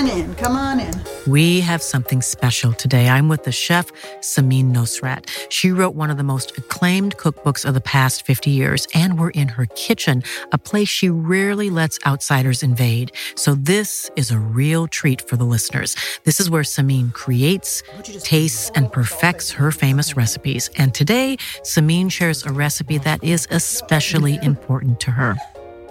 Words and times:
on 0.00 0.08
in, 0.08 0.34
come 0.36 0.56
on 0.56 0.80
in. 0.80 0.94
We 1.26 1.60
have 1.60 1.82
something 1.82 2.22
special 2.22 2.72
today. 2.72 3.08
I'm 3.08 3.28
with 3.28 3.44
the 3.44 3.52
chef, 3.52 3.92
Samin 4.20 4.72
Nosrat. 4.72 5.28
She 5.50 5.70
wrote 5.70 5.94
one 5.94 6.10
of 6.10 6.16
the 6.16 6.22
most 6.22 6.56
acclaimed 6.56 7.18
cookbooks 7.18 7.66
of 7.66 7.74
the 7.74 7.82
past 7.82 8.24
50 8.24 8.50
years, 8.50 8.86
and 8.94 9.18
we're 9.18 9.30
in 9.30 9.48
her 9.48 9.66
kitchen, 9.66 10.22
a 10.52 10.58
place 10.58 10.88
she 10.88 11.10
rarely 11.10 11.68
lets 11.68 11.98
outsiders 12.06 12.62
invade. 12.62 13.12
So 13.34 13.54
this 13.54 14.10
is 14.16 14.30
a 14.30 14.38
real 14.38 14.86
treat 14.86 15.20
for 15.28 15.36
the 15.36 15.44
listeners. 15.44 15.94
This 16.24 16.40
is 16.40 16.48
where 16.48 16.62
Samin 16.62 17.12
creates, 17.12 17.82
tastes, 18.22 18.70
and 18.74 18.90
perfects 18.90 19.50
her 19.52 19.70
famous 19.70 20.16
recipes. 20.16 20.70
And 20.78 20.94
today, 20.94 21.36
Samin 21.62 22.10
shares 22.10 22.46
a 22.46 22.52
recipe 22.52 22.96
that 22.98 23.22
is 23.22 23.46
especially 23.50 24.38
important 24.42 24.98
to 25.00 25.10
her. 25.10 25.36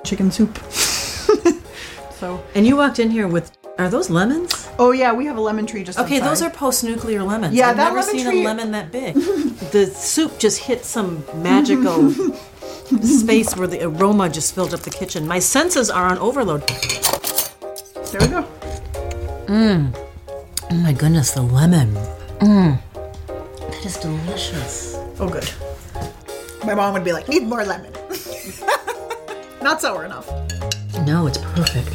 Chicken 0.03 0.31
soup. 0.31 0.57
so, 2.19 2.43
And 2.55 2.65
you 2.65 2.75
walked 2.75 2.97
in 2.97 3.11
here 3.11 3.27
with 3.27 3.58
are 3.79 3.89
those 3.89 4.09
lemons? 4.09 4.67
oh 4.77 4.91
yeah, 4.91 5.13
we 5.13 5.25
have 5.25 5.37
a 5.37 5.41
lemon 5.41 5.65
tree 5.65 5.83
just 5.83 5.97
Okay, 5.99 6.17
outside. 6.17 6.29
those 6.29 6.41
are 6.41 6.49
post-nuclear 6.49 7.23
lemons. 7.23 7.53
Yeah, 7.55 7.69
I've 7.69 7.77
that 7.77 7.93
never 7.93 7.99
lemon 8.01 8.15
seen 8.17 8.25
tree- 8.25 8.41
a 8.41 8.45
lemon 8.45 8.71
that 8.71 8.91
big. 8.91 9.13
the 9.71 9.85
soup 9.87 10.37
just 10.39 10.59
hit 10.59 10.85
some 10.85 11.23
magical 11.35 12.11
space 13.01 13.55
where 13.55 13.67
the 13.67 13.83
aroma 13.85 14.29
just 14.29 14.55
filled 14.55 14.73
up 14.73 14.81
the 14.81 14.89
kitchen. 14.89 15.27
My 15.27 15.39
senses 15.39 15.89
are 15.89 16.05
on 16.05 16.17
overload. 16.17 16.67
There 16.67 18.21
we 18.21 18.27
go. 18.27 18.45
Mmm. 19.47 19.95
Oh 20.71 20.75
my 20.75 20.93
goodness, 20.93 21.31
the 21.31 21.41
lemon. 21.41 21.93
Mmm. 22.39 22.79
That 23.59 23.85
is 23.85 23.97
delicious. 23.97 24.95
Oh 25.19 25.29
good. 25.29 25.49
My 26.65 26.73
mom 26.75 26.93
would 26.93 27.03
be 27.03 27.13
like, 27.13 27.27
need 27.29 27.43
more 27.43 27.63
lemon. 27.65 27.91
Not 29.61 29.81
sour 29.81 30.05
enough. 30.05 30.27
No, 31.05 31.27
it's 31.27 31.37
perfect. 31.37 31.89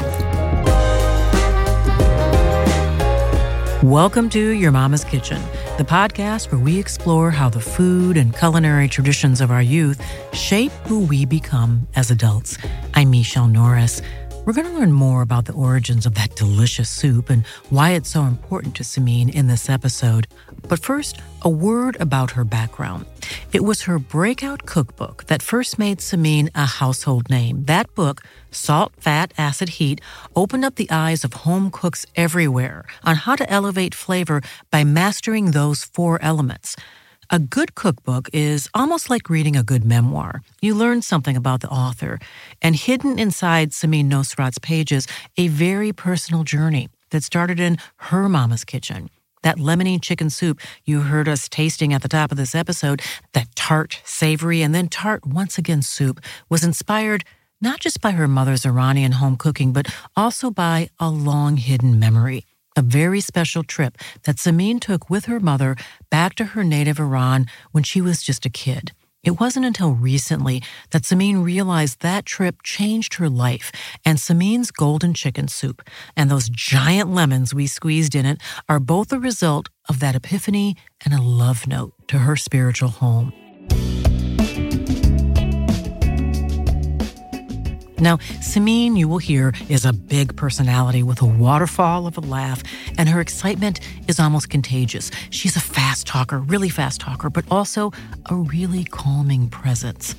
Welcome 3.84 4.30
to 4.30 4.48
Your 4.48 4.72
Mama's 4.72 5.04
Kitchen, 5.04 5.42
the 5.76 5.84
podcast 5.84 6.50
where 6.50 6.58
we 6.58 6.78
explore 6.78 7.30
how 7.30 7.50
the 7.50 7.60
food 7.60 8.16
and 8.16 8.34
culinary 8.34 8.88
traditions 8.88 9.42
of 9.42 9.50
our 9.50 9.60
youth 9.60 10.02
shape 10.34 10.72
who 10.86 11.00
we 11.00 11.26
become 11.26 11.86
as 11.94 12.10
adults. 12.10 12.56
I'm 12.94 13.10
Michele 13.10 13.46
Norris. 13.46 14.00
We're 14.46 14.54
going 14.54 14.68
to 14.68 14.72
learn 14.72 14.90
more 14.90 15.20
about 15.20 15.44
the 15.44 15.52
origins 15.52 16.06
of 16.06 16.14
that 16.14 16.34
delicious 16.34 16.88
soup 16.88 17.28
and 17.28 17.44
why 17.68 17.90
it's 17.90 18.08
so 18.08 18.22
important 18.22 18.74
to 18.76 18.84
Samin 18.84 19.30
in 19.30 19.48
this 19.48 19.68
episode. 19.68 20.28
But 20.68 20.78
first, 20.78 21.20
a 21.42 21.50
word 21.50 21.96
about 22.00 22.32
her 22.32 22.44
background. 22.44 23.06
It 23.52 23.64
was 23.64 23.82
her 23.82 23.98
breakout 23.98 24.66
cookbook 24.66 25.24
that 25.26 25.42
first 25.42 25.78
made 25.78 25.98
Samin 25.98 26.48
a 26.54 26.64
household 26.64 27.28
name. 27.28 27.64
That 27.66 27.94
book, 27.94 28.22
Salt, 28.50 28.92
Fat, 28.98 29.32
Acid, 29.36 29.68
Heat, 29.80 30.00
opened 30.34 30.64
up 30.64 30.76
the 30.76 30.90
eyes 30.90 31.22
of 31.22 31.34
home 31.44 31.70
cooks 31.70 32.06
everywhere 32.16 32.84
on 33.04 33.16
how 33.16 33.36
to 33.36 33.48
elevate 33.50 33.94
flavor 33.94 34.40
by 34.70 34.84
mastering 34.84 35.50
those 35.50 35.84
four 35.84 36.20
elements. 36.22 36.76
A 37.30 37.38
good 37.38 37.74
cookbook 37.74 38.28
is 38.32 38.68
almost 38.74 39.08
like 39.08 39.30
reading 39.30 39.56
a 39.56 39.62
good 39.62 39.84
memoir. 39.84 40.42
You 40.60 40.74
learn 40.74 41.02
something 41.02 41.36
about 41.36 41.60
the 41.60 41.70
author, 41.70 42.18
and 42.60 42.76
hidden 42.76 43.18
inside 43.18 43.70
Samin 43.70 44.10
Nosrat's 44.10 44.58
pages, 44.58 45.06
a 45.36 45.48
very 45.48 45.92
personal 45.92 46.44
journey 46.44 46.88
that 47.10 47.24
started 47.24 47.60
in 47.60 47.78
her 47.96 48.28
mama's 48.28 48.64
kitchen. 48.64 49.08
That 49.44 49.58
lemony 49.58 50.00
chicken 50.00 50.30
soup 50.30 50.58
you 50.86 51.02
heard 51.02 51.28
us 51.28 51.50
tasting 51.50 51.92
at 51.92 52.00
the 52.00 52.08
top 52.08 52.32
of 52.32 52.38
this 52.38 52.54
episode, 52.54 53.02
that 53.34 53.54
tart, 53.54 54.00
savory, 54.02 54.62
and 54.62 54.74
then 54.74 54.88
tart 54.88 55.26
once 55.26 55.58
again 55.58 55.82
soup, 55.82 56.18
was 56.48 56.64
inspired 56.64 57.24
not 57.60 57.78
just 57.78 58.00
by 58.00 58.12
her 58.12 58.26
mother's 58.26 58.64
Iranian 58.64 59.12
home 59.12 59.36
cooking, 59.36 59.74
but 59.74 59.94
also 60.16 60.50
by 60.50 60.88
a 60.98 61.10
long 61.10 61.58
hidden 61.58 61.98
memory. 61.98 62.46
A 62.74 62.80
very 62.80 63.20
special 63.20 63.62
trip 63.62 63.98
that 64.22 64.36
Samin 64.36 64.80
took 64.80 65.10
with 65.10 65.26
her 65.26 65.40
mother 65.40 65.76
back 66.10 66.34
to 66.36 66.46
her 66.46 66.64
native 66.64 66.98
Iran 66.98 67.44
when 67.70 67.84
she 67.84 68.00
was 68.00 68.22
just 68.22 68.46
a 68.46 68.50
kid. 68.50 68.92
It 69.24 69.40
wasn't 69.40 69.64
until 69.64 69.92
recently 69.92 70.62
that 70.90 71.02
Samin 71.02 71.42
realized 71.42 72.00
that 72.00 72.26
trip 72.26 72.62
changed 72.62 73.14
her 73.14 73.30
life, 73.30 73.72
and 74.04 74.18
Samin's 74.18 74.70
golden 74.70 75.14
chicken 75.14 75.48
soup 75.48 75.82
and 76.14 76.30
those 76.30 76.50
giant 76.50 77.12
lemons 77.12 77.54
we 77.54 77.66
squeezed 77.66 78.14
in 78.14 78.26
it 78.26 78.42
are 78.68 78.80
both 78.80 79.12
a 79.12 79.18
result 79.18 79.70
of 79.88 80.00
that 80.00 80.14
epiphany 80.14 80.76
and 81.04 81.14
a 81.14 81.22
love 81.22 81.66
note 81.66 81.94
to 82.08 82.18
her 82.18 82.36
spiritual 82.36 82.90
home. 82.90 83.32
Now, 87.98 88.16
Samin, 88.16 88.96
you 88.96 89.08
will 89.08 89.18
hear, 89.18 89.52
is 89.68 89.84
a 89.84 89.92
big 89.92 90.36
personality 90.36 91.02
with 91.02 91.22
a 91.22 91.26
waterfall 91.26 92.06
of 92.06 92.18
a 92.18 92.20
laugh, 92.20 92.62
and 92.98 93.08
her 93.08 93.20
excitement 93.20 93.80
is 94.08 94.18
almost 94.18 94.50
contagious. 94.50 95.10
She's 95.30 95.56
a 95.56 95.60
fast 95.60 96.06
talker, 96.06 96.38
really 96.38 96.68
fast 96.68 97.00
talker, 97.00 97.30
but 97.30 97.44
also 97.50 97.92
a 98.30 98.34
really 98.34 98.84
calming 98.84 99.48
presence. 99.48 100.16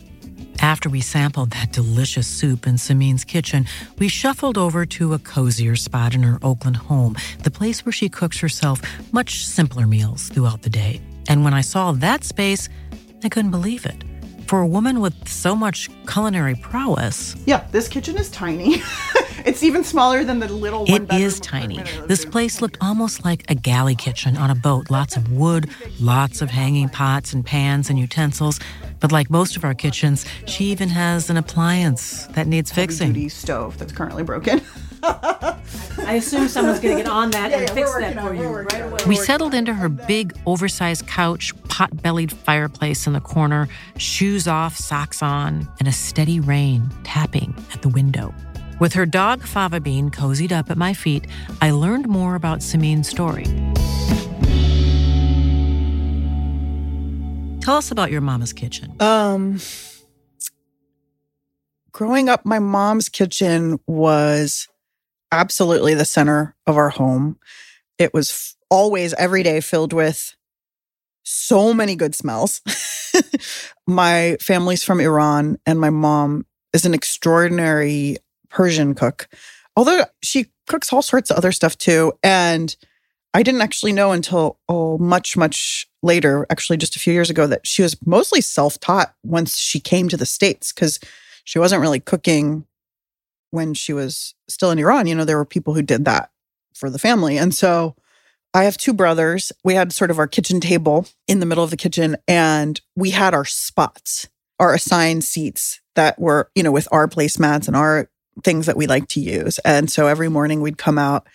After 0.61 0.89
we 0.89 1.01
sampled 1.01 1.51
that 1.51 1.73
delicious 1.73 2.27
soup 2.27 2.65
in 2.65 2.75
Samin's 2.75 3.25
kitchen, 3.25 3.67
we 3.99 4.07
shuffled 4.07 4.57
over 4.57 4.85
to 4.85 5.13
a 5.13 5.19
cozier 5.19 5.75
spot 5.75 6.15
in 6.15 6.23
her 6.23 6.39
Oakland 6.41 6.77
home, 6.77 7.15
the 7.43 7.51
place 7.51 7.85
where 7.85 7.93
she 7.93 8.07
cooks 8.07 8.39
herself 8.39 8.81
much 9.11 9.45
simpler 9.45 9.85
meals 9.85 10.29
throughout 10.29 10.61
the 10.61 10.69
day. 10.69 11.01
And 11.27 11.43
when 11.43 11.53
I 11.53 11.61
saw 11.61 11.91
that 11.91 12.23
space, 12.23 12.69
I 13.23 13.29
couldn't 13.29 13.51
believe 13.51 13.85
it. 13.85 14.03
For 14.47 14.61
a 14.61 14.67
woman 14.67 15.01
with 15.01 15.27
so 15.27 15.55
much 15.55 15.89
culinary 16.07 16.53
prowess, 16.55 17.35
Yeah, 17.47 17.65
this 17.71 17.87
kitchen 17.87 18.15
is 18.15 18.29
tiny. 18.29 18.75
it's 19.45 19.63
even 19.63 19.83
smaller 19.83 20.23
than 20.23 20.39
the 20.39 20.47
little 20.47 20.85
one 20.85 21.03
It 21.03 21.13
is 21.13 21.39
tiny. 21.39 21.81
This 22.05 22.25
place 22.25 22.61
looked 22.61 22.77
almost 22.79 23.25
like 23.25 23.49
a 23.49 23.55
galley 23.55 23.95
kitchen 23.95 24.37
on 24.37 24.51
a 24.51 24.55
boat. 24.55 24.91
Lots 24.91 25.17
of 25.17 25.31
wood, 25.31 25.69
lots 25.99 26.43
of 26.43 26.51
hanging 26.51 26.89
pots 26.89 27.33
and 27.33 27.43
pans 27.43 27.89
and 27.89 27.97
utensils. 27.97 28.59
But 29.05 29.11
like 29.11 29.29
most 29.29 29.55
of 29.55 29.63
our 29.63 29.75
kitchens, 29.75 30.25
she 30.47 30.71
even 30.71 30.89
has 30.89 31.29
an 31.29 31.37
appliance 31.37 32.25
that 32.31 32.47
needs 32.47 32.71
fixing. 32.71 33.13
duty 33.13 33.29
stove 33.29 33.77
that's 33.77 33.93
currently 33.93 34.23
broken. 34.23 34.61
I 35.03 36.15
assume 36.15 36.47
someone's 36.47 36.79
going 36.79 36.97
to 36.97 37.03
get 37.03 37.11
on 37.11 37.29
that 37.29 37.51
and 37.51 37.67
yeah, 37.67 37.73
fix 37.75 37.87
we're 37.87 38.01
that 38.01 38.19
for 38.19 38.33
you 38.33 38.49
we're 38.49 38.63
right 38.63 38.81
away. 38.81 38.97
We 39.05 39.15
settled 39.15 39.53
into 39.53 39.75
her 39.75 39.89
big, 39.89 40.35
oversized 40.47 41.05
couch, 41.05 41.53
pot 41.65 42.01
bellied 42.01 42.31
fireplace 42.31 43.05
in 43.05 43.13
the 43.13 43.19
corner, 43.19 43.67
shoes 43.97 44.47
off, 44.47 44.75
socks 44.75 45.21
on, 45.21 45.71
and 45.77 45.87
a 45.87 45.91
steady 45.91 46.39
rain 46.39 46.89
tapping 47.03 47.53
at 47.75 47.83
the 47.83 47.89
window. 47.89 48.33
With 48.79 48.93
her 48.93 49.05
dog 49.05 49.43
Fava 49.43 49.79
Bean 49.79 50.09
cozied 50.09 50.51
up 50.51 50.71
at 50.71 50.79
my 50.79 50.95
feet, 50.95 51.27
I 51.61 51.69
learned 51.69 52.07
more 52.07 52.33
about 52.33 52.63
Samin's 52.63 53.07
story. 53.07 53.45
Tell 57.65 57.77
us 57.77 57.89
about 57.89 58.11
your 58.11 58.21
mama's 58.21 58.53
kitchen. 58.53 58.95
Um, 58.99 59.59
growing 61.91 62.29
up, 62.29 62.45
my 62.45 62.59
mom's 62.59 63.09
kitchen 63.09 63.79
was 63.87 64.67
absolutely 65.31 65.95
the 65.95 66.05
center 66.05 66.55
of 66.67 66.77
our 66.77 66.89
home. 66.89 67.39
It 67.97 68.13
was 68.13 68.29
f- 68.29 68.55
always 68.69 69.15
every 69.15 69.41
day 69.41 69.61
filled 69.61 69.93
with 69.93 70.35
so 71.23 71.73
many 71.73 71.95
good 71.95 72.13
smells. 72.13 72.61
my 73.87 74.37
family's 74.39 74.83
from 74.83 74.99
Iran, 74.99 75.57
and 75.65 75.79
my 75.79 75.89
mom 75.89 76.45
is 76.71 76.85
an 76.85 76.93
extraordinary 76.93 78.17
Persian 78.47 78.93
cook, 78.93 79.27
although 79.75 80.05
she 80.21 80.51
cooks 80.67 80.93
all 80.93 81.01
sorts 81.01 81.31
of 81.31 81.37
other 81.37 81.51
stuff 81.51 81.79
too. 81.79 82.13
And 82.21 82.75
I 83.35 83.43
didn't 83.43 83.63
actually 83.63 83.91
know 83.91 84.13
until 84.13 84.59
oh 84.69 84.97
much 84.97 85.35
much 85.35 85.89
later, 86.01 86.45
actually 86.49 86.77
just 86.77 86.95
a 86.95 86.99
few 86.99 87.11
years 87.11 87.29
ago, 87.29 87.45
that 87.47 87.67
she 87.67 87.81
was 87.81 87.97
mostly 88.05 88.39
self 88.39 88.79
taught 88.79 89.13
once 89.25 89.57
she 89.57 89.81
came 89.81 90.07
to 90.07 90.15
the 90.15 90.25
states 90.25 90.71
because 90.71 91.01
she 91.43 91.59
wasn't 91.59 91.81
really 91.81 91.99
cooking 91.99 92.65
when 93.51 93.73
she 93.73 93.91
was 93.91 94.35
still 94.47 94.71
in 94.71 94.79
Iran. 94.79 95.05
You 95.05 95.15
know, 95.15 95.25
there 95.25 95.35
were 95.35 95.43
people 95.43 95.73
who 95.73 95.81
did 95.81 96.05
that 96.05 96.31
for 96.73 96.89
the 96.89 96.97
family, 96.97 97.37
and 97.37 97.53
so 97.53 97.97
I 98.53 98.63
have 98.63 98.77
two 98.77 98.93
brothers. 98.93 99.51
We 99.65 99.73
had 99.73 99.91
sort 99.91 100.11
of 100.11 100.17
our 100.17 100.27
kitchen 100.27 100.61
table 100.61 101.05
in 101.27 101.41
the 101.41 101.45
middle 101.45 101.63
of 101.63 101.71
the 101.71 101.77
kitchen, 101.77 102.15
and 102.29 102.79
we 102.95 103.09
had 103.09 103.33
our 103.33 103.43
spots, 103.43 104.29
our 104.61 104.73
assigned 104.73 105.25
seats 105.25 105.81
that 105.95 106.17
were, 106.17 106.49
you 106.55 106.63
know, 106.63 106.71
with 106.71 106.87
our 106.89 107.05
placemats 107.05 107.67
and 107.67 107.75
our 107.75 108.09
things 108.45 108.65
that 108.65 108.77
we 108.77 108.87
like 108.87 109.09
to 109.09 109.19
use. 109.19 109.59
And 109.65 109.91
so 109.91 110.07
every 110.07 110.29
morning 110.29 110.61
we'd 110.61 110.77
come 110.77 110.97
out 110.97 111.27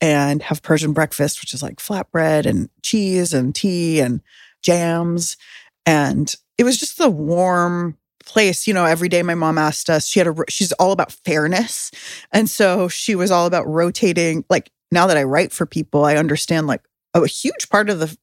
and 0.00 0.42
have 0.42 0.62
Persian 0.62 0.92
breakfast, 0.92 1.40
which 1.40 1.54
is 1.54 1.62
like 1.62 1.76
flatbread 1.76 2.46
and 2.46 2.68
cheese 2.82 3.32
and 3.32 3.54
tea 3.54 4.00
and 4.00 4.20
jams. 4.62 5.36
And 5.86 6.34
it 6.58 6.64
was 6.64 6.78
just 6.78 6.98
the 6.98 7.10
warm 7.10 7.96
place. 8.24 8.66
You 8.66 8.74
know, 8.74 8.84
every 8.84 9.08
day 9.08 9.22
my 9.22 9.34
mom 9.34 9.58
asked 9.58 9.90
us, 9.90 10.06
she 10.06 10.20
had 10.20 10.26
a, 10.26 10.34
she's 10.48 10.72
all 10.72 10.92
about 10.92 11.12
fairness. 11.12 11.90
And 12.32 12.48
so 12.48 12.88
she 12.88 13.14
was 13.14 13.30
all 13.30 13.46
about 13.46 13.66
rotating. 13.66 14.44
Like 14.48 14.70
now 14.90 15.06
that 15.06 15.16
I 15.16 15.24
write 15.24 15.52
for 15.52 15.66
people, 15.66 16.04
I 16.04 16.16
understand 16.16 16.66
like 16.66 16.82
a 17.14 17.26
huge 17.26 17.68
part 17.68 17.90
of 17.90 17.98
the 17.98 18.16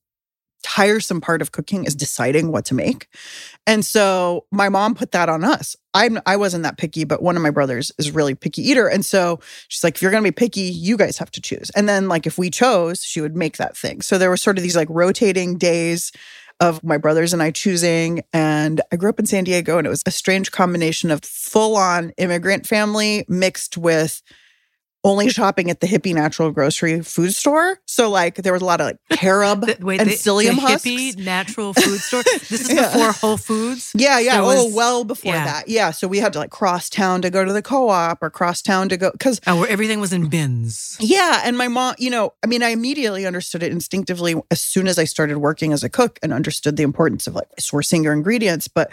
tiresome 0.64 1.22
part 1.22 1.42
of 1.42 1.52
cooking 1.52 1.86
is 1.86 1.96
deciding 1.96 2.52
what 2.52 2.66
to 2.66 2.76
make. 2.76 3.08
And 3.66 3.84
so 3.84 4.46
my 4.52 4.70
mom 4.70 4.96
put 4.96 5.12
that 5.12 5.30
on 5.30 5.44
us. 5.44 5.76
I'm 5.94 6.20
I 6.26 6.38
wasn't 6.38 6.64
that 6.64 6.78
picky, 6.78 7.04
but 7.04 7.22
one 7.22 7.36
of 7.36 7.42
my 7.42 7.50
brothers 7.50 7.92
is 7.98 8.12
really 8.12 8.36
picky 8.36 8.62
eater. 8.62 8.88
And 8.88 9.06
so 9.06 9.40
she's 9.68 9.84
like, 9.84 9.96
if 9.96 10.02
you're 10.02 10.12
gonna 10.12 10.24
be 10.24 10.32
picky, 10.32 10.62
you 10.62 10.98
guys 10.98 11.18
have 11.18 11.32
to 11.32 11.42
choose. 11.42 11.70
And 11.72 11.88
then 11.88 12.08
like 12.08 12.26
if 12.26 12.38
we 12.38 12.50
chose, 12.50 13.04
she 13.04 13.22
would 13.22 13.36
make 13.36 13.58
that 13.58 13.76
thing. 13.76 14.02
So 14.02 14.18
there 14.18 14.30
were 14.30 14.38
sort 14.38 14.58
of 14.58 14.64
these 14.64 14.76
like 14.76 14.88
rotating 14.90 15.58
days 15.58 16.12
of 16.62 16.84
my 16.84 16.98
brothers 16.98 17.34
and 17.34 17.42
I 17.42 17.52
choosing. 17.52 18.24
And 18.32 18.82
I 18.92 18.96
grew 18.96 19.10
up 19.10 19.20
in 19.20 19.26
San 19.26 19.44
Diego 19.44 19.78
and 19.78 19.88
it 19.88 19.90
was 19.90 20.04
a 20.06 20.12
strange 20.12 20.52
combination 20.52 21.12
of 21.12 21.24
full 21.24 21.76
on 21.76 22.12
immigrant 22.18 22.68
family 22.68 23.26
mixed 23.28 23.78
with 23.78 24.22
only 25.04 25.30
shopping 25.30 25.72
at 25.72 25.80
the 25.80 25.88
hippie 25.88 26.14
natural 26.14 26.52
grocery 26.52 27.02
food 27.02 27.34
store. 27.34 27.80
So 27.88 28.10
like 28.10 28.36
there 28.36 28.54
was 28.54 28.62
a 28.62 28.66
lot 28.66 28.82
of 28.82 28.86
like 28.88 28.98
carob 29.20 29.66
The- 29.66 29.78
wait, 29.84 30.00
and 30.00 30.10
the, 30.10 30.14
psyllium 30.14 30.56
the 30.56 30.62
husks. 30.62 30.86
hippie 30.88 31.18
natural 31.18 31.74
food 31.82 32.00
store. 32.00 32.22
This 32.24 32.52
is 32.52 32.74
Yeah. 32.74 32.92
before 32.94 33.12
Whole 33.14 33.38
Foods. 33.38 33.92
Yeah, 33.96 34.20
yeah. 34.20 34.42
Oh, 34.42 34.72
well 34.74 35.04
before 35.04 35.34
yeah. 35.34 35.46
that. 35.46 35.68
Yeah. 35.68 35.90
So 35.92 36.08
we 36.08 36.20
had 36.20 36.34
to 36.34 36.40
like 36.40 36.52
cross 36.52 36.88
town 36.90 37.24
to 37.24 37.30
go 37.32 37.44
to 37.44 37.52
the 37.52 37.64
co-op 37.64 38.22
or 38.22 38.30
cross 38.30 38.62
town 38.62 38.90
to 38.90 38.98
go 38.98 39.12
because 39.12 39.42
Oh, 39.48 39.62
where 39.62 39.70
everything 39.70 40.00
was 40.00 40.14
in 40.14 40.30
bins. 40.30 40.98
yeah, 41.00 41.42
and 41.46 41.58
my 41.58 41.68
mom, 41.68 41.96
you 41.98 42.10
know, 42.12 42.34
I 42.44 42.48
mean, 42.48 42.62
I 42.62 42.70
immediately 42.70 43.26
understood 43.26 43.64
it 43.64 43.72
instinctively 43.72 44.36
as 44.52 44.62
soon 44.62 44.88
as 44.88 45.00
I 45.00 45.06
started 45.06 45.38
working 45.40 45.74
as 45.74 45.84
a 45.84 45.90
cook 45.90 46.20
and 46.22 46.32
understood 46.32 46.78
the 46.78 46.84
importance 46.84 47.26
of 47.26 47.34
like 47.34 47.48
sourcing 47.60 48.04
your 48.04 48.14
ingredients. 48.14 48.68
But, 48.68 48.92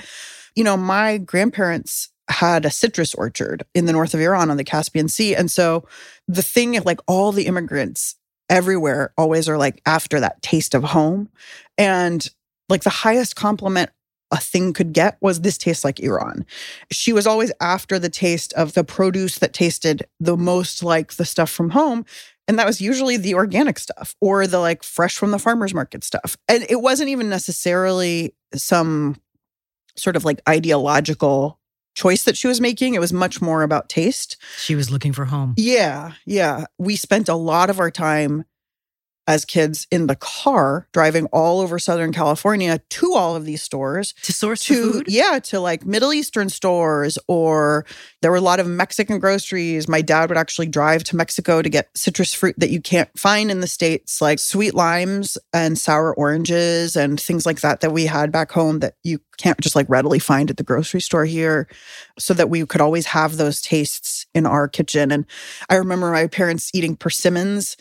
you 0.54 0.64
know, 0.64 0.76
my 0.78 1.18
grandparents 1.18 2.08
had 2.28 2.64
a 2.64 2.70
citrus 2.70 3.14
orchard 3.14 3.64
in 3.74 3.86
the 3.86 3.92
north 3.92 4.14
of 4.14 4.20
Iran 4.20 4.50
on 4.50 4.56
the 4.56 4.64
Caspian 4.64 5.08
Sea. 5.08 5.34
And 5.34 5.50
so 5.50 5.86
the 6.26 6.42
thing 6.42 6.80
like 6.84 7.00
all 7.06 7.32
the 7.32 7.46
immigrants 7.46 8.16
everywhere 8.50 9.12
always 9.16 9.48
are 9.48 9.58
like 9.58 9.80
after 9.86 10.20
that 10.20 10.42
taste 10.42 10.74
of 10.74 10.84
home. 10.84 11.28
And 11.76 12.28
like 12.68 12.82
the 12.82 12.90
highest 12.90 13.36
compliment 13.36 13.90
a 14.30 14.36
thing 14.36 14.72
could 14.74 14.92
get 14.92 15.16
was 15.20 15.40
this 15.40 15.56
tastes 15.56 15.84
like 15.84 16.00
Iran. 16.00 16.44
She 16.90 17.12
was 17.12 17.26
always 17.26 17.52
after 17.60 17.98
the 17.98 18.10
taste 18.10 18.52
of 18.54 18.74
the 18.74 18.84
produce 18.84 19.38
that 19.38 19.54
tasted 19.54 20.06
the 20.20 20.36
most 20.36 20.82
like 20.82 21.14
the 21.14 21.24
stuff 21.24 21.50
from 21.50 21.70
home. 21.70 22.04
And 22.46 22.58
that 22.58 22.66
was 22.66 22.80
usually 22.80 23.16
the 23.16 23.34
organic 23.34 23.78
stuff 23.78 24.14
or 24.20 24.46
the 24.46 24.58
like 24.58 24.82
fresh 24.82 25.16
from 25.16 25.30
the 25.30 25.38
farmer's 25.38 25.74
market 25.74 26.04
stuff. 26.04 26.36
And 26.48 26.66
it 26.68 26.82
wasn't 26.82 27.08
even 27.08 27.28
necessarily 27.28 28.34
some 28.54 29.16
sort 29.96 30.16
of 30.16 30.24
like 30.24 30.40
ideological 30.48 31.57
choice 31.98 32.22
that 32.22 32.36
she 32.36 32.46
was 32.46 32.60
making. 32.60 32.94
It 32.94 33.00
was 33.00 33.12
much 33.12 33.42
more 33.42 33.62
about 33.62 33.88
taste. 33.88 34.36
She 34.56 34.76
was 34.76 34.88
looking 34.88 35.12
for 35.12 35.24
home. 35.24 35.54
Yeah, 35.56 36.12
yeah. 36.24 36.66
We 36.78 36.94
spent 36.94 37.28
a 37.28 37.34
lot 37.34 37.70
of 37.70 37.80
our 37.80 37.90
time 37.90 38.44
as 39.28 39.44
kids 39.44 39.86
in 39.92 40.06
the 40.08 40.16
car 40.16 40.88
driving 40.92 41.26
all 41.26 41.60
over 41.60 41.78
Southern 41.78 42.12
California 42.12 42.80
to 42.88 43.12
all 43.14 43.36
of 43.36 43.44
these 43.44 43.62
stores 43.62 44.14
To 44.22 44.32
source 44.32 44.64
to 44.64 44.92
food? 44.92 45.06
yeah 45.08 45.38
to 45.44 45.60
like 45.60 45.84
middle 45.86 46.12
eastern 46.14 46.48
stores 46.48 47.18
or 47.28 47.84
there 48.22 48.30
were 48.30 48.38
a 48.38 48.40
lot 48.40 48.58
of 48.58 48.66
mexican 48.66 49.18
groceries 49.20 49.86
my 49.86 50.00
dad 50.02 50.30
would 50.30 50.38
actually 50.38 50.66
drive 50.66 51.04
to 51.04 51.16
mexico 51.16 51.60
to 51.62 51.68
get 51.68 51.90
citrus 51.94 52.32
fruit 52.34 52.54
that 52.58 52.70
you 52.70 52.80
can't 52.80 53.10
find 53.18 53.50
in 53.50 53.60
the 53.60 53.66
states 53.66 54.20
like 54.22 54.38
sweet 54.38 54.74
limes 54.74 55.36
and 55.52 55.78
sour 55.78 56.14
oranges 56.14 56.96
and 56.96 57.20
things 57.20 57.44
like 57.44 57.60
that 57.60 57.80
that 57.80 57.92
we 57.92 58.06
had 58.06 58.32
back 58.32 58.50
home 58.50 58.78
that 58.80 58.94
you 59.04 59.20
can't 59.36 59.60
just 59.60 59.76
like 59.76 59.88
readily 59.90 60.18
find 60.18 60.50
at 60.50 60.56
the 60.56 60.64
grocery 60.64 61.00
store 61.02 61.26
here 61.26 61.68
so 62.18 62.32
that 62.32 62.48
we 62.48 62.64
could 62.66 62.80
always 62.80 63.06
have 63.06 63.36
those 63.36 63.60
tastes 63.60 64.26
in 64.34 64.46
our 64.46 64.66
kitchen 64.66 65.12
and 65.12 65.26
i 65.68 65.74
remember 65.76 66.10
my 66.10 66.26
parents 66.26 66.70
eating 66.72 66.96
persimmons 66.96 67.76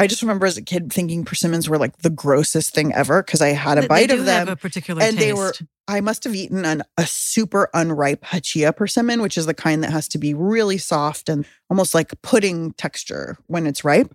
I 0.00 0.06
just 0.06 0.22
remember 0.22 0.46
as 0.46 0.56
a 0.56 0.62
kid 0.62 0.92
thinking 0.92 1.24
persimmons 1.24 1.68
were 1.68 1.78
like 1.78 1.98
the 1.98 2.10
grossest 2.10 2.74
thing 2.74 2.92
ever 2.94 3.22
because 3.22 3.40
I 3.42 3.48
had 3.48 3.78
a 3.78 3.82
They- 3.82 3.86
bite 3.88 4.08
they 4.08 4.18
of 4.18 4.24
them 4.24 4.46
have 4.46 4.48
a 4.48 4.56
particular 4.56 5.02
and 5.02 5.16
taste. 5.16 5.20
they 5.26 5.32
were 5.32 5.52
I 5.86 6.00
must 6.00 6.24
have 6.24 6.34
eaten 6.34 6.64
an, 6.64 6.82
a 6.96 7.06
super 7.06 7.68
unripe 7.74 8.22
hachiya 8.24 8.74
persimmon, 8.76 9.22
which 9.22 9.36
is 9.36 9.46
the 9.46 9.54
kind 9.54 9.82
that 9.82 9.90
has 9.90 10.06
to 10.08 10.18
be 10.18 10.34
really 10.34 10.78
soft 10.78 11.28
and 11.28 11.44
almost 11.68 11.94
like 11.94 12.12
pudding 12.22 12.72
texture 12.74 13.36
when 13.48 13.66
it's 13.66 13.84
ripe. 13.84 14.14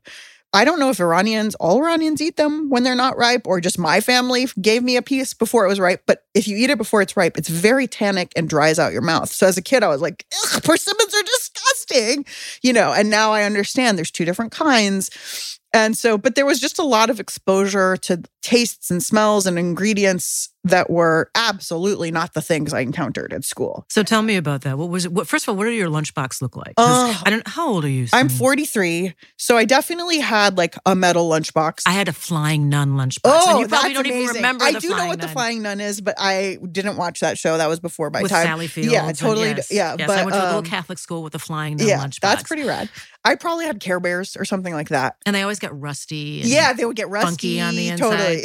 I 0.54 0.64
don't 0.64 0.80
know 0.80 0.90
if 0.90 1.02
Iranians, 1.02 1.54
all 1.56 1.80
Iranians 1.84 2.22
eat 2.22 2.38
them 2.38 2.70
when 2.70 2.84
they're 2.84 2.96
not 2.96 3.18
ripe, 3.18 3.46
or 3.46 3.60
just 3.60 3.78
my 3.78 4.00
family 4.00 4.48
gave 4.62 4.84
me 4.84 4.96
a 4.96 5.02
piece 5.02 5.34
before 5.34 5.66
it 5.66 5.68
was 5.68 5.82
ripe. 5.82 6.04
But 6.08 6.24
if 6.34 6.48
you 6.48 6.56
eat 6.56 6.70
it 6.70 6.78
before 6.78 7.02
it's 7.02 7.18
ripe, 7.18 7.38
it's 7.38 7.50
very 7.50 7.88
tannic 7.88 8.32
and 8.38 8.48
dries 8.48 8.80
out 8.80 8.94
your 8.94 9.02
mouth. 9.02 9.30
So 9.34 9.46
as 9.46 9.58
a 9.58 9.62
kid, 9.62 9.84
I 9.84 9.90
was 9.90 10.00
like, 10.00 10.26
Ugh, 10.54 10.64
persimmons 10.64 11.14
are 11.14 11.24
disgusting, 11.24 12.26
you 12.62 12.72
know. 12.72 12.94
And 12.94 13.10
now 13.10 13.34
I 13.34 13.44
understand 13.44 13.98
there's 13.98 14.12
two 14.12 14.24
different 14.24 14.54
kinds. 14.54 15.60
And 15.75 15.98
so, 15.98 16.18
but 16.18 16.36
there 16.36 16.45
was 16.45 16.62
just 16.62 16.80
a 16.80 16.86
lot 16.86 17.10
of 17.10 17.19
exposure 17.19 17.98
to 17.98 18.24
tastes 18.42 18.89
and 18.89 19.04
smells 19.04 19.45
and 19.45 19.60
ingredients 19.60 20.48
that 20.66 20.90
were 20.90 21.30
absolutely 21.36 22.12
not 22.12 22.34
the 22.34 22.42
things 22.42 22.74
I 22.74 22.82
encountered 22.82 23.32
at 23.34 23.46
school. 23.46 23.86
So 23.89 24.04
tell 24.04 24.22
me 24.22 24.36
about 24.36 24.62
that. 24.62 24.78
What 24.78 24.89
was 24.89 25.06
it? 25.06 25.12
What, 25.12 25.28
first 25.28 25.46
of 25.46 25.50
all, 25.50 25.56
what 25.56 25.66
did 25.66 25.75
your 25.75 25.89
lunchbox 25.89 26.42
look 26.42 26.58
like? 26.58 26.74
Oh. 26.78 27.22
I 27.25 27.30
don't. 27.30 27.48
How 27.48 27.70
old 27.70 27.86
are 27.86 27.89
you? 27.89 28.08
I'm 28.12 28.30
43, 28.30 29.13
so 29.38 29.58
I 29.58 29.66
definitely 29.66 30.20
had 30.20 30.58
like 30.58 30.75
a 30.86 30.96
metal 30.96 31.30
lunchbox. 31.30 31.84
I 31.86 31.92
had 31.92 32.08
a 32.08 32.13
flying 32.13 32.68
nun 32.70 32.94
lunchbox. 32.94 33.22
Oh, 33.24 33.51
and 33.51 33.60
you 33.60 33.68
probably 33.68 33.89
that's 33.89 33.94
don't 33.94 34.06
even 34.08 34.18
amazing. 34.20 34.36
remember. 34.36 34.66
I 34.66 34.72
do 34.74 34.89
know 34.89 35.08
what 35.08 35.22
the 35.22 35.28
Flying 35.28 35.62
Nun 35.62 35.80
is, 35.80 36.01
but 36.01 36.16
I 36.18 36.58
didn't 36.72 36.98
watch 36.98 37.20
that 37.20 37.38
show. 37.38 37.58
That 37.58 37.68
was 37.68 37.80
before 37.80 38.10
my 38.10 38.22
with 38.22 38.32
time. 38.32 38.46
Sally 38.46 38.68
Fields. 38.68 38.92
Yeah, 38.92 39.12
totally. 39.12 39.50
yes, 39.50 39.72
yeah, 39.72 39.96
yes, 39.98 40.08
but 40.08 40.18
I 40.18 40.24
went 40.24 40.36
to 40.36 40.42
a 40.42 40.46
little 40.46 40.60
um, 40.60 40.66
Catholic 40.66 40.98
school 40.98 41.24
with 41.24 41.36
a 41.36 41.39
flying 41.39 41.78
nun 41.78 41.88
yeah, 41.88 42.04
lunchbox. 42.04 42.20
that's 42.22 42.44
pretty 42.44 42.63
rad. 42.63 42.89
I 43.24 43.36
probably 43.36 43.66
had 43.66 43.80
Care 43.80 44.00
Bears 44.00 44.38
or 44.38 44.46
something 44.46 44.74
like 44.74 44.89
that. 44.89 45.18
And 45.25 45.36
they 45.36 45.42
always 45.42 45.60
got 45.60 45.80
rusty. 45.80 46.42
And 46.42 46.50
Yeah, 46.50 46.74
they 46.74 46.86
would 46.86 46.96
get 46.96 47.10
rusty 47.10 47.60
funky 47.60 47.62
on 47.62 47.75
the 47.75 47.96
Totally. 47.98 48.44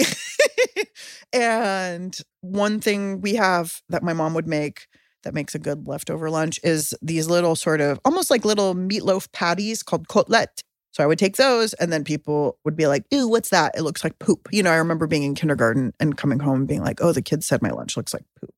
and 1.32 2.09
one 2.40 2.80
thing 2.80 3.20
we 3.20 3.34
have 3.34 3.80
that 3.88 4.02
my 4.02 4.12
mom 4.12 4.34
would 4.34 4.46
make 4.46 4.86
that 5.22 5.34
makes 5.34 5.54
a 5.54 5.58
good 5.58 5.86
leftover 5.86 6.30
lunch 6.30 6.58
is 6.62 6.94
these 7.02 7.28
little 7.28 7.54
sort 7.54 7.80
of 7.80 8.00
almost 8.04 8.30
like 8.30 8.44
little 8.44 8.74
meatloaf 8.74 9.30
patties 9.32 9.82
called 9.82 10.08
côtelette. 10.08 10.62
So 10.92 11.04
I 11.04 11.06
would 11.06 11.18
take 11.18 11.36
those, 11.36 11.72
and 11.74 11.92
then 11.92 12.02
people 12.02 12.58
would 12.64 12.76
be 12.76 12.86
like, 12.88 13.04
"Ew, 13.10 13.28
what's 13.28 13.50
that? 13.50 13.76
It 13.76 13.82
looks 13.82 14.02
like 14.02 14.18
poop." 14.18 14.48
You 14.50 14.62
know, 14.62 14.72
I 14.72 14.76
remember 14.76 15.06
being 15.06 15.22
in 15.22 15.34
kindergarten 15.34 15.92
and 16.00 16.16
coming 16.16 16.40
home 16.40 16.60
and 16.60 16.68
being 16.68 16.82
like, 16.82 17.00
"Oh, 17.00 17.12
the 17.12 17.22
kids 17.22 17.46
said 17.46 17.62
my 17.62 17.70
lunch 17.70 17.96
looks 17.96 18.12
like 18.12 18.24
poop." 18.40 18.54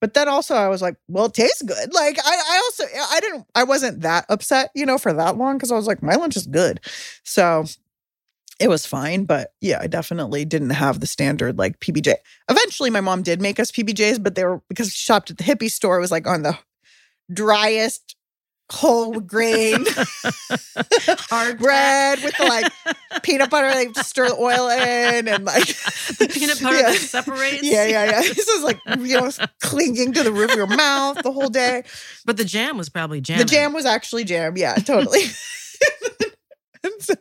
But 0.00 0.14
then 0.14 0.28
also 0.28 0.54
I 0.54 0.68
was 0.68 0.82
like, 0.82 0.96
"Well, 1.08 1.26
it 1.26 1.34
tastes 1.34 1.62
good." 1.62 1.94
Like 1.94 2.18
I, 2.24 2.34
I 2.50 2.56
also, 2.64 2.84
I 3.12 3.20
didn't, 3.20 3.46
I 3.54 3.64
wasn't 3.64 4.00
that 4.00 4.24
upset, 4.28 4.70
you 4.74 4.86
know, 4.86 4.98
for 4.98 5.12
that 5.12 5.36
long 5.36 5.58
because 5.58 5.70
I 5.70 5.76
was 5.76 5.86
like, 5.86 6.02
my 6.02 6.14
lunch 6.16 6.36
is 6.36 6.46
good. 6.46 6.80
So 7.24 7.64
it 8.60 8.68
was 8.68 8.84
fine, 8.86 9.24
but 9.24 9.54
yeah, 9.60 9.78
I 9.80 9.86
definitely 9.86 10.44
didn't 10.44 10.70
have 10.70 11.00
the 11.00 11.06
standard 11.06 11.58
like 11.58 11.80
PBJ. 11.80 12.14
Eventually, 12.48 12.90
my 12.90 13.00
mom 13.00 13.22
did 13.22 13.40
make 13.40 13.58
us 13.58 13.72
PBJs, 13.72 14.22
but 14.22 14.34
they 14.34 14.44
were 14.44 14.60
because 14.68 14.92
she 14.92 14.98
shopped 15.04 15.30
at 15.30 15.38
the 15.38 15.44
hippie 15.44 15.70
store. 15.70 15.96
It 15.96 16.00
was 16.00 16.10
like 16.12 16.26
on 16.26 16.42
the 16.42 16.56
driest 17.32 18.16
whole 18.72 19.18
grain 19.18 19.84
Hard 21.28 21.58
bread 21.58 22.22
with 22.22 22.36
the 22.36 22.44
like 22.44 23.22
peanut 23.24 23.50
butter 23.50 23.68
they 23.74 23.86
just 23.88 24.10
stir 24.10 24.28
the 24.28 24.36
oil 24.36 24.68
in 24.68 25.26
and 25.26 25.44
like 25.44 25.66
the 26.18 26.30
peanut 26.32 26.62
butter 26.62 26.76
Yeah. 26.76 26.82
that 26.92 26.98
separates. 26.98 27.64
Yeah, 27.64 27.86
yeah, 27.86 28.04
yeah. 28.04 28.20
This 28.20 28.46
is 28.46 28.62
like 28.62 28.78
you 28.98 29.20
know 29.20 29.28
clinging 29.60 30.12
to 30.12 30.22
the 30.22 30.30
roof 30.30 30.52
of 30.52 30.56
your 30.56 30.68
mouth 30.68 31.20
the 31.22 31.32
whole 31.32 31.48
day. 31.48 31.82
But 32.24 32.36
the 32.36 32.44
jam 32.44 32.76
was 32.78 32.88
probably 32.88 33.20
jam. 33.20 33.38
The 33.38 33.44
jam 33.44 33.72
was 33.72 33.86
actually 33.86 34.22
jam. 34.22 34.56
Yeah, 34.56 34.74
totally. 34.76 35.22
and 36.84 36.92
so, 37.00 37.14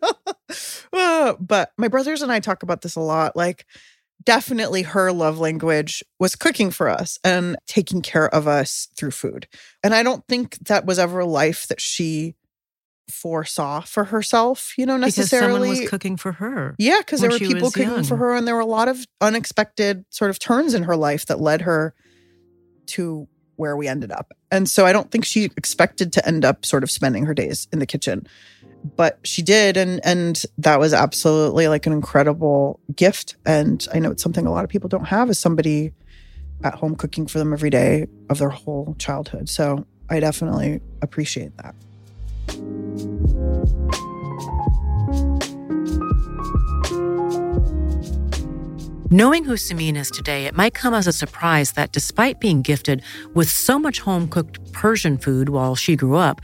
uh, 0.93 1.33
but 1.39 1.71
my 1.77 1.87
brothers 1.87 2.21
and 2.21 2.31
I 2.31 2.39
talk 2.39 2.63
about 2.63 2.81
this 2.81 2.95
a 2.95 3.01
lot. 3.01 3.35
Like, 3.35 3.65
definitely 4.23 4.83
her 4.83 5.11
love 5.11 5.39
language 5.39 6.03
was 6.19 6.35
cooking 6.35 6.71
for 6.71 6.89
us 6.89 7.19
and 7.23 7.57
taking 7.67 8.01
care 8.01 8.33
of 8.33 8.47
us 8.47 8.89
through 8.97 9.11
food. 9.11 9.47
And 9.83 9.93
I 9.93 10.03
don't 10.03 10.25
think 10.27 10.57
that 10.67 10.85
was 10.85 10.99
ever 10.99 11.19
a 11.19 11.25
life 11.25 11.67
that 11.67 11.79
she 11.79 12.35
foresaw 13.09 13.81
for 13.81 14.05
herself, 14.05 14.73
you 14.77 14.85
know, 14.85 14.97
Because 14.97 15.17
necessarily. 15.17 15.53
someone 15.53 15.69
was 15.69 15.89
cooking 15.89 16.17
for 16.17 16.33
her. 16.33 16.75
Yeah, 16.77 16.99
because 16.99 17.21
there 17.21 17.29
were 17.29 17.39
people 17.39 17.71
cooking 17.71 18.03
for 18.03 18.17
her, 18.17 18.35
and 18.35 18.47
there 18.47 18.55
were 18.55 18.61
a 18.61 18.65
lot 18.65 18.87
of 18.87 19.05
unexpected 19.21 20.05
sort 20.09 20.29
of 20.29 20.39
turns 20.39 20.73
in 20.73 20.83
her 20.83 20.95
life 20.95 21.25
that 21.27 21.39
led 21.39 21.61
her 21.61 21.93
to 22.87 23.27
where 23.55 23.75
we 23.75 23.87
ended 23.87 24.11
up. 24.11 24.31
And 24.51 24.69
so 24.69 24.85
I 24.85 24.93
don't 24.93 25.11
think 25.11 25.25
she 25.25 25.45
expected 25.45 26.13
to 26.13 26.25
end 26.25 26.45
up 26.45 26.65
sort 26.65 26.83
of 26.83 26.89
spending 26.89 27.25
her 27.25 27.33
days 27.33 27.67
in 27.73 27.79
the 27.79 27.85
kitchen. 27.85 28.25
But 28.95 29.19
she 29.23 29.41
did, 29.41 29.77
and 29.77 29.99
and 30.05 30.41
that 30.57 30.79
was 30.79 30.93
absolutely 30.93 31.67
like 31.67 31.85
an 31.85 31.93
incredible 31.93 32.79
gift. 32.95 33.35
And 33.45 33.85
I 33.93 33.99
know 33.99 34.11
it's 34.11 34.23
something 34.23 34.45
a 34.45 34.51
lot 34.51 34.63
of 34.63 34.69
people 34.69 34.89
don't 34.89 35.05
have 35.05 35.29
is 35.29 35.37
somebody 35.37 35.91
at 36.63 36.73
home 36.75 36.95
cooking 36.95 37.27
for 37.27 37.39
them 37.39 37.53
every 37.53 37.69
day 37.69 38.07
of 38.29 38.37
their 38.39 38.49
whole 38.49 38.95
childhood. 38.99 39.49
So 39.49 39.85
I 40.09 40.19
definitely 40.19 40.81
appreciate 41.01 41.55
that. 41.57 41.75
Knowing 49.11 49.43
who 49.43 49.53
Samin 49.53 49.95
is 49.95 50.11
today, 50.11 50.45
it 50.45 50.55
might 50.55 50.75
come 50.75 50.93
as 50.93 51.07
a 51.07 51.11
surprise 51.11 51.71
that 51.71 51.91
despite 51.91 52.39
being 52.39 52.61
gifted 52.61 53.01
with 53.33 53.49
so 53.49 53.79
much 53.79 54.01
home 54.01 54.27
cooked 54.27 54.59
Persian 54.71 55.17
food 55.17 55.49
while 55.49 55.75
she 55.75 55.95
grew 55.95 56.15
up, 56.15 56.39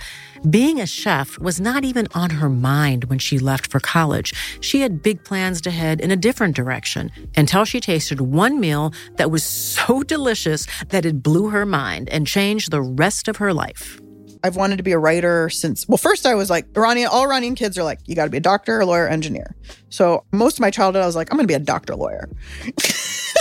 being 0.49 0.81
a 0.81 0.87
chef 0.87 1.37
was 1.37 1.61
not 1.61 1.85
even 1.85 2.07
on 2.15 2.31
her 2.31 2.49
mind 2.49 3.03
when 3.03 3.19
she 3.19 3.37
left 3.37 3.67
for 3.67 3.79
college. 3.79 4.33
She 4.61 4.81
had 4.81 5.03
big 5.03 5.23
plans 5.23 5.61
to 5.61 5.69
head 5.69 6.01
in 6.01 6.09
a 6.09 6.15
different 6.15 6.55
direction 6.55 7.11
until 7.37 7.65
she 7.65 7.79
tasted 7.79 8.19
one 8.19 8.59
meal 8.59 8.91
that 9.17 9.29
was 9.29 9.43
so 9.43 10.01
delicious 10.15 10.65
that 10.87 11.05
it 11.05 11.21
blew 11.21 11.49
her 11.49 11.67
mind 11.67 12.09
and 12.09 12.25
changed 12.25 12.71
the 12.71 12.81
rest 12.81 13.27
of 13.27 13.37
her 13.37 13.53
life. 13.53 14.01
I've 14.45 14.55
wanted 14.55 14.77
to 14.77 14.83
be 14.83 14.91
a 14.91 14.99
writer 14.99 15.49
since, 15.49 15.87
well, 15.87 15.97
first 15.97 16.25
I 16.25 16.35
was 16.35 16.49
like, 16.49 16.65
Iranian, 16.77 17.07
all 17.11 17.23
Iranian 17.23 17.55
kids 17.55 17.77
are 17.77 17.83
like, 17.83 17.99
you 18.05 18.15
got 18.15 18.25
to 18.25 18.29
be 18.29 18.37
a 18.37 18.41
doctor, 18.41 18.79
a 18.79 18.85
lawyer, 18.85 19.07
engineer. 19.07 19.55
So 19.89 20.23
most 20.31 20.57
of 20.57 20.59
my 20.59 20.69
childhood, 20.71 21.01
I 21.03 21.05
was 21.07 21.15
like, 21.15 21.31
I'm 21.31 21.37
going 21.37 21.47
to 21.47 21.51
be 21.51 21.55
a 21.55 21.59
doctor, 21.59 21.95
lawyer. 21.95 22.29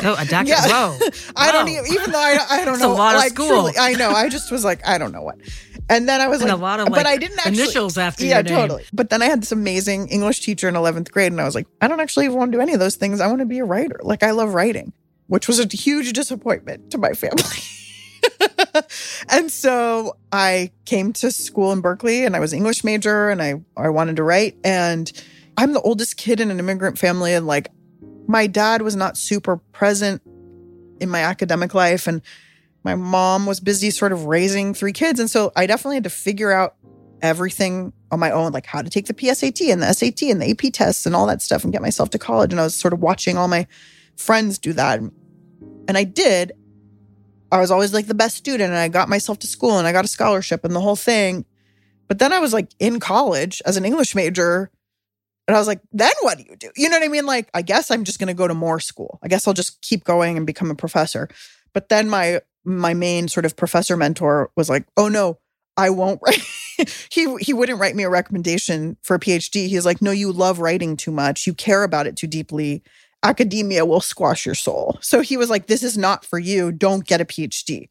Oh, 0.02 0.16
a 0.18 0.25
doctor. 0.25 0.49
Yeah. 0.50 0.66
Whoa. 0.66 0.99
I 1.37 1.52
don't 1.52 1.68
even, 1.68 1.87
even 1.92 2.11
though 2.11 2.18
I, 2.18 2.38
I 2.50 2.64
don't 2.64 2.75
That's 2.75 2.84
a 2.84 2.88
know. 2.88 2.94
lot 2.94 3.16
of 3.16 3.23
school. 3.30 3.49
truly, 3.49 3.73
I 3.78 3.92
know. 3.92 4.11
I 4.11 4.28
just 4.28 4.50
was 4.50 4.64
like, 4.64 4.87
I 4.87 4.99
don't 4.99 5.12
know 5.12 5.23
what. 5.23 5.37
And 5.90 6.08
then 6.08 6.20
I 6.23 6.28
was 6.28 6.40
And 6.40 6.49
like, 6.50 6.58
a 6.58 6.62
lot 6.62 6.80
of, 6.80 6.87
but 6.87 6.96
like, 7.04 7.06
I 7.06 7.16
didn't 7.18 7.38
actually. 7.38 7.62
initials 7.62 7.99
after 7.99 8.25
yeah, 8.25 8.37
your 8.37 8.42
name. 8.44 8.54
totally. 8.54 8.84
But 8.92 9.11
then 9.11 9.20
I 9.23 9.26
had 9.26 9.42
this 9.42 9.52
amazing 9.52 10.08
English 10.08 10.40
teacher 10.40 10.66
in 10.68 10.75
11th 10.75 11.11
grade, 11.11 11.30
and 11.32 11.40
I 11.40 11.44
was 11.44 11.54
like, 11.54 11.66
I 11.82 11.88
don't 11.88 12.00
actually 12.00 12.28
want 12.30 12.52
to 12.52 12.58
do 12.58 12.62
any 12.62 12.73
of 12.73 12.80
those 12.80 12.96
things. 12.96 13.20
I 13.20 13.26
want 13.26 13.40
to 13.40 13.46
be 13.46 13.58
a 13.58 13.64
writer. 13.64 14.00
Like, 14.02 14.23
I 14.23 14.30
love 14.30 14.54
writing, 14.54 14.92
which 15.26 15.46
was 15.46 15.61
a 15.61 15.66
huge 15.66 16.12
disappointment 16.14 16.90
to 16.92 16.99
my 16.99 17.12
family. 17.12 17.42
and 19.29 19.50
so 19.50 20.17
I 20.33 20.73
came 20.85 21.12
to 21.14 21.31
school 21.31 21.73
in 21.73 21.81
Berkeley 21.81 22.25
and 22.25 22.35
I 22.37 22.41
was 22.41 22.53
English 22.53 22.85
major 22.85 23.31
and 23.31 23.43
I, 23.43 23.62
I 23.76 23.88
wanted 23.88 24.17
to 24.17 24.23
write. 24.23 24.57
And 24.64 25.11
I'm 25.57 25.73
the 25.73 25.81
oldest 25.81 26.17
kid 26.17 26.41
in 26.41 26.50
an 26.50 26.59
immigrant 26.59 26.99
family. 26.99 27.35
And 27.35 27.47
like 27.47 27.69
my 28.26 28.47
dad 28.47 28.83
was 28.83 28.97
not 28.97 29.17
super 29.17 29.57
present 29.57 30.23
in 31.00 31.09
my 31.09 31.21
academic 31.21 31.75
life. 31.75 32.07
And 32.07 32.23
my 32.83 32.95
mom 32.95 33.47
was 33.47 33.61
busy 33.61 33.91
sort 33.91 34.12
of 34.12 34.26
raising 34.26 34.75
three 34.75 34.93
kids. 34.93 35.19
And 35.19 35.31
so 35.31 35.53
I 35.57 35.67
definitely 35.67 35.97
had 35.97 36.05
to 36.05 36.11
figure 36.11 36.53
out 36.53 36.76
everything 37.23 37.93
on 38.11 38.21
my 38.21 38.31
own, 38.31 38.53
like 38.53 38.67
how 38.67 38.83
to 38.83 38.91
take 38.91 39.07
the 39.07 39.14
PSAT 39.14 39.73
and 39.73 39.83
the 39.83 39.93
SAT 39.93 40.23
and 40.25 40.43
the 40.43 40.50
AP 40.50 40.73
tests 40.73 41.07
and 41.07 41.17
all 41.17 41.26
that 41.26 41.41
stuff 41.41 41.64
and 41.64 41.73
get 41.73 41.83
myself 41.83 42.11
to 42.11 42.19
college. 42.19 42.53
And 42.53 42.61
I 42.61 42.64
was 42.64 42.75
sort 42.75 42.93
of 42.93 43.00
watching 43.00 43.38
all 43.38 43.49
my 43.49 43.67
friends 44.17 44.59
do 44.59 44.73
that. 44.75 45.00
And 45.00 45.99
I 45.99 46.05
did. 46.05 46.53
I 47.54 47.61
was 47.61 47.70
always 47.70 47.94
like 47.94 48.08
the 48.08 48.14
best 48.14 48.37
student 48.37 48.70
and 48.70 48.76
I 48.76 48.88
got 48.88 49.08
myself 49.08 49.38
to 49.38 49.46
school 49.46 49.78
and 49.78 49.87
I 49.87 49.92
got 49.92 50.04
a 50.04 50.08
scholarship 50.08 50.64
and 50.64 50.75
the 50.75 50.80
whole 50.80 50.96
thing. 50.96 51.44
But 52.08 52.18
then 52.18 52.32
I 52.32 52.40
was 52.40 52.52
like 52.52 52.68
in 52.80 52.99
college 52.99 53.62
as 53.64 53.76
an 53.76 53.84
English 53.84 54.16
major 54.16 54.73
and 55.46 55.54
I 55.54 55.61
was 55.61 55.68
like, 55.68 55.80
then 55.92 56.11
what 56.23 56.38
do 56.38 56.44
you 56.49 56.56
do? 56.56 56.70
You 56.75 56.88
know 56.88 56.99
what 56.99 57.04
I 57.04 57.08
mean? 57.08 57.26
Like, 57.26 57.50
I 57.54 57.62
guess 57.62 57.92
I'm 57.92 58.02
just 58.02 58.18
going 58.18 58.26
to 58.26 58.34
go 58.34 58.49
to 58.49 58.54
more 58.54 58.80
school. 58.80 59.20
I 59.23 59.28
guess 59.28 59.46
I'll 59.46 59.54
just 59.54 59.80
keep 59.82 60.02
going 60.02 60.37
and 60.37 60.44
become 60.44 60.68
a 60.68 60.75
professor. 60.75 61.28
But 61.73 61.90
then 61.90 62.08
my 62.08 62.40
my 62.64 62.94
main 62.94 63.28
sort 63.28 63.44
of 63.46 63.56
professor 63.56 63.96
mentor 63.96 64.50
was 64.56 64.70
like, 64.70 64.87
"Oh 64.96 65.08
no, 65.08 65.38
I 65.76 65.90
won't 65.90 66.20
write." 66.23 66.42
he 67.11 67.37
he 67.37 67.52
wouldn't 67.52 67.78
write 67.78 67.94
me 67.94 68.04
a 68.04 68.08
recommendation 68.08 68.96
for 69.02 69.16
a 69.16 69.20
PhD. 69.20 69.68
He's 69.68 69.84
like, 69.84 70.00
"No, 70.00 70.12
you 70.12 70.32
love 70.32 70.61
writing 70.61 70.96
too 70.96 71.11
much. 71.11 71.46
You 71.46 71.52
care 71.52 71.82
about 71.82 72.06
it 72.06 72.16
too 72.16 72.28
deeply. 72.28 72.82
Academia 73.25 73.85
will 73.85 74.00
squash 74.00 74.47
your 74.47 74.54
soul." 74.54 74.99
So 75.00 75.21
he 75.21 75.37
was 75.37 75.50
like, 75.50 75.66
"This 75.66 75.83
is 75.83 75.99
not 75.99 76.25
for 76.25 76.38
you. 76.38 76.71
Don't 76.71 77.07
get 77.07 77.21
a 77.21 77.25
PhD." 77.25 77.88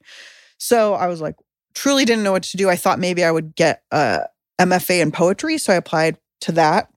So 0.57 0.93
I 0.93 1.07
was 1.07 1.19
like, 1.19 1.35
truly 1.73 2.05
didn't 2.05 2.23
know 2.23 2.31
what 2.31 2.43
to 2.43 2.57
do. 2.57 2.69
I 2.69 2.75
thought 2.75 2.99
maybe 2.99 3.23
I 3.23 3.31
would 3.31 3.55
get 3.55 3.81
a 3.91 4.27
MFA 4.59 5.01
in 5.01 5.11
poetry, 5.11 5.57
so 5.57 5.73
I 5.73 5.75
applied 5.75 6.17
to 6.41 6.51
that 6.53 6.87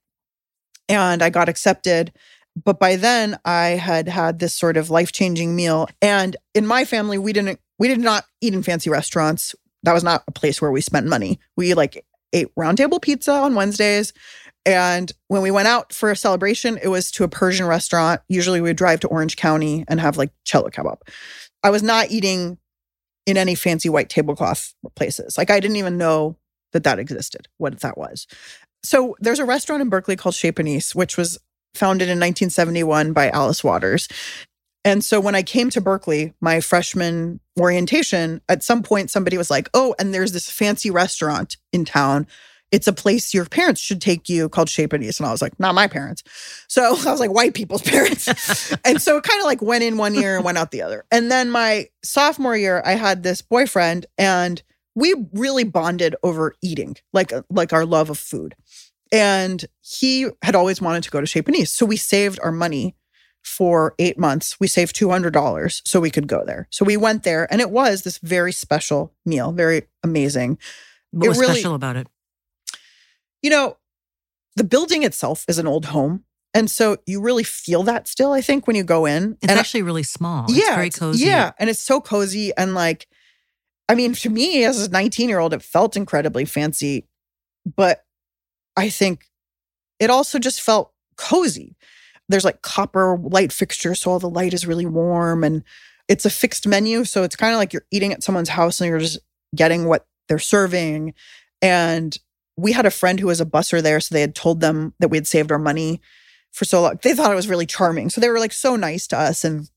and 0.88 1.23
I 1.23 1.31
got 1.31 1.49
accepted. 1.49 2.12
But 2.62 2.78
by 2.78 2.97
then 2.97 3.38
I 3.45 3.69
had 3.69 4.09
had 4.09 4.38
this 4.38 4.55
sort 4.55 4.76
of 4.76 4.90
life-changing 4.90 5.57
meal 5.57 5.88
and 6.02 6.37
in 6.55 6.66
my 6.66 6.85
family 6.85 7.19
we 7.19 7.33
didn't 7.33 7.59
we 7.78 7.88
did 7.88 8.00
not 8.00 8.25
eat 8.40 8.55
in 8.55 8.62
fancy 8.62 8.90
restaurants. 8.90 9.55
That 9.83 9.93
was 9.93 10.05
not 10.05 10.25
a 10.28 10.33
place 10.33 10.61
where 10.61 10.71
we 10.71 10.81
spent 10.81 11.07
money. 11.07 11.38
We 11.57 11.75
like 11.75 12.05
ate 12.33 12.49
Round 12.57 12.76
Table 12.76 13.00
pizza 13.00 13.33
on 13.33 13.55
Wednesdays 13.55 14.12
and 14.66 15.12
when 15.28 15.40
we 15.40 15.50
went 15.50 15.68
out 15.68 15.92
for 15.92 16.11
a 16.11 16.16
celebration 16.16 16.78
it 16.82 16.88
was 16.88 17.11
to 17.12 17.25
a 17.25 17.28
Persian 17.28 17.66
restaurant. 17.66 18.20
Usually 18.28 18.61
we 18.61 18.70
would 18.70 18.76
drive 18.76 19.00
to 19.00 19.08
Orange 19.08 19.37
County 19.37 19.85
and 19.88 20.00
have 20.00 20.18
like 20.18 20.32
chelo 20.44 20.70
kebab. 20.70 20.99
I 21.62 21.70
was 21.70 21.82
not 21.82 22.11
eating 22.11 22.58
in 23.25 23.37
any 23.37 23.54
fancy 23.54 23.88
white 23.88 24.08
tablecloth 24.08 24.75
places. 24.94 25.38
Like 25.38 25.50
I 25.50 25.61
didn't 25.61 25.76
even 25.76 25.96
know 25.96 26.37
that 26.73 26.85
that 26.85 26.99
existed, 26.99 27.49
what 27.58 27.80
that 27.80 27.96
was. 27.96 28.26
So 28.82 29.16
there's 29.20 29.38
a 29.38 29.44
restaurant 29.44 29.82
in 29.82 29.88
Berkeley 29.88 30.16
called 30.16 30.35
Chez 30.35 30.52
Panisse, 30.52 30.94
which 30.94 31.16
was 31.16 31.38
founded 31.75 32.08
in 32.08 32.18
1971 32.18 33.12
by 33.12 33.30
Alice 33.30 33.64
Waters. 33.64 34.08
And 34.85 35.04
so 35.04 35.18
when 35.18 35.35
I 35.35 35.42
came 35.42 35.68
to 35.70 35.80
Berkeley, 35.80 36.35
my 36.40 36.61
freshman 36.61 37.40
orientation, 37.58 38.40
at 38.49 38.62
some 38.62 38.82
point 38.82 39.11
somebody 39.11 39.37
was 39.37 39.50
like, 39.50 39.68
"Oh, 39.75 39.94
and 39.99 40.14
there's 40.14 40.32
this 40.32 40.49
fancy 40.49 40.90
restaurant 40.90 41.56
in 41.73 41.85
town. 41.85 42.28
It's 42.76 42.87
a 42.87 42.92
place 42.92 43.33
your 43.33 43.47
parents 43.47 43.80
should 43.80 44.02
take 44.02 44.28
you 44.28 44.49
called 44.49 44.68
Chez 44.68 44.87
Panisse." 44.87 45.18
And 45.18 45.26
I 45.26 45.33
was 45.33 45.40
like, 45.40 45.59
"Not 45.59 45.75
my 45.75 45.87
parents." 45.87 46.23
So 46.68 46.83
I 47.06 47.11
was 47.11 47.21
like, 47.21 47.33
"White 47.33 47.54
people's 47.54 47.83
parents." 47.83 48.28
and 48.85 49.00
so 49.00 49.16
it 49.16 49.25
kind 49.25 49.40
of 49.40 49.47
like 49.47 49.62
went 49.62 49.83
in 49.83 49.97
one 49.97 50.14
year 50.14 50.37
and 50.37 50.45
went 50.45 50.59
out 50.59 50.71
the 50.71 50.83
other. 50.83 51.04
And 51.11 51.30
then 51.30 51.50
my 51.50 51.88
sophomore 52.04 52.56
year, 52.56 52.83
I 52.85 52.92
had 52.92 53.23
this 53.23 53.40
boyfriend 53.42 54.06
and 54.18 54.62
we 54.95 55.14
really 55.33 55.64
bonded 55.64 56.16
over 56.23 56.54
eating, 56.62 56.97
like 57.12 57.33
uh, 57.33 57.42
like 57.50 57.73
our 57.73 57.87
love 57.87 58.11
of 58.11 58.18
food. 58.18 58.54
And 59.12 59.64
he 59.80 60.28
had 60.42 60.54
always 60.54 60.83
wanted 60.83 61.02
to 61.04 61.11
go 61.11 61.21
to 61.21 61.26
Chez 61.26 61.42
Panisse. 61.42 61.68
So 61.68 61.87
we 61.87 61.97
saved 61.97 62.38
our 62.42 62.52
money 62.52 62.95
for 63.42 63.95
eight 64.00 64.18
months. 64.18 64.59
We 64.59 64.66
saved 64.66 64.97
$200 64.97 65.83
so 65.87 66.00
we 66.00 66.11
could 66.11 66.26
go 66.26 66.45
there. 66.45 66.66
So 66.71 66.85
we 66.85 66.97
went 66.97 67.23
there 67.23 67.47
and 67.50 67.61
it 67.61 67.71
was 67.71 68.02
this 68.02 68.18
very 68.18 68.52
special 68.52 69.14
meal, 69.25 69.52
very 69.52 69.83
amazing. 70.02 70.59
What 71.12 71.26
It 71.26 71.28
was 71.28 71.38
really- 71.38 71.54
special 71.54 71.75
about 71.75 71.97
it? 71.97 72.09
You 73.43 73.50
know, 73.50 73.76
the 74.57 74.64
building 74.64 75.02
itself 75.02 75.45
is 75.49 75.59
an 75.59 75.66
old 75.66 75.87
home. 75.87 76.25
And 76.55 76.71
so 76.71 76.97
you 77.07 77.21
really 77.21 77.45
feel 77.45 77.83
that 77.83 78.09
still, 78.09 78.33
I 78.33 78.40
think, 78.40 78.66
when 78.66 78.76
you 78.76 78.85
go 78.85 79.05
in. 79.05 79.37
It's 79.43 79.50
and 79.50 79.59
actually 79.59 79.83
really 79.83 80.02
small. 80.02 80.45
It's 80.45 80.57
yeah, 80.57 80.75
very 80.75 80.88
cozy. 80.88 81.26
Yeah, 81.26 81.52
and 81.59 81.69
it's 81.69 81.81
so 81.81 82.00
cozy 82.00 82.52
and 82.57 82.75
like, 82.75 83.07
I 83.88 83.95
mean, 83.95 84.14
to 84.14 84.31
me 84.31 84.64
as 84.64 84.87
a 84.87 84.90
19 84.90 85.28
year 85.28 85.38
old, 85.38 85.52
it 85.52 85.62
felt 85.62 85.97
incredibly 85.97 86.45
fancy, 86.45 87.07
but 87.76 88.05
I 88.76 88.88
think 88.88 89.26
it 90.00 90.11
also 90.11 90.38
just 90.38 90.61
felt 90.61 90.93
cozy. 91.16 91.76
There's 92.28 92.45
like 92.45 92.62
copper 92.62 93.16
light 93.19 93.52
fixtures, 93.52 94.00
so 94.00 94.11
all 94.11 94.19
the 94.19 94.28
light 94.28 94.55
is 94.55 94.66
really 94.66 94.87
warm, 94.87 95.45
and 95.45 95.62
it's 96.09 96.25
a 96.25 96.31
fixed 96.31 96.66
menu, 96.66 97.05
so 97.05 97.23
it's 97.23 97.37
kind 97.37 97.52
of 97.52 97.59
like 97.59 97.73
you're 97.73 97.87
eating 97.90 98.12
at 98.12 98.25
someone's 98.25 98.49
house 98.49 98.81
and 98.81 98.88
you're 98.88 98.99
just 98.99 99.19
getting 99.55 99.87
what 99.87 100.07
they're 100.28 100.38
serving. 100.38 101.14
And 101.62 102.16
we 102.56 102.72
had 102.72 102.86
a 102.86 102.90
friend 102.90 103.20
who 103.20 103.26
was 103.26 103.40
a 103.40 103.46
busser 103.46 103.82
there, 103.82 104.00
so 104.00 104.14
they 104.14 104.20
had 104.20 104.34
told 104.34 104.60
them 104.60 104.94
that 104.98 105.08
we 105.08 105.16
had 105.16 105.26
saved 105.26 105.52
our 105.52 105.58
money 105.58 106.00
for 106.52 106.64
so 106.64 106.82
long. 106.82 106.98
They 107.02 107.14
thought 107.14 107.32
it 107.32 107.36
was 107.36 107.48
really 107.48 107.66
charming, 107.66 108.10
so 108.10 108.20
they 108.20 108.30
were 108.30 108.40
like 108.40 108.52
so 108.52 108.76
nice 108.76 109.06
to 109.08 109.18
us 109.18 109.44
and. 109.44 109.70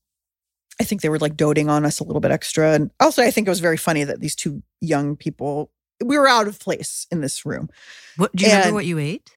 I 0.78 0.82
think 0.82 1.02
they 1.02 1.10
were 1.10 1.18
like 1.18 1.36
doting 1.36 1.68
on 1.68 1.84
us 1.84 2.00
a 2.00 2.04
little 2.04 2.22
bit 2.22 2.30
extra. 2.30 2.72
And 2.72 2.90
also, 3.00 3.22
I 3.22 3.30
think 3.30 3.46
it 3.46 3.50
was 3.50 3.60
very 3.60 3.76
funny 3.76 4.02
that 4.02 4.20
these 4.20 4.34
two 4.34 4.62
young 4.80 5.14
people, 5.14 5.70
we 6.02 6.16
were 6.16 6.26
out 6.26 6.48
of 6.48 6.58
place 6.58 7.06
in 7.10 7.20
this 7.20 7.44
room. 7.44 7.68
What 8.16 8.34
do 8.34 8.46
you 8.46 8.50
remember 8.50 8.72
what 8.72 8.86
you 8.86 8.98
ate? 8.98 9.36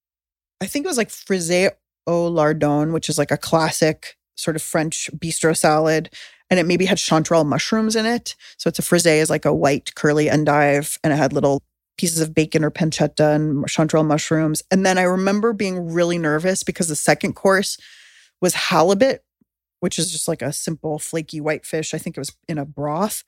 I 0.62 0.68
think 0.68 0.86
it 0.86 0.88
was 0.88 0.96
like 0.96 1.10
frisée 1.10 1.72
au 2.08 2.28
lardon, 2.28 2.94
which 2.94 3.10
is 3.10 3.18
like 3.18 3.30
a 3.30 3.36
classic 3.36 4.16
sort 4.38 4.56
of 4.56 4.62
French 4.62 5.10
bistro 5.18 5.58
salad. 5.58 6.10
And 6.50 6.62
it 6.62 6.66
maybe 6.66 6.86
had 6.86 6.98
chanterelle 6.98 7.46
mushrooms 7.46 7.98
in 7.98 8.06
it. 8.06 8.38
So 8.56 8.70
it's 8.70 8.80
a 8.80 8.82
frisée 8.82 9.18
is 9.18 9.30
like 9.30 9.44
a 9.44 9.54
white 9.54 9.96
curly 9.96 10.30
endive 10.30 10.98
and 11.04 11.12
it 11.12 11.18
had 11.18 11.34
little 11.34 11.62
pieces 11.98 12.20
of 12.20 12.34
bacon 12.34 12.64
or 12.64 12.72
pancetta 12.72 13.36
and 13.36 13.66
chanterelle 13.66 14.06
mushrooms. 14.06 14.64
And 14.72 14.86
then 14.86 14.98
I 14.98 15.04
remember 15.04 15.54
being 15.54 15.94
really 15.94 16.18
nervous 16.18 16.64
because 16.64 16.88
the 16.88 16.96
second 16.96 17.34
course 17.34 17.78
was 18.42 18.54
halibut 18.54 19.24
which 19.84 20.00
is 20.00 20.10
just 20.10 20.30
like 20.30 20.42
a 20.42 20.54
simple 20.54 20.98
flaky 20.98 21.42
white 21.42 21.66
fish. 21.66 21.94
I 21.94 21.98
think 21.98 22.16
it 22.16 22.22
was 22.22 22.34
in 22.48 22.58
a 22.58 22.64
broth. 22.64 23.26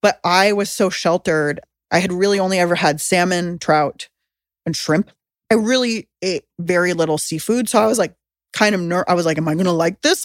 But 0.00 0.20
I 0.22 0.52
was 0.52 0.70
so 0.70 0.88
sheltered. 0.88 1.58
I 1.90 1.98
had 1.98 2.12
really 2.12 2.38
only 2.38 2.60
ever 2.60 2.76
had 2.76 3.00
salmon, 3.00 3.58
trout, 3.58 4.08
and 4.64 4.76
shrimp. 4.76 5.10
I 5.50 5.56
really 5.56 6.08
ate 6.22 6.44
very 6.60 6.92
little 6.92 7.18
seafood. 7.18 7.68
So 7.68 7.82
I 7.82 7.86
was 7.86 7.98
like, 7.98 8.14
kind 8.52 8.76
of 8.76 8.80
ner- 8.80 9.04
I 9.08 9.14
was 9.14 9.26
like, 9.26 9.36
am 9.36 9.48
I 9.48 9.54
going 9.54 9.64
to 9.64 9.72
like 9.72 10.00
this? 10.02 10.24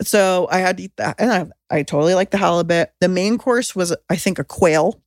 So 0.00 0.48
I 0.50 0.60
had 0.60 0.78
to 0.78 0.84
eat 0.84 0.96
that. 0.96 1.16
And 1.18 1.30
I, 1.30 1.76
I 1.76 1.82
totally 1.82 2.14
like 2.14 2.30
the 2.30 2.38
halibut. 2.38 2.94
The 3.02 3.08
main 3.10 3.36
course 3.36 3.76
was, 3.76 3.94
I 4.08 4.16
think, 4.16 4.38
a 4.38 4.44
quail, 4.44 4.98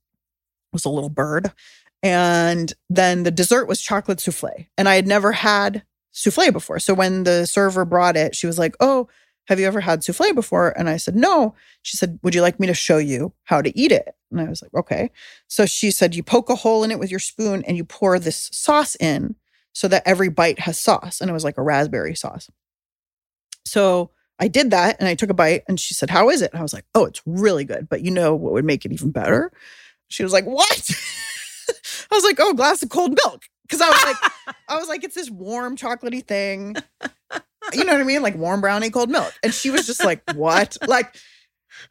was 0.72 0.84
a 0.84 0.88
little 0.88 1.10
bird. 1.10 1.50
And 2.06 2.72
then 2.88 3.24
the 3.24 3.32
dessert 3.32 3.66
was 3.66 3.82
chocolate 3.82 4.20
souffle. 4.20 4.68
And 4.78 4.88
I 4.88 4.94
had 4.94 5.08
never 5.08 5.32
had 5.32 5.82
souffle 6.12 6.52
before. 6.52 6.78
So 6.78 6.94
when 6.94 7.24
the 7.24 7.46
server 7.46 7.84
brought 7.84 8.16
it, 8.16 8.36
she 8.36 8.46
was 8.46 8.60
like, 8.60 8.76
oh, 8.78 9.08
have 9.48 9.58
you 9.58 9.66
ever 9.66 9.80
had 9.80 10.04
souffle 10.04 10.32
before? 10.32 10.70
And 10.78 10.88
I 10.88 10.98
said, 10.98 11.16
no. 11.16 11.54
She 11.82 11.96
said, 11.96 12.20
would 12.22 12.34
you 12.34 12.42
like 12.42 12.60
me 12.60 12.68
to 12.68 12.74
show 12.74 12.98
you 12.98 13.32
how 13.42 13.60
to 13.60 13.76
eat 13.76 13.90
it? 13.90 14.14
And 14.30 14.40
I 14.40 14.48
was 14.48 14.62
like, 14.62 14.72
okay. 14.72 15.10
So 15.48 15.66
she 15.66 15.90
said, 15.90 16.14
you 16.14 16.22
poke 16.22 16.48
a 16.48 16.54
hole 16.54 16.84
in 16.84 16.92
it 16.92 17.00
with 17.00 17.10
your 17.10 17.18
spoon 17.18 17.64
and 17.66 17.76
you 17.76 17.84
pour 17.84 18.20
this 18.20 18.50
sauce 18.52 18.96
in 18.96 19.34
so 19.72 19.88
that 19.88 20.04
every 20.06 20.28
bite 20.28 20.60
has 20.60 20.80
sauce. 20.80 21.20
And 21.20 21.28
it 21.28 21.34
was 21.34 21.44
like 21.44 21.58
a 21.58 21.62
raspberry 21.62 22.14
sauce. 22.14 22.48
So 23.64 24.10
I 24.38 24.46
did 24.46 24.70
that 24.70 24.96
and 25.00 25.08
I 25.08 25.16
took 25.16 25.30
a 25.30 25.34
bite 25.34 25.64
and 25.66 25.80
she 25.80 25.92
said, 25.92 26.10
How 26.10 26.30
is 26.30 26.40
it? 26.40 26.52
And 26.52 26.60
I 26.60 26.62
was 26.62 26.72
like, 26.72 26.84
Oh, 26.94 27.04
it's 27.04 27.22
really 27.26 27.64
good. 27.64 27.88
But 27.88 28.02
you 28.02 28.12
know 28.12 28.34
what 28.36 28.52
would 28.52 28.64
make 28.64 28.84
it 28.84 28.92
even 28.92 29.10
better? 29.10 29.50
She 30.06 30.22
was 30.22 30.32
like, 30.32 30.44
What? 30.44 30.90
I 32.10 32.14
was 32.14 32.24
like, 32.24 32.36
Oh, 32.40 32.54
glass 32.54 32.82
of 32.82 32.90
cold 32.90 33.18
milk. 33.24 33.42
Cause 33.68 33.80
I 33.80 33.88
was 33.88 34.04
like, 34.04 34.56
I 34.68 34.76
was 34.76 34.88
like, 34.88 35.04
it's 35.04 35.14
this 35.14 35.30
warm 35.30 35.76
chocolatey 35.76 36.24
thing. 36.24 36.76
You 37.72 37.84
know 37.84 37.92
what 37.92 38.00
I 38.00 38.04
mean? 38.04 38.22
Like 38.22 38.36
warm 38.36 38.60
brownie, 38.60 38.90
cold 38.90 39.10
milk. 39.10 39.32
And 39.42 39.52
she 39.52 39.70
was 39.70 39.86
just 39.86 40.04
like, 40.04 40.22
What? 40.34 40.76
Like, 40.86 41.16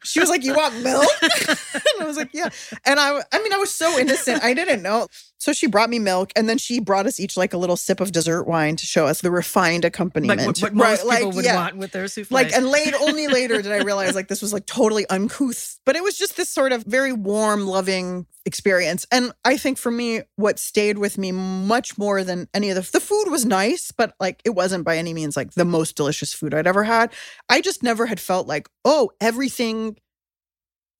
she 0.02 0.20
was 0.20 0.28
like, 0.28 0.44
"You 0.44 0.54
want 0.54 0.82
milk?" 0.82 1.06
and 1.22 1.58
I 2.00 2.04
was 2.04 2.16
like, 2.16 2.30
"Yeah." 2.32 2.48
And 2.84 2.98
I, 2.98 3.22
I 3.32 3.42
mean, 3.42 3.52
I 3.52 3.56
was 3.56 3.74
so 3.74 3.98
innocent. 3.98 4.42
I 4.42 4.54
didn't 4.54 4.82
know. 4.82 5.08
So 5.38 5.52
she 5.52 5.66
brought 5.66 5.90
me 5.90 5.98
milk, 5.98 6.32
and 6.34 6.48
then 6.48 6.58
she 6.58 6.80
brought 6.80 7.06
us 7.06 7.20
each 7.20 7.36
like 7.36 7.52
a 7.52 7.58
little 7.58 7.76
sip 7.76 8.00
of 8.00 8.12
dessert 8.12 8.44
wine 8.44 8.76
to 8.76 8.86
show 8.86 9.06
us 9.06 9.20
the 9.20 9.30
refined 9.30 9.84
accompaniment. 9.84 10.38
Like 10.38 10.46
what, 10.46 10.58
what 10.60 10.74
most 10.74 11.04
Right, 11.04 11.18
people 11.18 11.28
like, 11.28 11.36
would 11.36 11.44
yeah. 11.44 11.56
want 11.56 11.76
with 11.76 11.92
their 11.92 12.08
souffle. 12.08 12.34
Like, 12.34 12.52
and 12.52 12.68
late, 12.68 12.94
only 13.00 13.28
later 13.28 13.60
did 13.60 13.72
I 13.72 13.82
realize 13.82 14.14
like 14.14 14.28
this 14.28 14.42
was 14.42 14.52
like 14.52 14.66
totally 14.66 15.06
uncouth, 15.08 15.78
but 15.84 15.96
it 15.96 16.02
was 16.02 16.16
just 16.16 16.36
this 16.36 16.48
sort 16.48 16.72
of 16.72 16.84
very 16.84 17.12
warm, 17.12 17.66
loving 17.66 18.26
experience. 18.46 19.06
And 19.10 19.32
I 19.44 19.56
think 19.56 19.76
for 19.76 19.90
me, 19.90 20.22
what 20.36 20.58
stayed 20.58 20.98
with 20.98 21.18
me 21.18 21.32
much 21.32 21.98
more 21.98 22.24
than 22.24 22.48
any 22.54 22.70
of 22.70 22.76
the, 22.76 22.90
the 22.92 23.00
food 23.00 23.26
was 23.28 23.44
nice, 23.44 23.92
but 23.92 24.14
like 24.20 24.40
it 24.44 24.50
wasn't 24.50 24.84
by 24.84 24.96
any 24.96 25.12
means 25.12 25.36
like 25.36 25.52
the 25.52 25.64
most 25.64 25.96
delicious 25.96 26.32
food 26.32 26.54
I'd 26.54 26.66
ever 26.66 26.84
had. 26.84 27.12
I 27.48 27.60
just 27.60 27.82
never 27.82 28.06
had 28.06 28.20
felt 28.20 28.46
like, 28.46 28.68
oh, 28.84 29.10
everything 29.20 29.96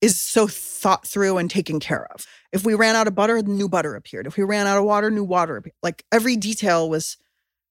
is 0.01 0.19
so 0.19 0.47
thought 0.47 1.07
through 1.07 1.37
and 1.37 1.49
taken 1.49 1.79
care 1.79 2.07
of. 2.13 2.25
If 2.51 2.63
we 2.65 2.75
ran 2.75 2.95
out 2.95 3.07
of 3.07 3.15
butter, 3.15 3.41
new 3.41 3.67
butter 3.67 3.95
appeared. 3.95 4.27
If 4.27 4.37
we 4.37 4.43
ran 4.43 4.67
out 4.67 4.77
of 4.77 4.83
water, 4.83 5.09
new 5.09 5.23
water 5.23 5.57
appeared. 5.57 5.75
Like 5.81 6.05
every 6.11 6.35
detail 6.35 6.89
was 6.89 7.17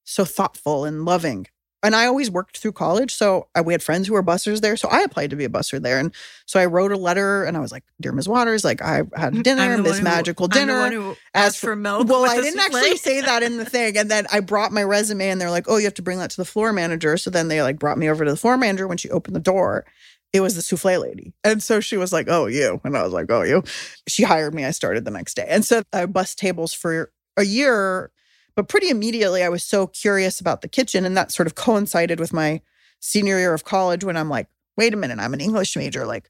so 0.03 0.25
thoughtful 0.25 0.85
and 0.85 1.05
loving. 1.05 1.47
And 1.83 1.95
I 1.95 2.07
always 2.07 2.29
worked 2.31 2.57
through 2.57 2.71
college. 2.71 3.13
So 3.13 3.47
I, 3.53 3.61
we 3.61 3.71
had 3.71 3.83
friends 3.83 4.07
who 4.07 4.15
were 4.15 4.23
bussers 4.23 4.61
there. 4.61 4.75
So 4.75 4.89
I 4.89 5.01
applied 5.01 5.29
to 5.29 5.35
be 5.35 5.45
a 5.45 5.49
busser 5.49 5.79
there. 5.81 5.99
And 5.99 6.13
so 6.47 6.59
I 6.59 6.65
wrote 6.65 6.91
a 6.91 6.97
letter 6.97 7.43
and 7.43 7.55
I 7.55 7.59
was 7.59 7.71
like, 7.71 7.83
Dear 8.01 8.11
Ms. 8.13 8.27
Waters, 8.27 8.65
like 8.65 8.81
I 8.81 9.03
had 9.15 9.33
mm, 9.33 9.43
dinner, 9.43 9.61
I'm 9.61 9.83
this 9.83 9.99
who- 9.99 10.03
magical 10.03 10.47
the 10.47 10.55
dinner. 10.55 10.89
who 10.89 11.11
As 11.35 11.53
asked 11.53 11.59
for 11.59 11.75
milk 11.75 12.07
Well, 12.07 12.25
I 12.25 12.41
didn't 12.41 12.59
actually 12.59 12.97
say 12.97 13.21
that 13.21 13.43
in 13.43 13.57
the 13.57 13.65
thing. 13.65 13.95
And 13.95 14.09
then 14.09 14.25
I 14.31 14.39
brought 14.39 14.71
my 14.71 14.83
resume 14.83 15.29
and 15.29 15.39
they're 15.39 15.51
like, 15.51 15.69
oh, 15.69 15.77
you 15.77 15.85
have 15.85 15.93
to 15.93 16.01
bring 16.01 16.17
that 16.17 16.31
to 16.31 16.37
the 16.37 16.45
floor 16.45 16.73
manager. 16.73 17.15
So 17.15 17.29
then 17.29 17.47
they 17.47 17.61
like 17.61 17.77
brought 17.77 17.99
me 17.99 18.09
over 18.09 18.25
to 18.25 18.31
the 18.31 18.37
floor 18.37 18.57
manager 18.57 18.87
when 18.87 18.97
she 18.97 19.11
opened 19.11 19.35
the 19.35 19.39
door. 19.39 19.85
It 20.33 20.41
was 20.41 20.55
the 20.55 20.61
souffle 20.61 20.99
lady. 20.99 21.33
And 21.43 21.63
so 21.63 21.79
she 21.79 21.97
was 21.97 22.11
like, 22.11 22.27
oh, 22.29 22.47
you. 22.47 22.81
And 22.83 22.97
I 22.97 23.03
was 23.03 23.13
like, 23.13 23.31
oh, 23.31 23.43
you. 23.43 23.63
She 24.07 24.23
hired 24.23 24.53
me. 24.53 24.65
I 24.65 24.71
started 24.71 25.05
the 25.05 25.11
next 25.11 25.35
day. 25.35 25.47
And 25.47 25.63
so 25.63 25.83
I 25.93 26.05
bussed 26.05 26.37
tables 26.37 26.73
for 26.73 27.11
a 27.37 27.43
year. 27.43 28.11
But 28.55 28.67
pretty 28.67 28.89
immediately, 28.89 29.43
I 29.43 29.49
was 29.49 29.63
so 29.63 29.87
curious 29.87 30.39
about 30.39 30.61
the 30.61 30.67
kitchen. 30.67 31.05
And 31.05 31.15
that 31.15 31.31
sort 31.31 31.47
of 31.47 31.55
coincided 31.55 32.19
with 32.19 32.33
my 32.33 32.61
senior 32.99 33.37
year 33.37 33.53
of 33.53 33.63
college 33.63 34.03
when 34.03 34.17
I'm 34.17 34.29
like, 34.29 34.47
wait 34.75 34.93
a 34.93 34.97
minute, 34.97 35.19
I'm 35.19 35.33
an 35.33 35.41
English 35.41 35.75
major. 35.75 36.05
Like, 36.05 36.29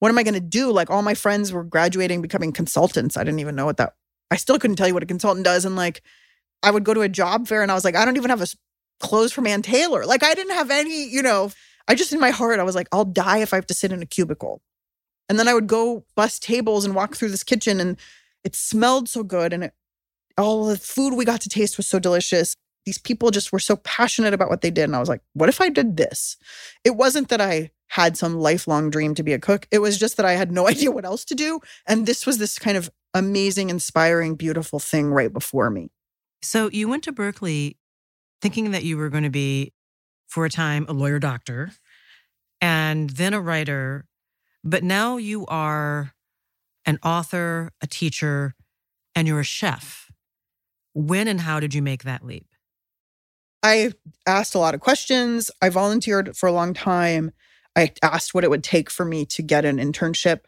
what 0.00 0.08
am 0.10 0.18
I 0.18 0.22
going 0.22 0.34
to 0.34 0.40
do? 0.40 0.70
Like, 0.70 0.90
all 0.90 1.02
my 1.02 1.14
friends 1.14 1.52
were 1.52 1.64
graduating, 1.64 2.22
becoming 2.22 2.52
consultants. 2.52 3.16
I 3.16 3.24
didn't 3.24 3.40
even 3.40 3.56
know 3.56 3.64
what 3.64 3.78
that, 3.78 3.94
I 4.30 4.36
still 4.36 4.58
couldn't 4.58 4.76
tell 4.76 4.86
you 4.88 4.94
what 4.94 5.02
a 5.02 5.06
consultant 5.06 5.44
does. 5.44 5.64
And 5.64 5.74
like, 5.74 6.02
I 6.62 6.70
would 6.70 6.84
go 6.84 6.94
to 6.94 7.00
a 7.00 7.08
job 7.08 7.48
fair 7.48 7.62
and 7.62 7.70
I 7.70 7.74
was 7.74 7.84
like, 7.84 7.96
I 7.96 8.04
don't 8.04 8.16
even 8.16 8.30
have 8.30 8.42
a 8.42 8.46
clothes 9.00 9.32
from 9.32 9.46
Ann 9.46 9.62
Taylor. 9.62 10.04
Like, 10.04 10.22
I 10.22 10.34
didn't 10.34 10.54
have 10.54 10.70
any, 10.70 11.08
you 11.08 11.22
know, 11.22 11.50
I 11.88 11.94
just 11.94 12.12
in 12.12 12.20
my 12.20 12.30
heart, 12.30 12.60
I 12.60 12.64
was 12.64 12.74
like, 12.74 12.88
I'll 12.92 13.04
die 13.04 13.38
if 13.38 13.52
I 13.52 13.56
have 13.56 13.66
to 13.66 13.74
sit 13.74 13.92
in 13.92 14.02
a 14.02 14.06
cubicle. 14.06 14.60
And 15.28 15.38
then 15.38 15.48
I 15.48 15.54
would 15.54 15.66
go 15.66 16.04
bust 16.14 16.42
tables 16.42 16.84
and 16.84 16.94
walk 16.94 17.16
through 17.16 17.30
this 17.30 17.44
kitchen 17.44 17.80
and 17.80 17.98
it 18.44 18.54
smelled 18.54 19.08
so 19.08 19.22
good 19.22 19.52
and 19.52 19.64
it, 19.64 19.72
all 20.36 20.66
the 20.66 20.78
food 20.78 21.14
we 21.14 21.24
got 21.24 21.40
to 21.42 21.48
taste 21.48 21.76
was 21.76 21.86
so 21.86 21.98
delicious. 21.98 22.54
These 22.86 22.98
people 22.98 23.30
just 23.30 23.52
were 23.52 23.58
so 23.58 23.76
passionate 23.76 24.32
about 24.32 24.48
what 24.48 24.60
they 24.60 24.70
did. 24.70 24.84
And 24.84 24.96
I 24.96 25.00
was 25.00 25.08
like, 25.08 25.20
what 25.34 25.48
if 25.48 25.60
I 25.60 25.68
did 25.68 25.96
this? 25.96 26.36
It 26.84 26.96
wasn't 26.96 27.28
that 27.28 27.40
I 27.40 27.70
had 27.88 28.16
some 28.16 28.38
lifelong 28.38 28.90
dream 28.90 29.14
to 29.14 29.22
be 29.22 29.32
a 29.32 29.38
cook. 29.38 29.66
It 29.70 29.78
was 29.80 29.98
just 29.98 30.16
that 30.16 30.26
I 30.26 30.32
had 30.32 30.52
no 30.52 30.68
idea 30.68 30.90
what 30.90 31.04
else 31.04 31.24
to 31.26 31.34
do. 31.34 31.60
And 31.86 32.06
this 32.06 32.26
was 32.26 32.38
this 32.38 32.58
kind 32.58 32.76
of 32.76 32.90
amazing, 33.14 33.70
inspiring, 33.70 34.36
beautiful 34.36 34.78
thing 34.78 35.10
right 35.10 35.32
before 35.32 35.70
me. 35.70 35.90
So 36.42 36.70
you 36.70 36.88
went 36.88 37.02
to 37.04 37.12
Berkeley 37.12 37.76
thinking 38.40 38.70
that 38.70 38.84
you 38.84 38.96
were 38.96 39.08
going 39.08 39.24
to 39.24 39.30
be, 39.30 39.72
for 40.28 40.44
a 40.44 40.50
time, 40.50 40.86
a 40.88 40.92
lawyer 40.92 41.18
doctor 41.18 41.72
and 42.60 43.10
then 43.10 43.34
a 43.34 43.40
writer, 43.40 44.06
but 44.64 44.82
now 44.82 45.16
you 45.16 45.46
are 45.46 46.12
an 46.84 46.98
author, 47.02 47.70
a 47.80 47.86
teacher, 47.86 48.54
and 49.14 49.28
you're 49.28 49.40
a 49.40 49.44
chef. 49.44 50.10
When 50.94 51.28
and 51.28 51.40
how 51.40 51.60
did 51.60 51.74
you 51.74 51.82
make 51.82 52.04
that 52.04 52.24
leap? 52.24 52.46
I 53.62 53.92
asked 54.26 54.54
a 54.54 54.58
lot 54.58 54.74
of 54.74 54.80
questions. 54.80 55.50
I 55.60 55.68
volunteered 55.68 56.36
for 56.36 56.48
a 56.48 56.52
long 56.52 56.74
time. 56.74 57.32
I 57.76 57.92
asked 58.02 58.34
what 58.34 58.44
it 58.44 58.50
would 58.50 58.64
take 58.64 58.90
for 58.90 59.04
me 59.04 59.24
to 59.26 59.42
get 59.42 59.64
an 59.64 59.78
internship. 59.78 60.40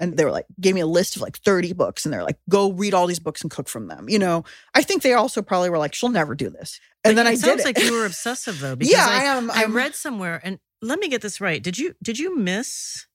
And 0.00 0.16
they 0.16 0.24
were 0.24 0.30
like, 0.30 0.46
gave 0.60 0.74
me 0.74 0.80
a 0.80 0.86
list 0.86 1.16
of 1.16 1.22
like 1.22 1.38
30 1.38 1.72
books. 1.72 2.04
And 2.04 2.12
they're 2.14 2.22
like, 2.24 2.38
go 2.48 2.72
read 2.72 2.94
all 2.94 3.06
these 3.06 3.18
books 3.18 3.42
and 3.42 3.50
cook 3.50 3.68
from 3.68 3.88
them. 3.88 4.08
You 4.08 4.18
know, 4.18 4.44
I 4.74 4.82
think 4.82 5.02
they 5.02 5.12
also 5.14 5.42
probably 5.42 5.70
were 5.70 5.78
like, 5.78 5.94
she'll 5.94 6.08
never 6.08 6.34
do 6.34 6.48
this. 6.50 6.80
And 7.04 7.16
But 7.16 7.16
then 7.22 7.26
I 7.26 7.34
sounds 7.34 7.56
did 7.56 7.60
it. 7.60 7.64
like 7.64 7.84
you 7.84 7.92
were 7.92 8.06
obsessive 8.06 8.60
though. 8.60 8.76
Because 8.76 8.92
Yeah, 8.92 9.06
I, 9.08 9.20
I 9.20 9.24
am- 9.36 9.50
I 9.50 9.60
I'm- 9.62 9.74
read 9.76 9.94
somewhere, 9.94 10.40
and 10.44 10.58
let 10.82 10.98
me 11.00 11.08
get 11.08 11.22
this 11.22 11.40
right. 11.40 11.62
Did 11.62 11.78
you 11.78 11.94
did 12.02 12.18
you 12.18 12.36
miss 12.36 13.06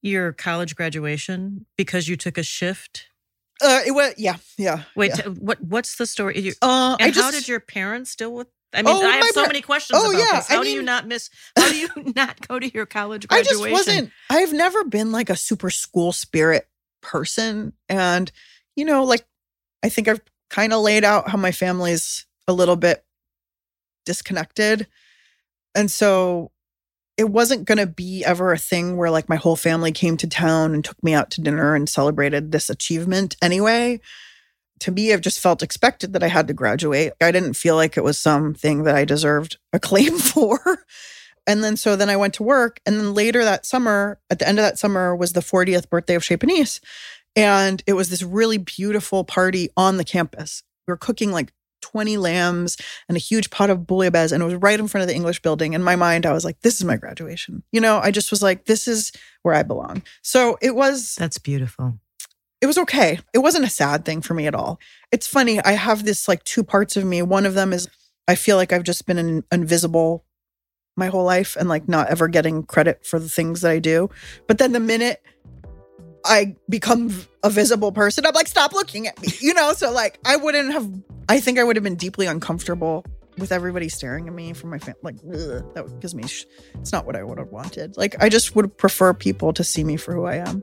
your 0.00 0.32
college 0.32 0.74
graduation 0.76 1.66
because 1.76 2.08
you 2.08 2.16
took 2.16 2.38
a 2.38 2.42
shift? 2.42 3.06
uh, 3.62 3.80
it 3.86 3.92
was, 3.92 4.12
yeah, 4.18 4.36
yeah. 4.58 4.82
Wait, 4.96 5.10
yeah. 5.16 5.22
t- 5.24 5.30
what 5.30 5.62
what's 5.62 5.96
the 5.96 6.06
story? 6.06 6.40
You, 6.40 6.52
Uh, 6.62 6.96
and 6.98 7.12
just, 7.14 7.24
how 7.24 7.30
did 7.30 7.46
your 7.46 7.60
parents 7.60 8.16
deal 8.16 8.32
with? 8.32 8.48
I 8.74 8.82
mean, 8.82 8.94
Oh, 8.94 9.06
I 9.06 9.16
have 9.16 9.26
so 9.26 9.40
par- 9.42 9.46
many 9.48 9.60
questions 9.60 10.00
Oh, 10.02 10.10
about 10.10 10.18
yeah, 10.18 10.36
this. 10.38 10.48
How 10.48 10.60
I 10.60 10.64
do 10.64 10.70
you 10.70 10.82
not 10.82 11.06
miss? 11.06 11.30
How 11.56 11.68
do 11.68 11.76
you 11.76 11.88
not 12.16 12.46
go 12.48 12.58
to 12.58 12.68
your 12.72 12.86
college 12.86 13.28
graduation? 13.28 13.64
I 13.64 13.68
just 13.70 13.88
wasn't, 13.88 14.10
I've 14.30 14.52
never 14.52 14.84
been 14.84 15.12
like 15.12 15.30
a 15.30 15.36
super 15.36 15.70
school 15.70 16.12
spirit 16.12 16.66
person. 17.02 17.72
And, 17.88 18.30
you 18.76 18.84
know, 18.84 19.04
like, 19.04 19.24
I 19.82 19.88
think 19.88 20.08
I've 20.08 20.20
kind 20.50 20.72
of 20.72 20.80
laid 20.82 21.04
out 21.04 21.28
how 21.28 21.38
my 21.38 21.52
family's 21.52 22.26
a 22.48 22.52
little 22.52 22.76
bit 22.76 23.04
disconnected. 24.04 24.86
And 25.74 25.90
so 25.90 26.50
it 27.16 27.28
wasn't 27.28 27.64
going 27.66 27.78
to 27.78 27.86
be 27.86 28.24
ever 28.24 28.52
a 28.52 28.58
thing 28.58 28.96
where 28.96 29.10
like 29.10 29.28
my 29.28 29.36
whole 29.36 29.56
family 29.56 29.92
came 29.92 30.16
to 30.18 30.26
town 30.26 30.74
and 30.74 30.84
took 30.84 31.02
me 31.02 31.14
out 31.14 31.30
to 31.30 31.40
dinner 31.40 31.74
and 31.74 31.88
celebrated 31.88 32.52
this 32.52 32.70
achievement 32.70 33.36
anyway. 33.42 34.00
To 34.82 34.90
me, 34.90 35.12
I've 35.12 35.20
just 35.20 35.38
felt 35.38 35.62
expected 35.62 36.12
that 36.12 36.24
I 36.24 36.28
had 36.28 36.48
to 36.48 36.54
graduate. 36.54 37.12
I 37.20 37.30
didn't 37.30 37.54
feel 37.54 37.76
like 37.76 37.96
it 37.96 38.02
was 38.02 38.18
something 38.18 38.82
that 38.82 38.96
I 38.96 39.04
deserved 39.04 39.58
acclaim 39.72 40.18
for. 40.18 40.84
And 41.46 41.62
then 41.62 41.76
so 41.76 41.94
then 41.94 42.10
I 42.10 42.16
went 42.16 42.34
to 42.34 42.42
work. 42.42 42.80
And 42.84 42.98
then 42.98 43.14
later 43.14 43.44
that 43.44 43.64
summer, 43.64 44.18
at 44.28 44.40
the 44.40 44.48
end 44.48 44.58
of 44.58 44.64
that 44.64 44.80
summer, 44.80 45.14
was 45.14 45.34
the 45.34 45.40
40th 45.40 45.88
birthday 45.88 46.16
of 46.16 46.24
Chez 46.24 46.36
Panisse. 46.36 46.80
And 47.36 47.80
it 47.86 47.92
was 47.92 48.10
this 48.10 48.24
really 48.24 48.58
beautiful 48.58 49.22
party 49.22 49.70
on 49.76 49.98
the 49.98 50.04
campus. 50.04 50.64
We 50.88 50.92
were 50.92 50.96
cooking 50.96 51.30
like 51.30 51.52
20 51.82 52.16
lambs 52.16 52.76
and 53.08 53.16
a 53.16 53.20
huge 53.20 53.50
pot 53.50 53.70
of 53.70 53.80
bouillabaisse. 53.80 54.32
And 54.32 54.42
it 54.42 54.46
was 54.46 54.56
right 54.56 54.80
in 54.80 54.88
front 54.88 55.02
of 55.02 55.08
the 55.08 55.14
English 55.14 55.42
building. 55.42 55.74
In 55.74 55.82
my 55.84 55.94
mind, 55.94 56.26
I 56.26 56.32
was 56.32 56.44
like, 56.44 56.60
this 56.62 56.74
is 56.74 56.84
my 56.84 56.96
graduation. 56.96 57.62
You 57.70 57.80
know, 57.80 57.98
I 57.98 58.10
just 58.10 58.32
was 58.32 58.42
like, 58.42 58.64
this 58.64 58.88
is 58.88 59.12
where 59.42 59.54
I 59.54 59.62
belong. 59.62 60.02
So 60.22 60.58
it 60.60 60.74
was 60.74 61.14
That's 61.14 61.38
beautiful. 61.38 62.00
It 62.62 62.66
was 62.66 62.78
okay. 62.78 63.18
It 63.34 63.38
wasn't 63.38 63.64
a 63.64 63.68
sad 63.68 64.04
thing 64.04 64.22
for 64.22 64.34
me 64.34 64.46
at 64.46 64.54
all. 64.54 64.78
It's 65.10 65.26
funny. 65.26 65.60
I 65.60 65.72
have 65.72 66.04
this 66.04 66.28
like 66.28 66.44
two 66.44 66.62
parts 66.62 66.96
of 66.96 67.04
me. 67.04 67.20
One 67.20 67.44
of 67.44 67.54
them 67.54 67.72
is 67.72 67.88
I 68.28 68.36
feel 68.36 68.56
like 68.56 68.72
I've 68.72 68.84
just 68.84 69.04
been 69.04 69.18
an 69.18 69.42
invisible 69.50 70.24
my 70.96 71.08
whole 71.08 71.24
life 71.24 71.56
and 71.56 71.68
like 71.68 71.88
not 71.88 72.08
ever 72.08 72.28
getting 72.28 72.62
credit 72.62 73.04
for 73.04 73.18
the 73.18 73.28
things 73.28 73.62
that 73.62 73.72
I 73.72 73.80
do. 73.80 74.10
But 74.46 74.58
then 74.58 74.70
the 74.70 74.80
minute 74.80 75.20
I 76.24 76.54
become 76.68 77.12
a 77.42 77.50
visible 77.50 77.90
person, 77.90 78.24
I'm 78.24 78.34
like, 78.34 78.46
stop 78.46 78.72
looking 78.72 79.08
at 79.08 79.20
me, 79.20 79.28
you 79.40 79.54
know? 79.54 79.72
So 79.72 79.90
like 79.90 80.20
I 80.24 80.36
wouldn't 80.36 80.72
have, 80.72 80.88
I 81.28 81.40
think 81.40 81.58
I 81.58 81.64
would 81.64 81.74
have 81.74 81.82
been 81.82 81.96
deeply 81.96 82.26
uncomfortable 82.26 83.04
with 83.38 83.50
everybody 83.50 83.88
staring 83.88 84.28
at 84.28 84.34
me 84.34 84.52
from 84.52 84.70
my 84.70 84.78
family. 84.78 85.00
Like, 85.02 85.16
ugh, 85.26 85.64
that 85.74 86.00
gives 86.00 86.14
me, 86.14 86.28
sh- 86.28 86.46
it's 86.74 86.92
not 86.92 87.06
what 87.06 87.16
I 87.16 87.24
would 87.24 87.38
have 87.38 87.48
wanted. 87.48 87.96
Like, 87.96 88.22
I 88.22 88.28
just 88.28 88.54
would 88.54 88.76
prefer 88.76 89.12
people 89.14 89.52
to 89.54 89.64
see 89.64 89.82
me 89.82 89.96
for 89.96 90.14
who 90.14 90.26
I 90.26 90.36
am. 90.36 90.62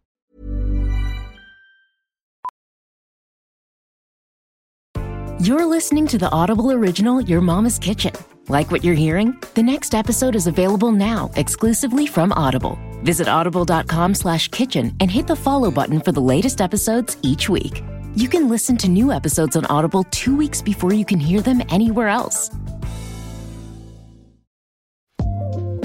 You're 5.41 5.65
listening 5.65 6.05
to 6.09 6.19
the 6.19 6.29
Audible 6.29 6.71
original 6.71 7.19
Your 7.19 7.41
Mama's 7.41 7.79
Kitchen. 7.79 8.13
Like 8.47 8.69
what 8.69 8.83
you're 8.83 8.93
hearing? 8.93 9.35
The 9.55 9.63
next 9.63 9.95
episode 9.95 10.35
is 10.35 10.45
available 10.45 10.91
now, 10.91 11.31
exclusively 11.35 12.05
from 12.05 12.31
Audible. 12.33 12.77
Visit 13.01 13.27
audible.com 13.27 14.13
slash 14.13 14.49
kitchen 14.49 14.95
and 14.99 15.09
hit 15.09 15.25
the 15.25 15.35
follow 15.35 15.71
button 15.71 15.99
for 15.99 16.11
the 16.11 16.21
latest 16.21 16.61
episodes 16.61 17.17
each 17.23 17.49
week. 17.49 17.83
You 18.13 18.29
can 18.29 18.49
listen 18.49 18.77
to 18.77 18.87
new 18.87 19.11
episodes 19.11 19.55
on 19.55 19.65
Audible 19.65 20.03
two 20.11 20.37
weeks 20.37 20.61
before 20.61 20.93
you 20.93 21.05
can 21.05 21.19
hear 21.19 21.41
them 21.41 21.63
anywhere 21.69 22.09
else. 22.09 22.51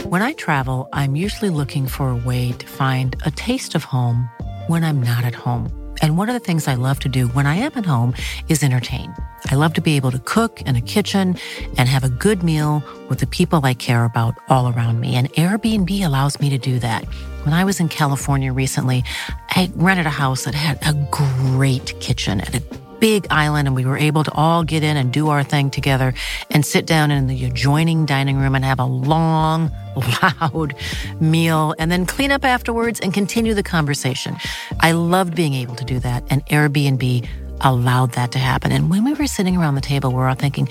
When 0.05 0.21
I 0.21 0.35
travel, 0.35 0.87
I'm 0.93 1.17
usually 1.17 1.49
looking 1.49 1.87
for 1.87 2.11
a 2.11 2.17
way 2.17 2.53
to 2.53 2.67
find 2.67 3.17
a 3.25 3.31
taste 3.31 3.75
of 3.75 3.85
home 3.85 4.29
when 4.67 4.85
I'm 4.85 5.03
not 5.03 5.25
at 5.25 5.35
home. 5.35 5.73
And 6.03 6.19
one 6.19 6.29
of 6.29 6.35
the 6.35 6.41
things 6.41 6.69
I 6.69 6.75
love 6.75 6.99
to 7.01 7.09
do 7.09 7.29
when 7.29 7.47
I 7.47 7.55
am 7.55 7.73
at 7.75 7.87
home 7.87 8.15
is 8.51 8.63
entertain. 8.63 9.15
I 9.49 9.55
love 9.55 9.75
to 9.75 9.81
be 9.81 9.97
able 9.97 10.11
to 10.11 10.19
cook 10.19 10.63
in 10.63 10.77
a 10.77 10.81
kitchen 10.81 11.37
and 11.79 11.89
have 11.89 12.05
a 12.05 12.09
good 12.09 12.43
meal 12.43 12.83
with 13.09 13.21
the 13.21 13.27
people 13.27 13.65
I 13.65 13.75
care 13.75 14.05
about 14.05 14.35
all 14.49 14.73
around 14.73 15.01
me. 15.01 15.15
And 15.15 15.33
Airbnb 15.35 16.05
allows 16.05 16.41
me 16.41 16.51
to 16.51 16.59
do 16.59 16.79
that. 16.81 17.05
When 17.45 17.55
I 17.55 17.65
was 17.65 17.81
in 17.81 17.89
California 17.89 18.53
recently, 18.53 19.05
I 19.51 19.71
rented 19.77 20.07
a 20.07 20.11
house 20.11 20.45
that 20.45 20.55
had 20.55 20.79
a 20.87 20.95
great 21.11 21.99
kitchen 22.01 22.41
and 22.41 22.55
a 22.57 22.61
big 22.99 23.27
island 23.31 23.69
and 23.69 23.77
we 23.77 23.85
were 23.85 23.99
able 23.99 24.25
to 24.25 24.33
all 24.33 24.65
get 24.65 24.83
in 24.83 24.97
and 24.97 25.13
do 25.13 25.29
our 25.29 25.45
thing 25.45 25.71
together 25.71 26.15
and 26.51 26.65
sit 26.65 26.87
down 26.87 27.11
in 27.11 27.27
the 27.27 27.45
adjoining 27.45 28.07
dining 28.07 28.39
room 28.39 28.55
and 28.55 28.65
have 28.65 28.81
a 28.81 28.85
long, 28.85 29.71
loud 30.23 30.75
meal 31.21 31.75
and 31.79 31.93
then 31.93 32.07
clean 32.07 32.33
up 32.33 32.45
afterwards 32.45 32.99
and 33.01 33.13
continue 33.13 33.55
the 33.55 33.63
conversation. 33.63 34.37
I 34.81 34.93
loved 34.93 35.35
being 35.35 35.55
able 35.55 35.75
to 35.77 35.85
do 35.85 35.99
that 36.01 36.25
and 36.31 36.45
Airbnb 36.47 37.29
allowed 37.61 38.13
that 38.13 38.33
to 38.33 38.39
happen. 38.39 38.73
And 38.73 38.91
when 38.91 39.05
we 39.05 39.15
were 39.15 39.27
sitting 39.27 39.57
around 39.57 39.77
the 39.77 39.81
table, 39.81 40.11
we're 40.11 40.27
all 40.27 40.35
thinking, 40.35 40.69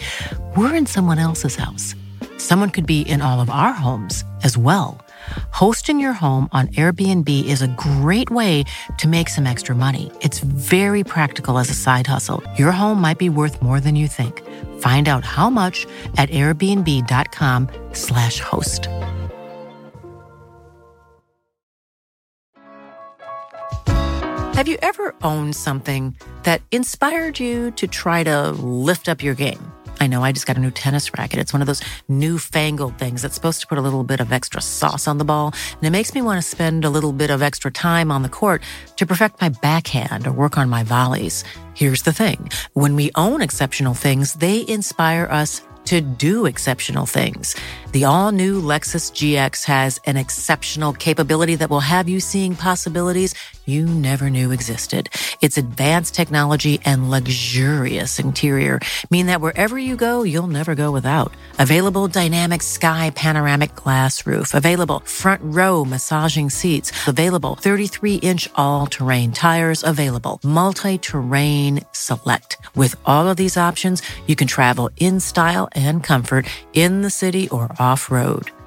we're 0.57 0.75
in 0.75 0.85
someone 0.85 1.19
else's 1.19 1.55
house. 1.55 1.95
Someone 2.37 2.69
could 2.69 2.85
be 2.85 3.01
in 3.01 3.21
all 3.21 3.39
of 3.39 3.49
our 3.49 3.71
homes 3.71 4.25
as 4.43 4.57
well. 4.57 4.99
Hosting 5.51 5.99
your 5.99 6.13
home 6.13 6.47
on 6.51 6.67
Airbnb 6.67 7.45
is 7.45 7.61
a 7.61 7.67
great 7.67 8.29
way 8.29 8.63
to 8.97 9.07
make 9.07 9.29
some 9.29 9.47
extra 9.47 9.75
money. 9.75 10.11
It's 10.21 10.39
very 10.39 11.03
practical 11.03 11.57
as 11.57 11.69
a 11.69 11.73
side 11.73 12.07
hustle. 12.07 12.43
Your 12.57 12.71
home 12.71 12.99
might 13.01 13.17
be 13.17 13.29
worth 13.29 13.61
more 13.61 13.79
than 13.79 13.95
you 13.95 14.09
think. 14.09 14.43
Find 14.79 15.07
out 15.07 15.23
how 15.23 15.49
much 15.49 15.87
at 16.17 16.29
airbnb.com/slash 16.29 18.39
host. 18.39 18.89
Have 24.55 24.69
you 24.69 24.77
ever 24.81 25.13
owned 25.21 25.53
something 25.53 26.15
that 26.43 26.61
inspired 26.71 27.41
you 27.41 27.71
to 27.71 27.87
try 27.87 28.23
to 28.23 28.51
lift 28.51 29.09
up 29.09 29.21
your 29.21 29.33
game? 29.33 29.59
I 29.99 30.07
know 30.07 30.23
I 30.23 30.31
just 30.31 30.47
got 30.47 30.55
a 30.55 30.61
new 30.61 30.71
tennis 30.71 31.11
racket. 31.17 31.39
It's 31.39 31.51
one 31.51 31.61
of 31.61 31.67
those 31.67 31.81
newfangled 32.07 32.97
things 32.97 33.21
that's 33.21 33.35
supposed 33.35 33.59
to 33.59 33.67
put 33.67 33.77
a 33.77 33.81
little 33.81 34.05
bit 34.05 34.21
of 34.21 34.31
extra 34.31 34.61
sauce 34.61 35.09
on 35.09 35.17
the 35.17 35.25
ball. 35.25 35.53
And 35.73 35.83
it 35.83 35.89
makes 35.89 36.15
me 36.15 36.21
want 36.21 36.41
to 36.41 36.47
spend 36.47 36.85
a 36.85 36.89
little 36.89 37.11
bit 37.11 37.31
of 37.31 37.41
extra 37.41 37.69
time 37.69 38.13
on 38.13 38.21
the 38.21 38.29
court 38.29 38.63
to 38.95 39.05
perfect 39.05 39.41
my 39.41 39.49
backhand 39.49 40.25
or 40.25 40.31
work 40.31 40.57
on 40.57 40.69
my 40.69 40.83
volleys. 40.83 41.43
Here's 41.73 42.03
the 42.03 42.13
thing. 42.13 42.49
When 42.71 42.95
we 42.95 43.11
own 43.15 43.41
exceptional 43.41 43.93
things, 43.93 44.35
they 44.35 44.65
inspire 44.69 45.27
us 45.29 45.63
to 45.85 46.01
do 46.01 46.45
exceptional 46.45 47.05
things. 47.05 47.55
The 47.91 48.05
all 48.05 48.31
new 48.31 48.61
Lexus 48.61 49.11
GX 49.11 49.65
has 49.65 49.99
an 50.05 50.17
exceptional 50.17 50.93
capability 50.93 51.55
that 51.55 51.69
will 51.69 51.79
have 51.79 52.09
you 52.09 52.19
seeing 52.19 52.55
possibilities 52.55 53.35
you 53.65 53.85
never 53.85 54.29
knew 54.29 54.51
existed. 54.51 55.09
Its 55.41 55.57
advanced 55.57 56.15
technology 56.15 56.79
and 56.85 57.09
luxurious 57.09 58.19
interior 58.19 58.79
mean 59.09 59.25
that 59.25 59.41
wherever 59.41 59.77
you 59.77 59.95
go, 59.95 60.23
you'll 60.23 60.47
never 60.47 60.75
go 60.75 60.91
without. 60.91 61.33
Available 61.59 62.07
dynamic 62.07 62.61
sky 62.61 63.11
panoramic 63.15 63.75
glass 63.75 64.25
roof, 64.25 64.53
available 64.53 64.99
front 65.01 65.41
row 65.43 65.83
massaging 65.83 66.49
seats, 66.49 66.91
available 67.07 67.55
33 67.55 68.15
inch 68.15 68.49
all 68.55 68.87
terrain 68.87 69.31
tires, 69.31 69.83
available 69.83 70.39
multi 70.43 70.97
terrain 70.97 71.81
select. 71.91 72.57
With 72.75 72.95
all 73.05 73.27
of 73.27 73.37
these 73.37 73.57
options, 73.57 74.01
you 74.27 74.35
can 74.35 74.47
travel 74.47 74.89
in 74.97 75.19
style 75.19 75.67
and 75.73 76.03
comfort 76.03 76.45
in 76.73 77.01
the 77.01 77.09
city 77.09 77.49
or 77.49 77.69
off 77.79 78.11
road. 78.11 78.51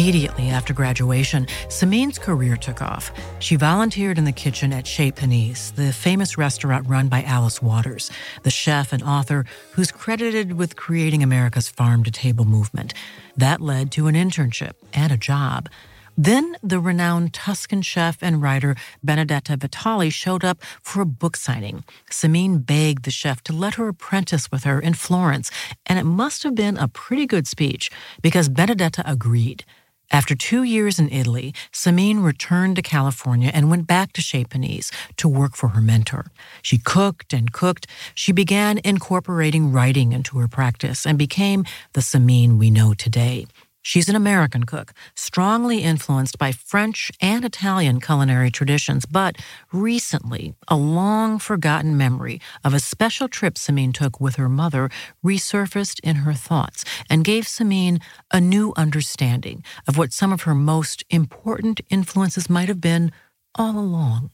Immediately 0.00 0.48
after 0.48 0.72
graduation, 0.72 1.44
Samin's 1.68 2.18
career 2.18 2.56
took 2.56 2.80
off. 2.80 3.12
She 3.38 3.56
volunteered 3.56 4.16
in 4.16 4.24
the 4.24 4.32
kitchen 4.32 4.72
at 4.72 4.86
Chez 4.86 5.12
Panisse, 5.12 5.74
the 5.74 5.92
famous 5.92 6.38
restaurant 6.38 6.88
run 6.88 7.08
by 7.08 7.22
Alice 7.24 7.60
Waters, 7.60 8.10
the 8.42 8.50
chef 8.50 8.94
and 8.94 9.02
author 9.02 9.44
who's 9.72 9.92
credited 9.92 10.54
with 10.54 10.74
creating 10.74 11.22
America's 11.22 11.68
farm 11.68 12.02
to 12.04 12.10
table 12.10 12.46
movement. 12.46 12.94
That 13.36 13.60
led 13.60 13.92
to 13.92 14.06
an 14.06 14.14
internship 14.14 14.72
and 14.94 15.12
a 15.12 15.18
job. 15.18 15.68
Then 16.16 16.56
the 16.62 16.80
renowned 16.80 17.34
Tuscan 17.34 17.82
chef 17.82 18.22
and 18.22 18.40
writer 18.40 18.76
Benedetta 19.02 19.58
Vitali 19.58 20.08
showed 20.08 20.44
up 20.44 20.62
for 20.80 21.02
a 21.02 21.06
book 21.06 21.36
signing. 21.36 21.84
Samin 22.10 22.64
begged 22.64 23.04
the 23.04 23.10
chef 23.10 23.42
to 23.42 23.52
let 23.52 23.74
her 23.74 23.88
apprentice 23.88 24.50
with 24.50 24.64
her 24.64 24.80
in 24.80 24.94
Florence, 24.94 25.50
and 25.84 25.98
it 25.98 26.04
must 26.04 26.42
have 26.42 26.54
been 26.54 26.78
a 26.78 26.88
pretty 26.88 27.26
good 27.26 27.46
speech 27.46 27.90
because 28.22 28.48
Benedetta 28.48 29.02
agreed. 29.04 29.64
After 30.12 30.34
two 30.34 30.64
years 30.64 30.98
in 30.98 31.08
Italy, 31.10 31.54
Samin 31.72 32.24
returned 32.24 32.76
to 32.76 32.82
California 32.82 33.50
and 33.54 33.70
went 33.70 33.86
back 33.86 34.12
to 34.14 34.20
Chez 34.20 34.44
Panisse 34.44 34.90
to 35.16 35.28
work 35.28 35.54
for 35.54 35.68
her 35.68 35.80
mentor. 35.80 36.26
She 36.62 36.78
cooked 36.78 37.32
and 37.32 37.52
cooked. 37.52 37.86
She 38.14 38.32
began 38.32 38.80
incorporating 38.84 39.70
writing 39.70 40.12
into 40.12 40.38
her 40.38 40.48
practice 40.48 41.06
and 41.06 41.16
became 41.16 41.64
the 41.92 42.00
Samin 42.00 42.58
we 42.58 42.70
know 42.70 42.92
today. 42.92 43.46
She's 43.82 44.08
an 44.08 44.16
American 44.16 44.64
cook, 44.64 44.92
strongly 45.14 45.78
influenced 45.82 46.38
by 46.38 46.52
French 46.52 47.10
and 47.20 47.44
Italian 47.44 48.00
culinary 48.00 48.50
traditions, 48.50 49.06
but 49.06 49.36
recently, 49.72 50.54
a 50.68 50.76
long 50.76 51.38
forgotten 51.38 51.96
memory 51.96 52.40
of 52.62 52.74
a 52.74 52.78
special 52.78 53.26
trip 53.26 53.54
Samin 53.54 53.94
took 53.94 54.20
with 54.20 54.36
her 54.36 54.48
mother 54.48 54.90
resurfaced 55.24 55.98
in 56.00 56.16
her 56.16 56.34
thoughts 56.34 56.84
and 57.08 57.24
gave 57.24 57.44
Samin 57.44 58.02
a 58.30 58.40
new 58.40 58.74
understanding 58.76 59.64
of 59.88 59.96
what 59.96 60.12
some 60.12 60.32
of 60.32 60.42
her 60.42 60.54
most 60.54 61.02
important 61.08 61.80
influences 61.88 62.50
might 62.50 62.68
have 62.68 62.80
been 62.80 63.10
all 63.54 63.78
along. 63.78 64.30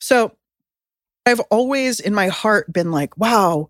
So 0.00 0.36
I've 1.24 1.40
always 1.50 2.00
in 2.00 2.14
my 2.14 2.28
heart 2.28 2.72
been 2.72 2.90
like, 2.90 3.16
wow, 3.16 3.68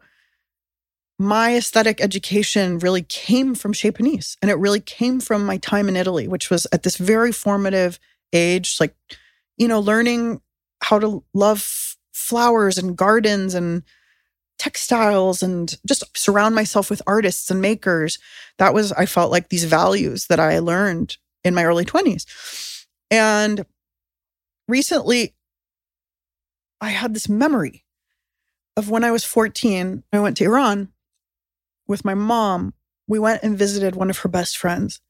my 1.22 1.56
aesthetic 1.56 2.00
education 2.00 2.80
really 2.80 3.02
came 3.02 3.54
from 3.54 3.72
Chez 3.72 3.92
Panisse 3.92 4.36
and 4.42 4.50
it 4.50 4.58
really 4.58 4.80
came 4.80 5.20
from 5.20 5.46
my 5.46 5.56
time 5.56 5.88
in 5.88 5.96
Italy, 5.96 6.26
which 6.26 6.50
was 6.50 6.66
at 6.72 6.82
this 6.82 6.96
very 6.96 7.30
formative 7.30 8.00
age, 8.32 8.78
like, 8.80 8.96
you 9.56 9.68
know, 9.68 9.78
learning 9.78 10.40
how 10.82 10.98
to 10.98 11.22
love 11.32 11.96
flowers 12.12 12.76
and 12.76 12.96
gardens 12.96 13.54
and 13.54 13.84
textiles 14.58 15.44
and 15.44 15.78
just 15.86 16.04
surround 16.16 16.56
myself 16.56 16.90
with 16.90 17.00
artists 17.06 17.50
and 17.52 17.62
makers. 17.62 18.18
That 18.58 18.74
was, 18.74 18.90
I 18.92 19.06
felt 19.06 19.30
like 19.30 19.48
these 19.48 19.64
values 19.64 20.26
that 20.26 20.40
I 20.40 20.58
learned 20.58 21.18
in 21.44 21.54
my 21.54 21.64
early 21.64 21.84
20s. 21.84 22.84
And 23.12 23.64
recently, 24.66 25.34
I 26.80 26.88
had 26.88 27.14
this 27.14 27.28
memory 27.28 27.84
of 28.76 28.90
when 28.90 29.04
I 29.04 29.12
was 29.12 29.24
14, 29.24 30.02
I 30.12 30.18
went 30.18 30.36
to 30.38 30.44
Iran 30.44 30.88
with 31.92 32.04
my 32.04 32.14
mom. 32.14 32.74
We 33.06 33.20
went 33.20 33.42
and 33.42 33.56
visited 33.56 33.94
one 33.94 34.10
of 34.10 34.18
her 34.18 34.28
best 34.28 34.56
friends 34.58 35.00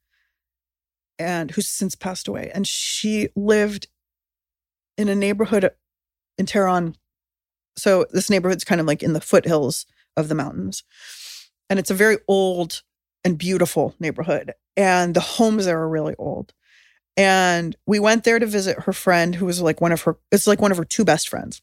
and 1.17 1.51
who's 1.51 1.67
since 1.67 1.95
passed 1.95 2.27
away. 2.27 2.51
And 2.53 2.67
she 2.67 3.29
lived 3.35 3.87
in 4.97 5.07
a 5.09 5.15
neighborhood 5.15 5.71
in 6.37 6.45
Tehran. 6.45 6.95
So 7.77 8.05
this 8.11 8.29
neighborhood's 8.29 8.65
kind 8.65 8.81
of 8.81 8.85
like 8.85 9.01
in 9.01 9.13
the 9.13 9.21
foothills 9.21 9.85
of 10.17 10.27
the 10.27 10.35
mountains. 10.35 10.83
And 11.69 11.79
it's 11.79 11.91
a 11.91 11.95
very 11.95 12.17
old 12.27 12.83
and 13.23 13.37
beautiful 13.37 13.95
neighborhood. 13.99 14.53
And 14.75 15.15
the 15.15 15.21
homes 15.21 15.65
there 15.65 15.79
are 15.79 15.89
really 15.89 16.15
old. 16.17 16.53
And 17.15 17.75
we 17.85 17.99
went 17.99 18.23
there 18.23 18.39
to 18.39 18.45
visit 18.45 18.81
her 18.81 18.93
friend 18.93 19.35
who 19.35 19.45
was 19.45 19.61
like 19.61 19.79
one 19.79 19.91
of 19.91 20.01
her, 20.01 20.17
it's 20.31 20.47
like 20.47 20.61
one 20.61 20.71
of 20.71 20.77
her 20.77 20.85
two 20.85 21.05
best 21.05 21.29
friends. 21.29 21.61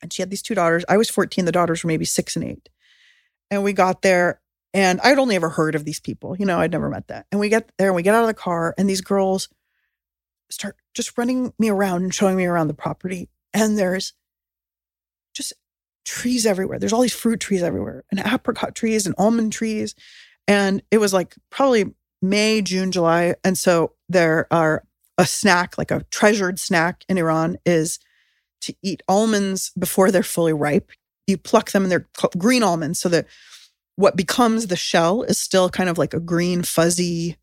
And 0.00 0.12
she 0.12 0.22
had 0.22 0.30
these 0.30 0.42
two 0.42 0.54
daughters. 0.54 0.84
I 0.88 0.96
was 0.96 1.08
14, 1.08 1.44
the 1.44 1.52
daughters 1.52 1.84
were 1.84 1.88
maybe 1.88 2.04
six 2.04 2.34
and 2.34 2.44
eight. 2.44 2.68
And 3.52 3.62
we 3.62 3.74
got 3.74 4.00
there 4.00 4.40
and 4.72 4.98
I'd 5.02 5.18
only 5.18 5.36
ever 5.36 5.50
heard 5.50 5.74
of 5.74 5.84
these 5.84 6.00
people, 6.00 6.34
you 6.38 6.46
know, 6.46 6.58
I'd 6.58 6.72
never 6.72 6.88
met 6.88 7.08
that. 7.08 7.26
And 7.30 7.38
we 7.38 7.50
get 7.50 7.70
there 7.76 7.88
and 7.88 7.94
we 7.94 8.02
get 8.02 8.14
out 8.14 8.22
of 8.22 8.28
the 8.28 8.34
car 8.34 8.74
and 8.78 8.88
these 8.88 9.02
girls 9.02 9.50
start 10.50 10.76
just 10.94 11.18
running 11.18 11.52
me 11.58 11.68
around 11.68 12.02
and 12.02 12.14
showing 12.14 12.34
me 12.34 12.46
around 12.46 12.68
the 12.68 12.74
property. 12.74 13.28
And 13.52 13.78
there's 13.78 14.14
just 15.34 15.52
trees 16.06 16.46
everywhere. 16.46 16.78
There's 16.78 16.94
all 16.94 17.02
these 17.02 17.12
fruit 17.12 17.40
trees 17.40 17.62
everywhere 17.62 18.04
and 18.10 18.20
apricot 18.20 18.74
trees 18.74 19.04
and 19.04 19.14
almond 19.18 19.52
trees. 19.52 19.94
And 20.48 20.82
it 20.90 20.96
was 20.96 21.12
like 21.12 21.34
probably 21.50 21.94
May, 22.22 22.62
June, 22.62 22.90
July. 22.90 23.34
And 23.44 23.58
so 23.58 23.92
there 24.08 24.46
are 24.50 24.82
a 25.18 25.26
snack, 25.26 25.76
like 25.76 25.90
a 25.90 26.06
treasured 26.10 26.58
snack 26.58 27.04
in 27.06 27.18
Iran 27.18 27.58
is 27.66 27.98
to 28.62 28.74
eat 28.82 29.02
almonds 29.06 29.72
before 29.78 30.10
they're 30.10 30.22
fully 30.22 30.54
ripe. 30.54 30.90
You 31.26 31.36
pluck 31.36 31.70
them 31.70 31.84
and 31.84 31.92
they're 31.92 32.08
green 32.36 32.62
almonds 32.62 32.98
so 32.98 33.08
that 33.10 33.26
what 33.96 34.16
becomes 34.16 34.66
the 34.66 34.76
shell 34.76 35.22
is 35.22 35.38
still 35.38 35.68
kind 35.68 35.88
of 35.88 35.98
like 35.98 36.14
a 36.14 36.20
green, 36.20 36.62
fuzzy 36.62 37.36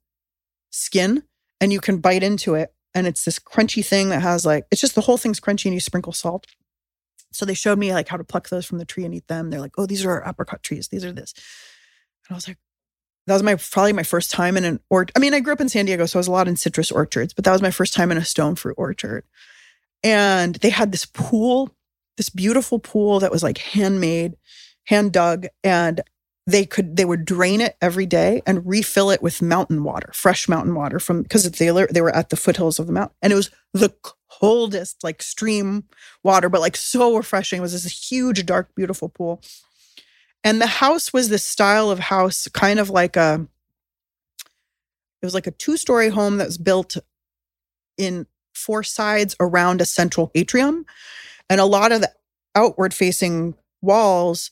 skin. 0.70 1.24
And 1.62 1.74
you 1.74 1.80
can 1.80 2.00
bite 2.00 2.24
into 2.24 2.56
it. 2.56 2.74
And 2.96 3.06
it's 3.06 3.24
this 3.24 3.40
crunchy 3.40 3.86
thing 3.86 4.10
that 4.10 4.22
has 4.22 4.46
like, 4.46 4.66
it's 4.72 4.82
just 4.82 4.96
the 4.96 5.02
whole 5.02 5.18
thing's 5.18 5.40
crunchy 5.40 5.66
and 5.66 5.74
you 5.74 5.80
sprinkle 5.80 6.14
salt. 6.14 6.48
So 7.32 7.46
they 7.46 7.54
showed 7.54 7.78
me 7.78 7.94
like 7.94 8.08
how 8.08 8.18
to 8.18 8.24
pluck 8.24 8.50
those 8.50 8.66
from 8.66 8.80
the 8.80 8.86
tree 8.86 9.06
and 9.06 9.14
eat 9.14 9.28
them. 9.28 9.50
They're 9.50 9.60
like, 9.60 9.74
oh, 9.78 9.86
these 9.86 10.04
are 10.04 10.12
our 10.12 10.28
apricot 10.28 10.64
trees. 10.64 10.88
These 10.88 11.06
are 11.06 11.12
this. 11.12 11.34
And 12.28 12.34
I 12.34 12.36
was 12.36 12.48
like, 12.48 12.58
that 13.28 13.34
was 13.34 13.44
my 13.44 13.56
probably 13.56 13.94
my 13.94 14.04
first 14.04 14.32
time 14.32 14.58
in 14.58 14.64
an 14.66 14.80
orchard. 14.90 15.14
I 15.16 15.20
mean, 15.20 15.36
I 15.36 15.40
grew 15.40 15.54
up 15.54 15.62
in 15.62 15.70
San 15.70 15.86
Diego, 15.86 16.08
so 16.08 16.18
I 16.18 16.22
was 16.22 16.28
a 16.28 16.32
lot 16.32 16.48
in 16.48 16.56
citrus 16.56 16.92
orchards, 16.92 17.34
but 17.34 17.46
that 17.46 17.52
was 17.52 17.62
my 17.62 17.70
first 17.70 17.94
time 17.94 18.12
in 18.12 18.18
a 18.18 18.26
stone 18.26 18.56
fruit 18.56 18.76
orchard. 18.76 19.24
And 20.04 20.56
they 20.56 20.72
had 20.72 20.92
this 20.92 21.06
pool, 21.06 21.70
this 22.20 22.30
beautiful 22.30 22.80
pool 22.80 23.20
that 23.22 23.32
was 23.32 23.42
like 23.42 23.58
handmade, 23.58 24.36
hand 24.86 25.14
dug. 25.14 25.48
And 25.64 26.02
they 26.46 26.66
could 26.66 26.98
they 26.98 27.06
would 27.06 27.26
drain 27.26 27.62
it 27.62 27.78
every 27.82 28.06
day 28.06 28.42
and 28.46 28.66
refill 28.68 29.10
it 29.10 29.22
with 29.22 29.42
mountain 29.42 29.84
water, 29.84 30.12
fresh 30.14 30.50
mountain 30.50 30.76
water 30.76 31.00
from 31.00 31.24
because 31.24 31.50
they 31.50 31.70
they 31.92 32.02
were 32.02 32.16
at 32.16 32.30
the 32.30 32.36
foothills 32.36 32.80
of 32.80 32.88
the 32.88 32.94
mountain, 32.94 33.16
and 33.22 33.32
it 33.32 33.36
was 33.36 33.52
the 33.74 33.94
coldest 34.30 35.04
like 35.04 35.22
stream 35.22 35.84
water, 36.24 36.50
but 36.50 36.62
like 36.62 36.76
so 36.76 37.16
refreshing. 37.16 37.60
It 37.60 37.62
was 37.62 37.72
this 37.72 38.12
huge, 38.12 38.46
dark, 38.46 38.74
beautiful 38.76 39.10
pool, 39.10 39.42
and 40.44 40.60
the 40.60 40.68
house 40.68 41.14
was 41.14 41.30
this 41.30 41.44
style 41.44 41.92
of 41.92 42.00
house, 42.00 42.48
kind 42.54 42.80
of 42.80 42.90
like 42.90 43.16
a. 43.16 43.48
It 45.22 45.26
was 45.26 45.34
like 45.34 45.48
a 45.48 45.52
two 45.52 45.78
story 45.78 46.10
home 46.10 46.38
that 46.38 46.48
was 46.48 46.58
built 46.58 46.98
in 47.98 48.26
four 48.56 48.84
sides 48.84 49.36
around 49.40 49.82
a 49.82 49.86
central 49.86 50.32
atrium, 50.34 50.86
and 51.50 51.60
a 51.60 51.66
lot 51.66 51.92
of 51.92 52.02
the 52.02 52.12
outward 52.56 52.94
facing 52.94 53.56
walls 53.82 54.52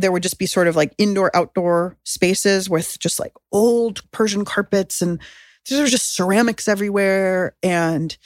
there 0.00 0.10
would 0.10 0.22
just 0.22 0.38
be 0.38 0.46
sort 0.46 0.66
of 0.66 0.76
like 0.76 0.94
indoor 0.98 1.34
outdoor 1.36 1.96
spaces 2.04 2.70
with 2.70 2.98
just 2.98 3.20
like 3.20 3.34
old 3.52 4.08
Persian 4.12 4.44
carpets 4.44 5.02
and 5.02 5.20
there 5.68 5.82
was 5.82 5.90
just 5.90 6.14
ceramics 6.14 6.66
everywhere 6.66 7.54
and 7.62 8.16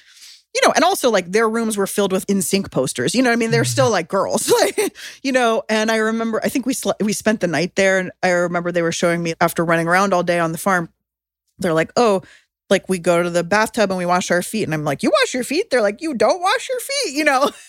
you 0.55 0.61
know 0.65 0.73
and 0.75 0.85
also 0.85 1.11
like 1.11 1.33
their 1.33 1.49
rooms 1.49 1.77
were 1.77 1.87
filled 1.87 2.13
with 2.13 2.27
NSYNC 2.29 2.71
posters 2.71 3.15
you 3.15 3.23
know 3.23 3.31
what 3.31 3.35
i 3.35 3.37
mean? 3.37 3.51
They're 3.51 3.65
still 3.65 3.91
like 3.99 4.09
girls 4.09 4.51
like 4.61 4.97
you 5.23 5.33
know? 5.33 5.63
And 5.69 5.91
i 5.91 5.97
remember 5.97 6.41
i 6.45 6.49
think 6.49 6.65
we 6.67 6.75
sl- 6.75 6.93
we 7.01 7.13
spent 7.13 7.41
the 7.41 7.49
night 7.49 7.75
there 7.75 7.99
and 7.99 8.13
i 8.23 8.31
remember 8.31 8.71
they 8.71 8.83
were 8.83 8.93
showing 8.93 9.23
me 9.23 9.35
after 9.41 9.65
running 9.65 9.89
around 9.89 10.15
all 10.15 10.23
day 10.23 10.39
on 10.39 10.53
the 10.53 10.59
farm 10.59 10.89
they're 11.59 11.75
like 11.75 11.93
oh 11.97 12.23
like 12.71 12.89
we 12.89 12.99
go 12.99 13.23
to 13.23 13.31
the 13.31 13.45
bathtub 13.45 13.91
and 13.91 13.99
we 13.99 14.07
wash 14.07 14.31
our 14.31 14.43
feet 14.43 14.65
and 14.65 14.75
i'm 14.75 14.85
like 14.85 15.03
you 15.03 15.11
wash 15.11 15.35
your 15.35 15.45
feet? 15.45 15.71
They're 15.71 15.83
like 15.83 16.01
you 16.01 16.15
don't 16.15 16.41
wash 16.41 16.69
your 16.69 16.81
feet 16.81 17.15
you 17.15 17.25
know? 17.25 17.51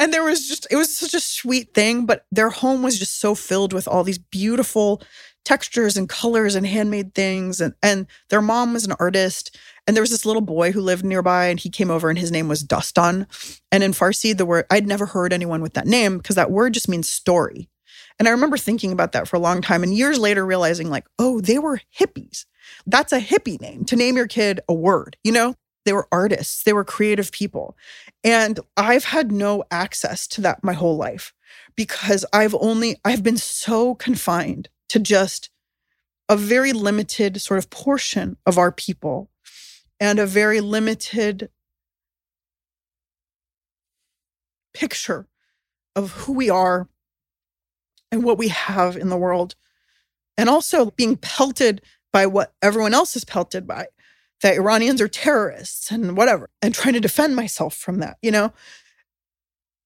And 0.00 0.12
there 0.12 0.22
was 0.22 0.46
just 0.46 0.66
it 0.70 0.76
was 0.76 0.96
such 0.96 1.14
a 1.14 1.20
sweet 1.20 1.74
thing 1.74 2.06
but 2.06 2.24
their 2.30 2.50
home 2.50 2.82
was 2.82 2.98
just 2.98 3.20
so 3.20 3.34
filled 3.34 3.72
with 3.72 3.88
all 3.88 4.04
these 4.04 4.18
beautiful 4.18 5.02
textures 5.44 5.96
and 5.96 6.08
colors 6.08 6.54
and 6.54 6.66
handmade 6.66 7.14
things 7.14 7.60
and 7.60 7.74
and 7.82 8.06
their 8.28 8.42
mom 8.42 8.74
was 8.74 8.84
an 8.84 8.94
artist 9.00 9.56
and 9.86 9.96
there 9.96 10.02
was 10.02 10.10
this 10.10 10.26
little 10.26 10.42
boy 10.42 10.70
who 10.70 10.80
lived 10.80 11.04
nearby 11.04 11.46
and 11.46 11.58
he 11.60 11.70
came 11.70 11.90
over 11.90 12.10
and 12.10 12.18
his 12.18 12.30
name 12.30 12.48
was 12.48 12.62
Dastan 12.62 13.26
and 13.72 13.82
in 13.82 13.92
Farsi 13.92 14.36
the 14.36 14.46
word 14.46 14.66
I'd 14.70 14.86
never 14.86 15.06
heard 15.06 15.32
anyone 15.32 15.62
with 15.62 15.74
that 15.74 15.86
name 15.86 16.18
because 16.18 16.36
that 16.36 16.50
word 16.50 16.74
just 16.74 16.88
means 16.88 17.08
story. 17.08 17.68
And 18.18 18.28
I 18.28 18.32
remember 18.32 18.58
thinking 18.58 18.92
about 18.92 19.12
that 19.12 19.26
for 19.26 19.36
a 19.36 19.40
long 19.40 19.62
time 19.62 19.82
and 19.82 19.94
years 19.94 20.18
later 20.18 20.44
realizing 20.44 20.90
like 20.90 21.06
oh 21.18 21.40
they 21.40 21.58
were 21.58 21.80
hippies 21.98 22.44
that's 22.86 23.12
a 23.12 23.20
hippie 23.20 23.60
name 23.60 23.84
to 23.86 23.96
name 23.96 24.16
your 24.16 24.26
kid 24.26 24.60
a 24.68 24.74
word, 24.74 25.16
you 25.24 25.32
know? 25.32 25.54
They 25.84 25.92
were 25.92 26.08
artists, 26.12 26.64
they 26.64 26.72
were 26.72 26.84
creative 26.84 27.32
people. 27.32 27.76
And 28.22 28.60
I've 28.76 29.04
had 29.04 29.32
no 29.32 29.64
access 29.70 30.26
to 30.28 30.40
that 30.42 30.62
my 30.62 30.74
whole 30.74 30.96
life 30.96 31.32
because 31.76 32.26
I've 32.32 32.54
only, 32.54 32.96
I've 33.04 33.22
been 33.22 33.38
so 33.38 33.94
confined 33.94 34.68
to 34.90 34.98
just 34.98 35.50
a 36.28 36.36
very 36.36 36.72
limited 36.72 37.40
sort 37.40 37.58
of 37.58 37.70
portion 37.70 38.36
of 38.44 38.58
our 38.58 38.70
people 38.70 39.30
and 39.98 40.18
a 40.18 40.26
very 40.26 40.60
limited 40.60 41.48
picture 44.74 45.26
of 45.96 46.12
who 46.12 46.32
we 46.32 46.50
are 46.50 46.88
and 48.12 48.22
what 48.22 48.38
we 48.38 48.48
have 48.48 48.96
in 48.96 49.08
the 49.08 49.16
world. 49.16 49.54
And 50.36 50.48
also 50.48 50.90
being 50.92 51.16
pelted 51.16 51.82
by 52.12 52.26
what 52.26 52.54
everyone 52.62 52.94
else 52.94 53.16
is 53.16 53.24
pelted 53.24 53.66
by 53.66 53.86
that 54.42 54.54
Iranians 54.54 55.00
are 55.00 55.08
terrorists 55.08 55.90
and 55.90 56.16
whatever, 56.16 56.48
and 56.62 56.74
trying 56.74 56.94
to 56.94 57.00
defend 57.00 57.34
myself 57.34 57.74
from 57.74 57.98
that, 57.98 58.18
you 58.22 58.30
know? 58.30 58.52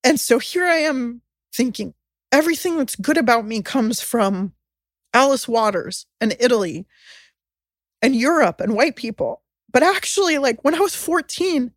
And 0.03 0.19
so 0.19 0.37
here 0.37 0.65
I 0.65 0.77
am 0.77 1.21
thinking 1.53 1.93
everything 2.31 2.77
that's 2.77 2.95
good 2.95 3.17
about 3.17 3.45
me 3.45 3.61
comes 3.61 4.01
from 4.01 4.53
Alice 5.13 5.47
Waters 5.47 6.05
and 6.19 6.35
Italy 6.39 6.85
and 8.01 8.15
Europe 8.15 8.59
and 8.59 8.75
white 8.75 8.95
people. 8.95 9.41
But 9.71 9.83
actually, 9.83 10.37
like 10.37 10.63
when 10.63 10.75
I 10.75 10.79
was 10.79 10.95
14, 10.95 11.71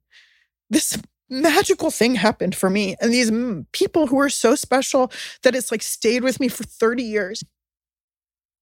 this 0.69 1.01
magical 1.29 1.91
thing 1.91 2.15
happened 2.15 2.55
for 2.55 2.71
me. 2.71 2.97
And 3.01 3.13
these 3.13 3.31
mm, 3.31 3.67
people 3.73 4.07
who 4.07 4.19
are 4.21 4.31
so 4.31 4.55
special 4.55 5.11
that 5.43 5.55
it's 5.55 5.71
like 5.71 5.83
stayed 5.83 6.23
with 6.23 6.41
me 6.41 6.49
for 6.49 6.65
30 6.65 7.03
years. 7.03 7.43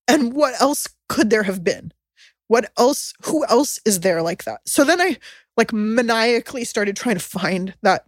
And 0.06 0.34
what 0.34 0.60
else 0.60 0.86
could 1.08 1.30
there 1.30 1.44
have 1.44 1.64
been? 1.64 1.92
What 2.48 2.70
else? 2.76 3.14
Who 3.24 3.44
else 3.46 3.78
is 3.84 4.00
there 4.00 4.22
like 4.22 4.44
that? 4.44 4.60
So 4.66 4.84
then 4.84 5.00
I 5.00 5.18
like 5.56 5.72
maniacally 5.72 6.64
started 6.64 6.96
trying 6.96 7.16
to 7.16 7.24
find 7.24 7.74
that 7.82 8.04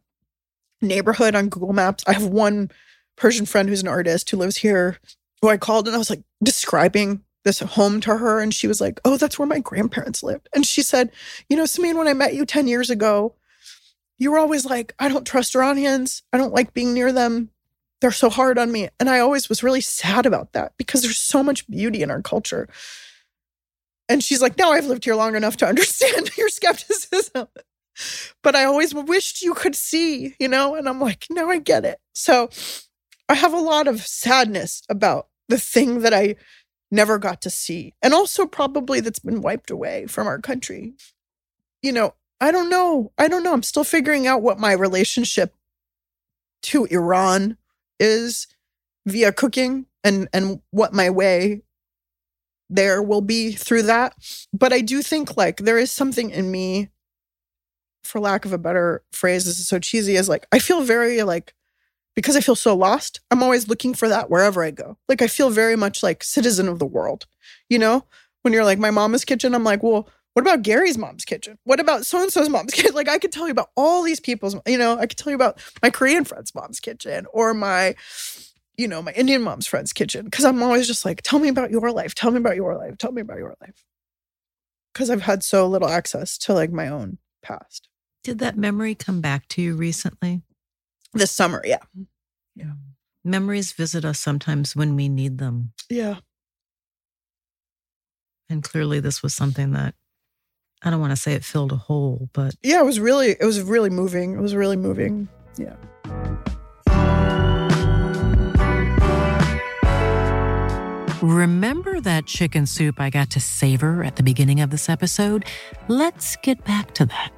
neighborhood 0.83 1.35
on 1.35 1.49
Google 1.49 1.73
Maps. 1.73 2.05
I 2.07 2.13
have 2.13 2.27
one 2.27 2.71
Persian 3.17 3.47
friend 3.47 3.69
who's 3.69 3.83
an 3.83 3.89
artist 3.89 4.31
who 4.31 4.37
lives 4.37 4.57
here 4.57 4.99
who 5.41 5.49
I 5.49 5.57
called 5.57 5.87
and 5.87 5.95
I 5.95 5.99
was 5.99 6.11
like 6.11 6.23
describing 6.43 7.23
this 7.45 7.61
home 7.61 8.01
to 8.01 8.17
her 8.17 8.41
and 8.41 8.53
she 8.53 8.67
was 8.67 8.81
like, 8.81 9.01
"Oh, 9.05 9.17
that's 9.17 9.39
where 9.39 9.47
my 9.47 9.61
grandparents 9.61 10.23
lived." 10.23 10.49
And 10.55 10.67
she 10.67 10.83
said, 10.83 11.13
"You 11.49 11.57
know, 11.57 11.65
Samin, 11.65 11.97
when 11.97 12.09
I 12.09 12.15
met 12.15 12.35
you 12.35 12.45
10 12.45 12.67
years 12.67 12.91
ago, 12.91 13.35
you 14.19 14.31
were 14.31 14.39
always 14.39 14.65
like, 14.65 14.95
I 14.99 15.09
don't 15.09 15.27
trust 15.27 15.55
Iranians. 15.55 16.23
I 16.33 16.39
don't 16.39 16.55
like 16.55 16.73
being 16.73 16.95
near 16.95 17.13
them. 17.13 17.51
They're 18.01 18.13
so 18.13 18.31
hard 18.31 18.59
on 18.59 18.73
me." 18.73 18.89
And 19.01 19.09
I 19.09 19.21
always 19.21 19.49
was 19.49 19.63
really 19.63 19.81
sad 19.81 20.27
about 20.27 20.53
that 20.53 20.73
because 20.77 21.03
there's 21.03 21.19
so 21.19 21.43
much 21.43 21.69
beauty 21.69 22.03
in 22.03 22.11
our 22.11 22.23
culture. 22.23 22.69
And 24.09 24.23
she's 24.23 24.43
like, 24.43 24.59
"Now 24.59 24.73
I've 24.73 24.87
lived 24.87 25.05
here 25.05 25.15
long 25.15 25.35
enough 25.37 25.57
to 25.59 25.67
understand 25.67 26.31
your 26.39 26.49
skepticism." 26.49 27.49
But 28.43 28.55
I 28.55 28.65
always 28.65 28.95
wished 28.95 29.43
you 29.43 29.55
could 29.55 29.75
see, 29.75 30.35
you 30.39 30.49
know? 30.49 30.75
And 30.75 30.89
I'm 30.89 31.01
like, 31.01 31.27
"Now 31.31 31.51
I 31.51 31.59
get 31.59 31.85
it." 31.85 31.99
So 32.13 32.51
I 33.29 33.35
have 33.35 33.53
a 33.53 33.59
lot 33.59 33.89
of 33.89 34.07
sadness 34.07 34.83
about 34.89 35.29
the 35.49 35.59
thing 35.59 36.01
that 36.01 36.15
I 36.15 36.37
never 36.91 37.19
got 37.19 37.43
to 37.43 37.51
see. 37.51 37.95
And 38.03 38.15
also 38.15 38.47
probably 38.47 39.01
that's 39.01 39.19
been 39.19 39.41
wiped 39.41 39.71
away 39.71 40.07
from 40.07 40.27
our 40.27 40.39
country. 40.39 40.95
You 41.83 41.93
know, 41.93 42.15
I 42.41 42.53
don't 42.53 42.71
know. 42.71 43.13
I 43.19 43.29
don't 43.29 43.43
know. 43.43 43.53
I'm 43.53 43.63
still 43.63 43.85
figuring 43.85 44.27
out 44.27 44.43
what 44.43 44.59
my 44.59 44.73
relationship 44.73 45.55
to 46.63 46.85
Iran 46.87 47.57
is 47.99 48.47
via 49.07 49.33
cooking 49.33 49.87
and 50.05 50.29
and 50.33 50.61
what 50.71 50.93
my 50.93 51.11
way 51.11 51.63
there 52.69 53.03
will 53.03 53.21
be 53.21 53.53
through 53.53 53.83
that. 53.83 54.15
But 54.53 54.73
I 54.73 54.81
do 54.81 55.03
think 55.03 55.37
like 55.37 55.59
there 55.59 55.79
is 55.79 55.91
something 55.91 56.31
in 56.31 56.51
me 56.51 56.91
for 58.03 58.21
lack 58.21 58.45
of 58.45 58.53
a 58.53 58.59
better 58.59 59.03
phrase 59.13 59.45
this 59.45 59.59
is 59.59 59.69
so 59.69 59.79
cheesy 59.79 60.17
as 60.17 60.29
like 60.29 60.47
I 60.53 60.59
feel 60.59 60.83
very 60.83 61.23
like 61.23 61.55
because 62.15 62.35
I 62.35 62.41
feel 62.41 62.57
so 62.57 62.75
lost, 62.75 63.21
I'm 63.31 63.43
always 63.43 63.69
looking 63.69 63.93
for 63.93 64.09
that 64.09 64.31
wherever 64.31 64.65
I 64.65 64.71
go. 64.71 64.97
Like 65.09 65.21
I 65.21 65.27
feel 65.27 65.51
very 65.51 65.77
much 65.77 66.03
like 66.03 66.25
citizen 66.25 66.67
of 66.67 66.79
the 66.79 66.87
world. 66.87 67.27
You 67.69 67.79
know, 67.79 68.05
when 68.43 68.55
you're 68.55 68.65
like 68.65 68.79
my 68.79 68.91
mama's 68.91 69.25
kitchen, 69.25 69.55
I'm 69.55 69.65
like, 69.65 69.83
well, 69.83 70.09
what 70.37 70.43
about 70.43 70.61
Gary's 70.61 70.99
mom's 70.99 71.25
kitchen? 71.25 71.57
What 71.65 71.81
about 71.81 72.05
so 72.05 72.21
and 72.21 72.31
so's 72.31 72.51
mom's 72.51 72.75
kitchen? 72.75 72.95
Like 72.95 73.09
I 73.09 73.17
could 73.17 73.33
tell 73.33 73.47
you 73.47 73.53
about 73.53 73.71
all 73.75 74.03
these 74.03 74.21
people's, 74.21 74.55
you 74.67 74.77
know, 74.77 74.99
I 74.99 75.07
could 75.07 75.17
tell 75.17 75.31
you 75.31 75.35
about 75.35 75.59
my 75.83 75.89
Korean 75.89 76.27
friend's 76.27 76.55
mom's 76.55 76.79
kitchen 76.79 77.25
or 77.33 77.55
my, 77.55 77.95
you 78.77 78.87
know, 78.87 79.01
my 79.01 79.13
Indian 79.13 79.41
mom's 79.41 79.67
friend's 79.67 79.95
kitchen. 79.95 80.31
Cause 80.31 80.45
I'm 80.45 80.63
always 80.63 80.87
just 80.87 81.07
like, 81.07 81.23
tell 81.23 81.39
me 81.39 81.49
about 81.49 81.71
your 81.71 81.91
life. 81.91 82.15
Tell 82.15 82.31
me 82.31 82.37
about 82.37 82.55
your 82.55 82.77
life. 82.77 82.99
Tell 82.99 83.13
me 83.13 83.23
about 83.23 83.39
your 83.39 83.55
life. 83.63 83.83
Cause 84.93 85.09
I've 85.09 85.23
had 85.23 85.43
so 85.43 85.67
little 85.67 85.89
access 85.89 86.37
to 86.37 86.53
like 86.53 86.71
my 86.71 86.89
own 86.89 87.17
past. 87.43 87.89
Did 88.23 88.39
that 88.41 88.59
memory 88.59 88.95
come 88.95 89.23
back 89.23 89.49
to 89.49 89.63
you 89.63 89.75
recently? 89.75 90.43
This 91.15 91.33
summer, 91.33 91.63
yeah. 91.65 91.79
Yeah. 92.55 92.73
Memories 93.25 93.73
visit 93.73 94.05
us 94.05 94.19
sometimes 94.19 94.77
when 94.77 94.97
we 94.97 95.09
need 95.09 95.39
them. 95.39 95.73
Yeah. 95.89 96.17
And 98.51 98.63
clearly, 98.63 99.01
this 99.01 99.23
was 99.23 99.35
something 99.35 99.73
that 99.73 99.95
I 100.87 100.91
don't 100.91 101.01
want 101.01 101.11
to 101.11 101.17
say 101.17 101.33
it 101.33 101.45
filled 101.45 101.73
a 101.73 101.77
hole, 101.77 102.29
but 102.33 102.55
Yeah, 102.63 102.79
it 102.79 102.85
was 102.85 103.01
really, 103.01 103.31
it 103.31 103.45
was 103.45 103.61
really 103.61 103.91
moving. 103.91 104.35
It 104.35 104.41
was 104.41 104.55
really 104.55 104.77
moving. 104.77 105.27
Yeah. 105.59 105.75
Remember 111.21 112.01
that 112.03 112.27
chicken 112.27 112.67
soup 112.67 113.01
I 113.01 113.11
got 113.11 113.31
to 113.31 113.41
savor 113.41 114.05
at 114.05 114.15
the 114.15 114.23
beginning 114.23 114.61
of 114.61 114.71
this 114.71 114.89
episode? 114.89 115.45
Let's 115.89 116.37
get 116.37 116.65
back 116.65 116.95
to 116.95 117.07
that. 117.07 117.33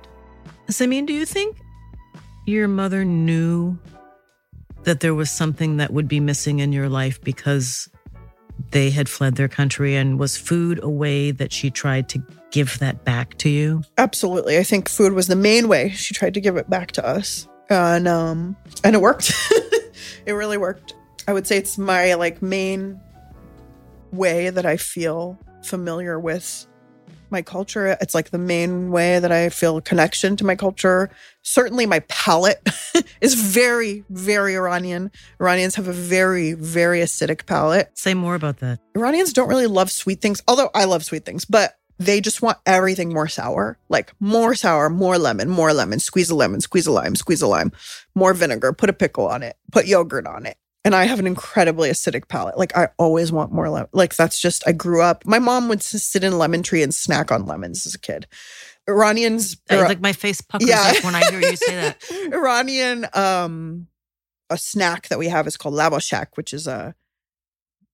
Samin, 0.67 1.07
do 1.07 1.15
you 1.15 1.25
think 1.25 1.57
your 2.45 2.69
mother 2.69 3.03
knew 3.03 3.79
that 4.83 5.01
there 5.01 5.15
was 5.15 5.31
something 5.31 5.79
that 5.79 5.91
would 5.91 6.07
be 6.07 6.21
missing 6.21 6.59
in 6.59 6.71
your 6.71 6.91
life 6.91 7.19
because 7.23 7.89
they 8.71 8.91
had 8.91 9.09
fled 9.09 9.37
their 9.37 9.49
country 9.49 9.97
and 9.97 10.19
was 10.19 10.37
food 10.37 10.81
a 10.83 10.89
way 10.89 11.31
that 11.31 11.53
she 11.53 11.71
tried 11.71 12.09
to 12.11 12.23
give 12.51 12.79
that 12.79 13.05
back 13.05 13.37
to 13.39 13.49
you? 13.49 13.83
Absolutely. 13.97 14.59
I 14.59 14.63
think 14.63 14.89
food 14.89 15.13
was 15.13 15.27
the 15.27 15.37
main 15.37 15.69
way 15.69 15.91
she 15.91 16.15
tried 16.15 16.35
to 16.35 16.41
give 16.41 16.57
it 16.57 16.69
back 16.69 16.93
to 16.93 17.07
us. 17.07 17.49
And 17.71 18.09
um 18.09 18.57
and 18.85 18.95
it 18.95 19.01
worked. 19.01 19.33
it 20.27 20.33
really 20.33 20.57
worked. 20.57 20.95
I 21.27 21.33
would 21.33 21.47
say 21.47 21.59
it's 21.59 21.77
my 21.77 22.15
like 22.15 22.41
main 22.41 23.01
way 24.13 24.51
that 24.51 24.65
I 24.65 24.77
feel 24.77 25.39
familiar 25.63 26.19
with 26.19 26.67
my 27.31 27.43
culture. 27.43 27.97
It's 28.01 28.15
like 28.15 28.31
the 28.31 28.39
main 28.39 28.91
way 28.91 29.19
that 29.19 29.33
I 29.33 29.49
feel 29.49 29.81
connection 29.81 30.37
to 30.37 30.45
my 30.45 30.55
culture. 30.55 31.11
Certainly 31.43 31.87
my 31.87 32.01
palate 32.01 32.67
is 33.21 33.35
very 33.35 34.05
very 34.11 34.55
Iranian. 34.55 35.11
Iranians 35.41 35.75
have 35.77 35.89
a 35.89 35.93
very 35.93 36.53
very 36.53 37.01
acidic 37.01 37.47
palate. 37.47 37.97
Say 37.99 38.15
more 38.15 38.35
about 38.35 38.59
that. 38.59 38.81
Iranians 38.97 39.33
don't 39.33 39.49
really 39.49 39.67
love 39.67 39.91
sweet 39.91 40.21
things, 40.21 40.43
although 40.49 40.71
I 40.75 40.85
love 40.85 41.05
sweet 41.05 41.25
things, 41.25 41.45
but 41.45 41.79
they 41.99 42.21
just 42.21 42.43
want 42.43 42.59
everything 42.65 43.13
more 43.13 43.29
sour, 43.29 43.79
like 43.89 44.13
more 44.21 44.55
sour, 44.55 44.89
more 44.89 45.19
lemon, 45.19 45.49
more 45.49 45.73
lemon, 45.73 45.99
squeeze 45.99 46.31
a 46.31 46.35
lemon, 46.35 46.61
squeeze 46.61 46.87
a 46.87 46.93
lime, 46.93 47.17
squeeze 47.17 47.43
a 47.43 47.47
lime, 47.47 47.73
more 48.15 48.35
vinegar, 48.35 48.73
put 48.73 48.89
a 48.89 48.93
pickle 48.93 49.27
on 49.27 49.43
it, 49.43 49.57
put 49.73 49.87
yogurt 49.87 50.27
on 50.27 50.47
it. 50.47 50.57
And 50.85 50.95
I 50.95 51.05
have 51.05 51.19
an 51.19 51.27
incredibly 51.27 51.91
acidic 51.91 52.29
palate. 52.29 52.57
Like 52.57 52.77
I 52.77 52.89
always 52.99 53.31
want 53.33 53.53
more 53.53 53.69
lemon. 53.69 53.89
Like 53.93 54.15
that's 54.17 54.39
just 54.41 54.63
I 54.67 54.73
grew 54.73 55.03
up. 55.03 55.27
My 55.27 55.39
mom 55.39 55.69
would 55.69 55.83
sit 55.83 56.25
in 56.25 56.39
lemon 56.39 56.63
tree 56.63 56.83
and 56.83 56.95
snack 56.95 57.31
on 57.33 57.47
lemons 57.47 57.85
as 57.87 57.95
a 57.95 57.99
kid. 57.99 58.27
Iranians, 58.89 59.57
I, 59.69 59.83
like 59.83 60.01
my 60.01 60.13
face 60.13 60.41
puckers 60.41 60.69
Yeah. 60.69 60.93
up 60.97 61.05
when 61.05 61.15
I 61.15 61.31
hear 61.31 61.41
you 61.41 61.57
say 61.57 61.75
that. 61.75 62.03
Iranian 62.33 63.07
um 63.13 63.89
a 64.51 64.57
snack 64.57 65.09
that 65.09 65.19
we 65.19 65.29
have 65.29 65.47
is 65.47 65.59
called 65.59 65.75
lavash 65.75 66.27
which 66.37 66.55
is 66.55 66.67
a 66.67 66.95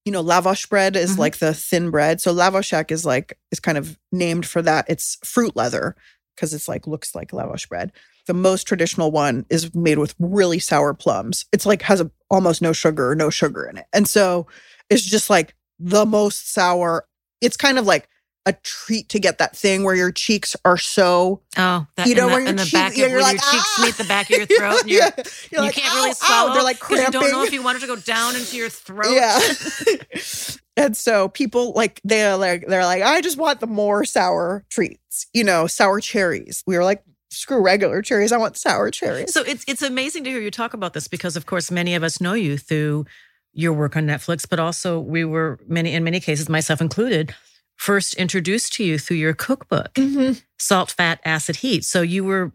you 0.05 0.11
know 0.11 0.23
lavash 0.23 0.69
bread 0.69 0.95
is 0.95 1.15
Mhm. 1.15 1.19
like 1.19 1.37
the 1.39 1.53
thin 1.53 1.89
bread. 1.91 2.21
So 2.21 2.33
lavash 2.33 2.91
is 2.91 3.05
like 3.05 3.37
is 3.51 3.59
kind 3.59 3.77
of 3.77 3.97
named 4.11 4.45
for 4.45 4.61
that. 4.61 4.85
It's 4.87 5.17
fruit 5.23 5.55
leather 5.55 5.95
because 6.35 6.53
it's 6.53 6.67
like 6.69 6.87
looks 6.87 7.13
like 7.15 7.31
lavash 7.31 7.67
bread. 7.67 7.91
The 8.27 8.33
most 8.33 8.63
traditional 8.63 9.11
one 9.11 9.45
is 9.49 9.73
made 9.75 9.97
with 9.99 10.15
really 10.19 10.59
sour 10.59 10.93
plums. 10.93 11.45
It's 11.51 11.65
like 11.65 11.81
has 11.83 12.01
a, 12.01 12.09
almost 12.31 12.61
no 12.61 12.73
sugar 12.73 13.11
or 13.11 13.15
no 13.15 13.29
sugar 13.29 13.65
in 13.65 13.77
it. 13.77 13.85
And 13.93 14.07
so 14.07 14.47
it's 14.89 15.03
just 15.03 15.29
like 15.29 15.55
the 15.79 16.05
most 16.05 16.51
sour. 16.53 17.05
It's 17.41 17.57
kind 17.57 17.77
of 17.77 17.85
like 17.85 18.07
a 18.47 18.53
treat 18.63 19.09
to 19.09 19.17
get 19.19 19.39
that 19.39 19.55
thing 19.55 19.83
where 19.83 19.95
your 19.95 20.11
cheeks 20.11 20.55
are 20.65 20.77
so 20.77 21.41
Oh, 21.57 21.87
that 21.97 22.05
You 22.07 22.13
know, 22.13 22.27
where 22.27 22.39
your 22.41 22.49
in 22.49 22.55
the 22.57 22.63
cheek- 22.65 22.73
back 22.73 22.91
of 22.91 22.97
you're 22.99 23.19
like, 23.21 23.41
your 23.41 23.51
cheeks 23.51 23.75
"Ah!" 23.79 23.81
meet 23.85 23.95
the 23.97 24.03
back 24.03 24.29
of 24.29 24.37
your 24.37 24.45
throat, 24.59 24.81
and 24.81 24.89
you're, 24.89 25.01
Yeah. 25.01 25.09
You 25.51 25.57
like, 25.59 25.73
can't 25.73 25.91
"Ow, 25.91 25.95
really 25.95 26.09
ow." 26.11 26.13
swallow. 26.13 26.53
They're 26.53 26.63
like 26.63 26.79
'cause 26.79 26.99
you 26.99 27.11
don't 27.11 27.31
know 27.31 27.43
if 27.43 27.51
you 27.53 27.63
want 27.63 27.77
it 27.77 27.81
to 27.81 27.87
go 27.87 27.95
down 27.95 28.35
into 28.35 28.55
your 28.55 28.69
throat. 28.69 29.11
Yeah. 29.11 29.39
and 30.77 30.95
so 30.95 31.29
people 31.29 31.73
like 31.73 32.01
they're 32.03 32.37
like 32.37 32.65
they're 32.67 32.85
like, 32.85 33.01
I 33.01 33.21
just 33.21 33.37
want 33.37 33.59
the 33.61 33.67
more 33.67 34.05
sour 34.05 34.63
treats, 34.69 35.25
you 35.33 35.43
know, 35.43 35.65
sour 35.67 35.99
cherries. 35.99 36.63
We 36.67 36.77
were 36.77 36.83
like, 36.83 37.03
screw 37.35 37.61
regular 37.61 38.01
cherries. 38.01 38.31
I 38.31 38.37
want 38.37 38.57
sour 38.57 38.89
cherries. 38.91 39.33
So 39.33 39.41
it's 39.43 39.63
it's 39.67 39.81
amazing 39.81 40.23
to 40.25 40.29
hear 40.29 40.41
you 40.41 40.51
talk 40.51 40.73
about 40.73 40.93
this 40.93 41.07
because, 41.07 41.35
of 41.35 41.45
course, 41.45 41.69
many 41.71 41.95
of 41.95 42.03
us 42.03 42.19
know 42.21 42.33
you 42.33 42.57
through 42.57 43.05
your 43.53 43.73
work 43.73 43.95
on 43.95 44.05
Netflix, 44.05 44.47
but 44.49 44.59
also 44.59 44.99
we 44.99 45.23
were 45.23 45.59
many 45.67 45.93
in 45.93 46.03
many 46.03 46.19
cases, 46.19 46.49
myself 46.49 46.81
included, 46.81 47.33
first 47.77 48.13
introduced 48.15 48.73
to 48.73 48.83
you 48.83 48.97
through 48.97 49.17
your 49.17 49.33
cookbook, 49.33 49.93
Mhm. 49.93 50.41
Salt, 50.59 50.91
Fat, 50.91 51.19
Acid, 51.23 51.57
Heat. 51.57 51.85
So 51.85 52.01
you 52.01 52.23
were 52.23 52.51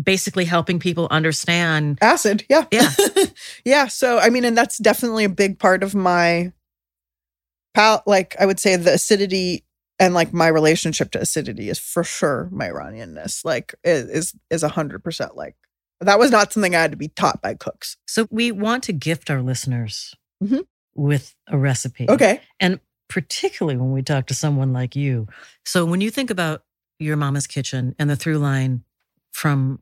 basically 0.00 0.44
helping 0.44 0.78
people 0.80 1.06
understand. 1.10 1.98
Acid, 2.02 2.44
yeah. 2.50 2.64
Yeah. 2.72 2.90
yeah. 3.64 3.86
So 3.86 4.18
I 4.18 4.28
mean, 4.30 4.44
and 4.44 4.56
that's 4.56 4.78
definitely 4.78 5.24
a 5.24 5.28
big 5.28 5.58
part 5.58 5.82
of 5.82 5.94
my 5.94 6.52
pal 7.74 8.02
like 8.06 8.36
I 8.38 8.46
would 8.46 8.60
say 8.60 8.76
the 8.76 8.94
acidity 8.94 9.63
and 9.98 10.14
like 10.14 10.32
my 10.32 10.48
relationship 10.48 11.10
to 11.12 11.20
acidity 11.20 11.68
is 11.68 11.78
for 11.78 12.04
sure 12.04 12.48
my 12.52 12.68
Iranianness. 12.68 13.44
Like 13.44 13.74
is 13.84 14.34
is 14.50 14.62
a 14.62 14.68
hundred 14.68 15.04
percent 15.04 15.36
like 15.36 15.56
that 16.00 16.18
was 16.18 16.30
not 16.30 16.52
something 16.52 16.74
I 16.74 16.80
had 16.82 16.90
to 16.90 16.96
be 16.96 17.08
taught 17.08 17.40
by 17.40 17.54
cooks. 17.54 17.96
So 18.06 18.26
we 18.30 18.50
want 18.52 18.82
to 18.84 18.92
gift 18.92 19.30
our 19.30 19.40
listeners 19.42 20.14
Mhm. 20.42 20.66
with 20.94 21.34
a 21.46 21.56
recipe. 21.56 22.06
Okay. 22.10 22.40
And 22.60 22.80
particularly 23.08 23.76
when 23.78 23.92
we 23.92 24.02
talk 24.02 24.26
to 24.26 24.34
someone 24.34 24.72
like 24.72 24.96
you. 24.96 25.28
So 25.64 25.84
when 25.84 26.00
you 26.00 26.10
think 26.10 26.30
about 26.30 26.64
your 26.98 27.16
mama's 27.16 27.46
kitchen 27.46 27.94
and 27.98 28.10
the 28.10 28.16
through 28.16 28.38
line 28.38 28.82
from 29.32 29.80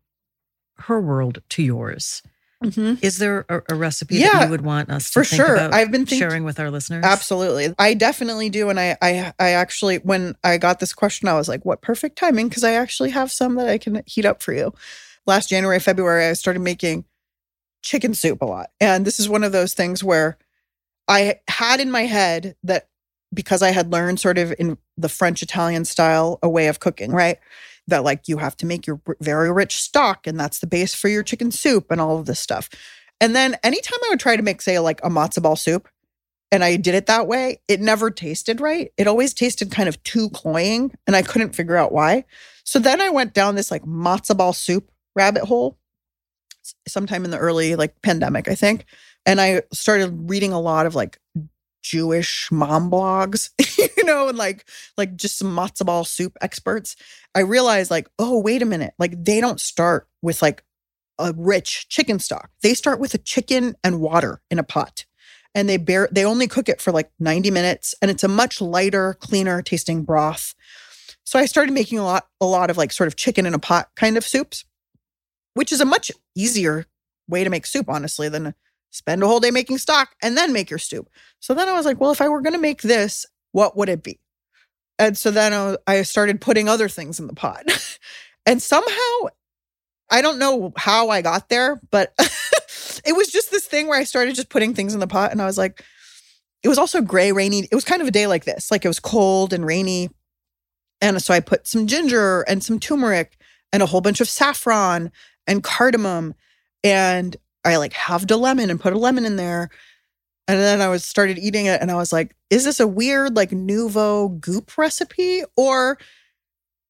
her 0.79 1.01
world 1.01 1.42
to 1.51 1.62
yours, 1.62 2.22
Mhm. 2.64 3.03
is 3.03 3.18
there 3.18 3.44
a, 3.48 3.62
a 3.70 3.75
recipe 3.75 4.16
Yeah, 4.16 4.33
that 4.33 4.44
you 4.44 4.51
would 4.51 4.62
want 4.62 4.90
us 4.90 5.11
to 5.11 5.20
for 5.20 5.25
sure. 5.25 5.59
I've 5.59 5.90
been 5.90 6.07
think- 6.07 6.20
sharing 6.20 6.44
with 6.44 6.59
our 6.61 6.70
listeners? 6.70 7.05
Absolutely. 7.05 7.75
I 7.79 7.94
definitely 7.94 8.48
do. 8.51 8.68
And 8.70 8.79
I, 8.81 8.96
I, 9.03 9.33
I 9.38 9.51
actually, 9.51 9.98
when 9.98 10.35
I 10.44 10.59
got 10.59 10.81
this 10.81 10.92
question, 10.92 11.29
I 11.29 11.35
was 11.35 11.48
like, 11.48 11.65
what 11.65 11.83
perfect 11.83 12.17
timing. 12.17 12.50
Cause 12.50 12.65
I 12.65 12.73
actually 12.73 13.10
have 13.10 13.31
some 13.33 13.54
that 13.56 13.69
I 13.69 13.79
can 13.79 14.02
heat 14.06 14.25
up 14.25 14.42
for 14.42 14.52
you. 14.52 14.73
Last 15.27 15.48
January, 15.50 15.79
February, 15.81 16.27
I 16.27 16.33
started 16.33 16.60
making 16.60 17.04
chicken 17.83 18.15
soup 18.15 18.42
a 18.42 18.46
lot. 18.46 18.71
And 18.81 19.04
this 19.04 19.19
is 19.21 19.29
one 19.29 19.44
of 19.44 19.52
those 19.52 19.75
things 19.75 20.02
where 20.04 20.38
I 21.08 21.40
had 21.48 21.81
in 21.81 21.90
my 21.90 22.02
head 22.02 22.56
that 22.63 22.88
because 23.35 23.63
I 23.63 23.71
had 23.71 23.90
learned 23.90 24.21
sort 24.21 24.38
of 24.38 24.54
in 24.58 24.79
the 24.96 25.08
French 25.08 25.42
Italian 25.42 25.85
style 25.85 26.38
a 26.42 26.48
way 26.48 26.69
of 26.69 26.81
cooking, 26.81 27.10
right? 27.13 27.38
That 27.88 28.04
like 28.04 28.28
you 28.28 28.38
have 28.38 28.56
to 28.58 28.66
make 28.66 28.87
your 28.87 29.00
very 29.20 29.50
rich 29.50 29.76
stock 29.76 30.26
and 30.26 30.38
that's 30.38 30.60
the 30.60 30.66
base 30.66 30.94
for 30.94 31.08
your 31.08 31.22
chicken 31.22 31.50
soup 31.50 31.90
and 31.90 32.00
all 32.00 32.18
of 32.18 32.26
this 32.26 32.38
stuff. 32.38 32.68
And 33.20 33.37
then 33.37 33.56
anytime 33.62 33.98
I 34.04 34.10
would 34.10 34.20
try 34.20 34.37
to 34.37 34.42
make, 34.42 34.62
say, 34.62 34.78
like 34.78 35.00
a 35.04 35.08
matzo 35.08 35.42
ball 35.42 35.56
soup, 35.56 35.88
and 36.50 36.62
I 36.62 36.76
did 36.76 36.94
it 36.94 37.06
that 37.06 37.26
way, 37.26 37.60
it 37.66 37.80
never 37.80 38.10
tasted 38.10 38.60
right. 38.60 38.92
It 38.98 39.06
always 39.06 39.33
tasted 39.33 39.70
kind 39.70 39.88
of 39.88 40.02
too 40.02 40.28
cloying, 40.30 40.92
and 41.06 41.16
I 41.16 41.22
couldn't 41.22 41.54
figure 41.54 41.76
out 41.76 41.92
why. 41.92 42.24
So 42.64 42.78
then 42.78 43.00
I 43.00 43.10
went 43.10 43.33
down 43.33 43.54
this 43.54 43.70
like 43.70 43.85
matzo 43.85 44.37
ball 44.37 44.52
soup 44.52 44.90
rabbit 45.16 45.44
hole 45.44 45.78
sometime 46.87 47.24
in 47.24 47.30
the 47.30 47.38
early 47.38 47.74
like 47.74 48.00
pandemic, 48.02 48.48
I 48.48 48.54
think. 48.54 48.85
And 49.24 49.40
I 49.40 49.62
started 49.72 50.28
reading 50.30 50.52
a 50.52 50.60
lot 50.60 50.87
of 50.87 50.94
like 50.94 51.18
Jewish 51.83 52.48
mom 52.50 52.90
blogs, 52.90 53.50
you 53.96 54.04
know, 54.04 54.28
and 54.28 54.38
like 54.38 54.64
like 54.96 55.16
just 55.16 55.38
some 55.38 55.54
matzo 55.54 55.87
ball 55.87 56.04
soup 56.04 56.37
experts. 56.40 56.96
I 57.35 57.40
realized 57.40 57.90
like, 57.90 58.08
oh, 58.18 58.38
wait 58.40 58.62
a 58.62 58.66
minute, 58.66 58.94
like 58.98 59.24
they 59.24 59.40
don't 59.40 59.60
start 59.60 60.08
with 60.22 60.42
like 60.42 60.64
a 61.18 61.33
rich 61.37 61.88
chicken 61.88 62.18
stock. 62.18 62.50
They 62.62 62.74
start 62.74 63.00
with 63.00 63.14
a 63.14 63.18
chicken 63.18 63.74
and 63.85 64.00
water 64.00 64.40
in 64.50 64.58
a 64.58 64.64
pot. 64.64 65.04
And 65.54 65.68
they 65.68 65.76
bear 65.76 66.08
they 66.10 66.24
only 66.24 66.48
cook 66.48 66.68
it 66.68 66.80
for 66.80 66.92
like 66.92 67.10
90 67.20 67.50
minutes 67.50 67.94
and 68.00 68.10
it's 68.10 68.24
a 68.24 68.28
much 68.28 68.60
lighter, 68.60 69.14
cleaner 69.20 69.60
tasting 69.60 70.02
broth. 70.02 70.54
So 71.24 71.38
I 71.38 71.46
started 71.46 71.72
making 71.72 71.98
a 71.98 72.04
lot 72.04 72.26
a 72.40 72.46
lot 72.46 72.70
of 72.70 72.78
like 72.78 72.92
sort 72.92 73.06
of 73.06 73.16
chicken 73.16 73.44
in 73.44 73.52
a 73.54 73.58
pot 73.58 73.90
kind 73.94 74.16
of 74.16 74.24
soups, 74.24 74.64
which 75.54 75.72
is 75.72 75.80
a 75.80 75.85
much 75.85 76.10
easier 76.35 76.87
way 77.28 77.44
to 77.44 77.50
make 77.50 77.66
soup 77.66 77.88
honestly 77.88 78.28
than 78.28 78.54
spend 78.93 79.23
a 79.23 79.27
whole 79.27 79.40
day 79.40 79.51
making 79.51 79.79
stock 79.79 80.11
and 80.23 80.37
then 80.37 80.53
make 80.53 80.71
your 80.71 80.79
soup. 80.79 81.09
So 81.40 81.55
then 81.55 81.69
I 81.69 81.73
was 81.73 81.85
like, 81.85 82.01
well, 82.01 82.13
if 82.13 82.21
I 82.21 82.29
were 82.29 82.43
going 82.43 82.53
to 82.53 82.61
make 82.61 82.83
this, 82.83 83.27
what 83.51 83.77
would 83.77 83.88
it 83.88 84.03
be? 84.03 84.21
And 84.99 85.17
so 85.17 85.31
then 85.31 85.77
I 85.87 86.03
started 86.03 86.40
putting 86.40 86.69
other 86.69 86.88
things 86.88 87.19
in 87.19 87.27
the 87.27 87.35
pot. 87.35 87.65
and 88.47 88.63
somehow, 88.63 89.29
I 90.11 90.21
don't 90.21 90.38
know 90.38 90.73
how 90.77 91.09
I 91.09 91.23
got 91.23 91.49
there, 91.49 91.81
but 91.90 92.15
it 93.05 93.17
was 93.17 93.29
just 93.29 93.51
this 93.51 93.67
thing 93.67 93.88
where 93.88 93.99
I 93.99 94.05
started 94.05 94.35
just 94.35 94.51
putting 94.51 94.75
things 94.75 94.95
in 94.95 95.01
the 95.01 95.07
pot. 95.07 95.33
And 95.33 95.40
I 95.40 95.47
was 95.47 95.59
like, 95.59 95.83
it 96.63 96.69
was 96.69 96.79
also 96.79 97.01
gray, 97.01 97.33
rainy. 97.33 97.67
It 97.71 97.75
was 97.75 97.85
kind 97.85 98.03
of 98.03 98.09
a 98.09 98.13
day 98.13 98.27
like 98.27 98.45
this, 98.45 98.71
like 98.71 98.85
it 98.85 98.88
was 98.88 99.01
cold 99.01 99.53
and 99.53 99.67
rainy. 99.67 100.11
And 101.01 101.21
so 101.21 101.35
I 101.35 101.40
put 101.40 101.67
some 101.67 101.87
ginger 101.87 102.43
and 102.43 102.63
some 102.63 102.79
turmeric 102.79 103.37
and 103.73 103.83
a 103.83 103.87
whole 103.87 104.03
bunch 104.03 104.21
of 104.21 104.29
saffron 104.29 105.11
and 105.47 105.65
cardamom. 105.65 106.35
And 106.85 107.37
I 107.65 107.77
like 107.77 107.92
halved 107.92 108.31
a 108.31 108.37
lemon 108.37 108.71
and 108.71 108.81
put 108.81 108.92
a 108.92 108.98
lemon 108.98 109.25
in 109.25 109.37
there. 109.37 109.71
And 110.48 110.58
then 110.58 110.81
I 110.81 110.88
was 110.88 111.04
started 111.04 111.38
eating 111.38 111.67
it 111.67 111.81
and 111.81 111.90
I 111.90 111.94
was 111.94 112.13
like, 112.13 112.35
is 112.50 112.65
this 112.65 112.81
a 112.81 112.87
weird 112.87 113.37
like 113.37 113.52
nouveau 113.52 114.29
goop 114.29 114.77
recipe? 114.77 115.42
Or 115.56 115.98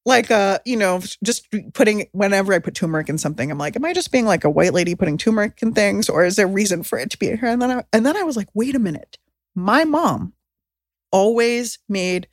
like 0.05 0.31
uh, 0.31 0.59
you 0.65 0.75
know, 0.75 1.01
just 1.23 1.47
putting 1.73 2.07
whenever 2.11 2.53
I 2.53 2.59
put 2.59 2.75
turmeric 2.75 3.09
in 3.09 3.17
something, 3.17 3.49
I'm 3.51 3.57
like, 3.57 3.75
am 3.75 3.85
I 3.85 3.93
just 3.93 4.11
being 4.11 4.25
like 4.25 4.43
a 4.43 4.49
white 4.49 4.73
lady 4.73 4.95
putting 4.95 5.17
turmeric 5.17 5.59
in 5.61 5.73
things? 5.73 6.09
Or 6.09 6.25
is 6.25 6.35
there 6.35 6.47
a 6.47 6.49
reason 6.49 6.83
for 6.83 6.97
it 6.97 7.09
to 7.11 7.17
be 7.17 7.27
here? 7.27 7.45
And 7.45 7.61
then 7.61 7.71
I 7.71 7.83
and 7.93 8.05
then 8.05 8.17
I 8.17 8.23
was 8.23 8.35
like, 8.35 8.49
wait 8.53 8.75
a 8.75 8.79
minute. 8.79 9.17
My 9.55 9.85
mom 9.85 10.33
always 11.11 11.77
made 11.87 12.27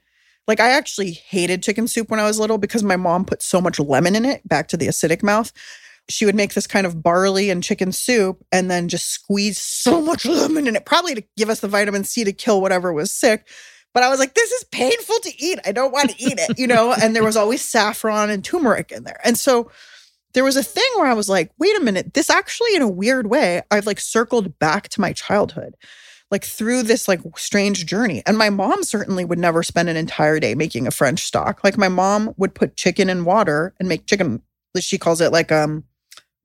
like 0.48 0.58
I 0.58 0.70
actually 0.70 1.12
hated 1.12 1.62
chicken 1.62 1.86
soup 1.86 2.10
when 2.10 2.18
I 2.18 2.24
was 2.24 2.40
little 2.40 2.58
because 2.58 2.82
my 2.82 2.96
mom 2.96 3.26
put 3.26 3.42
so 3.42 3.60
much 3.60 3.78
lemon 3.78 4.16
in 4.16 4.24
it, 4.24 4.48
back 4.48 4.68
to 4.68 4.76
the 4.76 4.88
acidic 4.88 5.22
mouth 5.22 5.52
she 6.10 6.26
would 6.26 6.34
make 6.34 6.54
this 6.54 6.66
kind 6.66 6.86
of 6.86 7.02
barley 7.02 7.50
and 7.50 7.62
chicken 7.62 7.92
soup 7.92 8.44
and 8.52 8.70
then 8.70 8.88
just 8.88 9.08
squeeze 9.08 9.58
so 9.58 10.00
much 10.00 10.24
lemon 10.26 10.66
in 10.66 10.76
it, 10.76 10.84
probably 10.84 11.14
to 11.14 11.24
give 11.36 11.48
us 11.48 11.60
the 11.60 11.68
vitamin 11.68 12.04
C 12.04 12.24
to 12.24 12.32
kill 12.32 12.60
whatever 12.60 12.92
was 12.92 13.12
sick. 13.12 13.48
But 13.92 14.02
I 14.02 14.08
was 14.08 14.20
like, 14.20 14.34
this 14.34 14.50
is 14.52 14.64
painful 14.64 15.18
to 15.20 15.42
eat. 15.42 15.58
I 15.64 15.72
don't 15.72 15.92
want 15.92 16.10
to 16.10 16.22
eat 16.22 16.38
it, 16.38 16.58
you 16.58 16.66
know? 16.66 16.92
and 16.92 17.14
there 17.14 17.24
was 17.24 17.36
always 17.36 17.62
saffron 17.62 18.30
and 18.30 18.44
turmeric 18.44 18.92
in 18.92 19.04
there. 19.04 19.20
And 19.24 19.36
so 19.38 19.70
there 20.32 20.44
was 20.44 20.56
a 20.56 20.62
thing 20.62 20.88
where 20.96 21.06
I 21.06 21.14
was 21.14 21.28
like, 21.28 21.50
wait 21.58 21.76
a 21.76 21.82
minute, 21.82 22.14
this 22.14 22.30
actually, 22.30 22.76
in 22.76 22.82
a 22.82 22.88
weird 22.88 23.26
way, 23.26 23.62
I've 23.70 23.86
like 23.86 23.98
circled 23.98 24.58
back 24.58 24.88
to 24.90 25.00
my 25.00 25.12
childhood, 25.12 25.74
like 26.30 26.44
through 26.44 26.84
this 26.84 27.08
like 27.08 27.20
strange 27.36 27.84
journey. 27.86 28.22
And 28.26 28.38
my 28.38 28.48
mom 28.48 28.84
certainly 28.84 29.24
would 29.24 29.40
never 29.40 29.64
spend 29.64 29.88
an 29.88 29.96
entire 29.96 30.38
day 30.38 30.54
making 30.54 30.86
a 30.86 30.92
French 30.92 31.24
stock. 31.24 31.64
Like 31.64 31.76
my 31.76 31.88
mom 31.88 32.32
would 32.36 32.54
put 32.54 32.76
chicken 32.76 33.10
in 33.10 33.24
water 33.24 33.74
and 33.80 33.88
make 33.88 34.06
chicken, 34.06 34.42
she 34.78 34.98
calls 34.98 35.20
it 35.20 35.32
like 35.32 35.50
um 35.50 35.84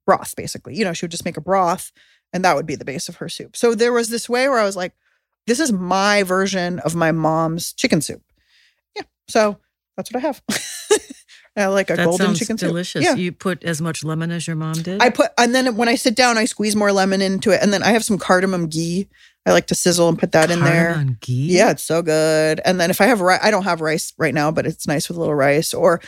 broth, 0.05 0.35
basically. 0.35 0.75
You 0.75 0.85
know, 0.85 0.93
she 0.93 1.05
would 1.05 1.11
just 1.11 1.25
make 1.25 1.37
a 1.37 1.41
broth 1.41 1.91
and 2.33 2.43
that 2.43 2.55
would 2.55 2.65
be 2.65 2.75
the 2.75 2.85
base 2.85 3.07
of 3.09 3.17
her 3.17 3.29
soup. 3.29 3.55
So 3.55 3.73
there 3.73 3.93
was 3.93 4.09
this 4.09 4.27
way 4.27 4.49
where 4.49 4.59
I 4.59 4.65
was 4.65 4.75
like, 4.75 4.93
this 5.47 5.59
is 5.59 5.71
my 5.71 6.23
version 6.23 6.79
of 6.79 6.95
my 6.95 7.11
mom's 7.11 7.71
chicken 7.73 8.01
soup. 8.01 8.21
Yeah. 8.95 9.03
So 9.27 9.57
that's 9.95 10.11
what 10.11 10.23
I 10.23 10.27
have. 10.27 10.41
I 11.57 11.67
like 11.67 11.89
a 11.89 11.95
that 11.95 12.05
golden 12.05 12.27
sounds 12.27 12.39
chicken 12.39 12.57
delicious. 12.57 13.05
soup. 13.05 13.17
Yeah. 13.17 13.21
You 13.21 13.31
put 13.31 13.63
as 13.63 13.81
much 13.81 14.03
lemon 14.03 14.31
as 14.31 14.45
your 14.47 14.57
mom 14.57 14.73
did. 14.73 15.01
I 15.01 15.09
put, 15.09 15.31
and 15.37 15.55
then 15.55 15.77
when 15.77 15.87
I 15.87 15.95
sit 15.95 16.13
down, 16.15 16.37
I 16.37 16.43
squeeze 16.43 16.75
more 16.75 16.91
lemon 16.91 17.21
into 17.21 17.51
it. 17.51 17.61
And 17.61 17.71
then 17.71 17.81
I 17.83 17.91
have 17.91 18.03
some 18.03 18.17
cardamom 18.17 18.67
ghee. 18.67 19.07
I 19.45 19.53
like 19.53 19.67
to 19.67 19.75
sizzle 19.75 20.09
and 20.09 20.19
put 20.19 20.33
that 20.33 20.51
in 20.51 20.59
there. 20.59 20.93
Cardamom 20.95 21.17
ghee? 21.21 21.55
Yeah, 21.55 21.71
it's 21.71 21.83
so 21.83 22.01
good. 22.01 22.59
And 22.65 22.81
then 22.81 22.89
if 22.89 22.99
I 22.99 23.05
have 23.05 23.21
rice, 23.21 23.39
I 23.41 23.51
don't 23.51 23.63
have 23.63 23.79
rice 23.79 24.11
right 24.17 24.33
now, 24.33 24.51
but 24.51 24.65
it's 24.65 24.87
nice 24.87 25.07
with 25.07 25.15
a 25.15 25.19
little 25.21 25.35
rice. 25.35 25.73
Or 25.73 26.01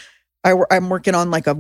I, 0.44 0.56
I'm 0.70 0.90
working 0.90 1.16
on 1.16 1.32
like 1.32 1.48
a 1.48 1.56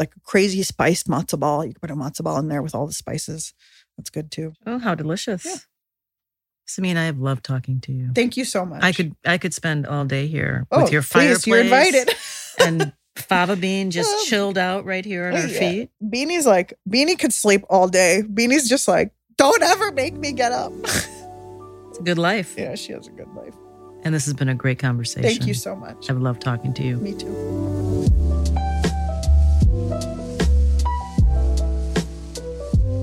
like 0.00 0.16
a 0.16 0.20
crazy 0.20 0.62
spiced 0.64 1.06
matzo 1.06 1.38
ball. 1.38 1.64
You 1.64 1.72
can 1.74 1.80
put 1.80 1.90
a 1.92 1.94
matzo 1.94 2.24
ball 2.24 2.38
in 2.38 2.48
there 2.48 2.62
with 2.62 2.74
all 2.74 2.86
the 2.88 2.92
spices. 2.92 3.54
That's 3.96 4.10
good 4.10 4.32
too. 4.32 4.54
Oh, 4.66 4.78
how 4.78 4.94
delicious! 4.96 5.66
Samin, 6.68 6.96
I 6.96 7.04
have 7.04 7.18
loved 7.18 7.44
talking 7.44 7.80
to 7.82 7.92
you. 7.92 8.10
Thank 8.14 8.36
you 8.36 8.44
so 8.44 8.64
much. 8.64 8.82
I 8.82 8.92
could 8.92 9.14
I 9.26 9.38
could 9.38 9.52
spend 9.54 9.86
all 9.86 10.04
day 10.04 10.26
here 10.26 10.66
Oh, 10.72 10.82
with 10.82 10.92
your 10.92 11.02
fireplace. 11.02 11.44
please, 11.44 11.52
fireplace. 11.52 11.92
you're 11.92 12.00
invited. 12.02 12.16
and 12.66 12.92
Fava 13.16 13.56
Bean 13.56 13.90
just 13.90 14.10
Um, 14.12 14.24
chilled 14.26 14.56
out 14.56 14.84
right 14.84 15.04
here 15.04 15.26
on 15.26 15.34
our 15.34 15.46
Yeah. 15.46 15.58
feet. 15.58 15.90
Beanie's 16.02 16.46
like 16.46 16.74
Beanie 16.88 17.18
could 17.18 17.32
sleep 17.34 17.64
all 17.68 17.88
day. 17.88 18.22
Beanie's 18.26 18.68
just 18.68 18.86
like, 18.88 19.12
don't 19.36 19.62
ever 19.62 19.90
make 19.92 20.14
me 20.14 20.32
get 20.32 20.52
up. 20.52 20.72
It's 21.90 21.98
a 21.98 22.02
good 22.04 22.18
life. 22.18 22.54
yeah, 22.56 22.76
she 22.76 22.92
has 22.92 23.08
a 23.08 23.10
good 23.10 23.28
life. 23.34 23.54
And 24.04 24.14
this 24.14 24.24
has 24.26 24.32
been 24.34 24.48
a 24.48 24.54
great 24.54 24.78
conversation. 24.78 25.22
Thank 25.28 25.46
you 25.46 25.54
so 25.54 25.74
much. 25.74 26.08
I've 26.08 26.20
loved 26.20 26.40
talking 26.40 26.72
to 26.74 26.82
you. 26.84 26.96
Me 26.98 27.14
too. 27.14 28.69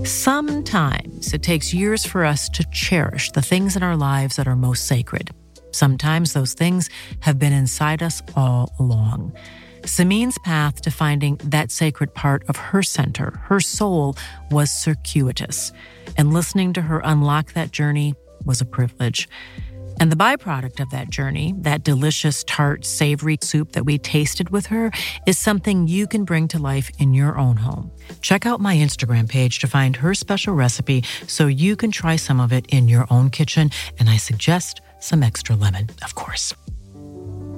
Sometimes 0.08 1.34
it 1.34 1.43
takes 1.43 1.74
years 1.74 2.05
for 2.05 2.24
us 2.24 2.47
to 2.49 2.64
cherish 2.72 3.30
the 3.32 3.41
things 3.41 3.76
in 3.76 3.84
our 3.84 3.97
lives 3.97 4.38
that 4.38 4.47
are 4.47 4.55
most 4.55 4.88
sacred. 4.88 5.32
Sometimes 5.72 6.32
those 6.32 6.53
things 6.53 6.89
have 7.20 7.38
been 7.38 7.51
inside 7.51 8.01
us 8.01 8.22
all 8.34 8.74
along. 8.80 9.34
Samin's 9.84 10.38
path 10.45 10.82
to 10.84 10.91
finding 10.91 11.36
that 11.43 11.72
sacred 11.72 12.14
part 12.14 12.45
of 12.47 12.55
her 12.55 12.82
center, 12.82 13.41
her 13.43 13.60
soul, 13.60 14.16
was 14.49 14.72
circuitous. 14.72 15.74
And 16.18 16.34
listening 16.34 16.72
to 16.74 16.84
her 16.84 17.01
unlock 17.03 17.51
that 17.51 17.74
journey 17.74 18.16
was 18.45 18.62
a 18.62 18.66
privilege. 18.66 19.28
And 19.99 20.11
the 20.11 20.15
byproduct 20.15 20.79
of 20.79 20.89
that 20.91 21.09
journey, 21.09 21.53
that 21.59 21.83
delicious, 21.83 22.43
tart, 22.43 22.85
savory 22.85 23.37
soup 23.41 23.71
that 23.71 23.85
we 23.85 23.97
tasted 23.97 24.49
with 24.49 24.67
her, 24.67 24.91
is 25.25 25.37
something 25.37 25.87
you 25.87 26.07
can 26.07 26.23
bring 26.23 26.47
to 26.49 26.59
life 26.59 26.91
in 26.99 27.13
your 27.13 27.37
own 27.37 27.57
home. 27.57 27.91
Check 28.21 28.45
out 28.45 28.59
my 28.59 28.75
Instagram 28.75 29.27
page 29.27 29.59
to 29.59 29.67
find 29.67 29.95
her 29.95 30.13
special 30.13 30.53
recipe 30.53 31.03
so 31.27 31.47
you 31.47 31.75
can 31.75 31.91
try 31.91 32.15
some 32.15 32.39
of 32.39 32.53
it 32.53 32.65
in 32.67 32.87
your 32.87 33.07
own 33.09 33.29
kitchen. 33.29 33.71
And 33.99 34.09
I 34.09 34.17
suggest 34.17 34.81
some 34.99 35.23
extra 35.23 35.55
lemon, 35.55 35.89
of 36.03 36.15
course. 36.15 36.53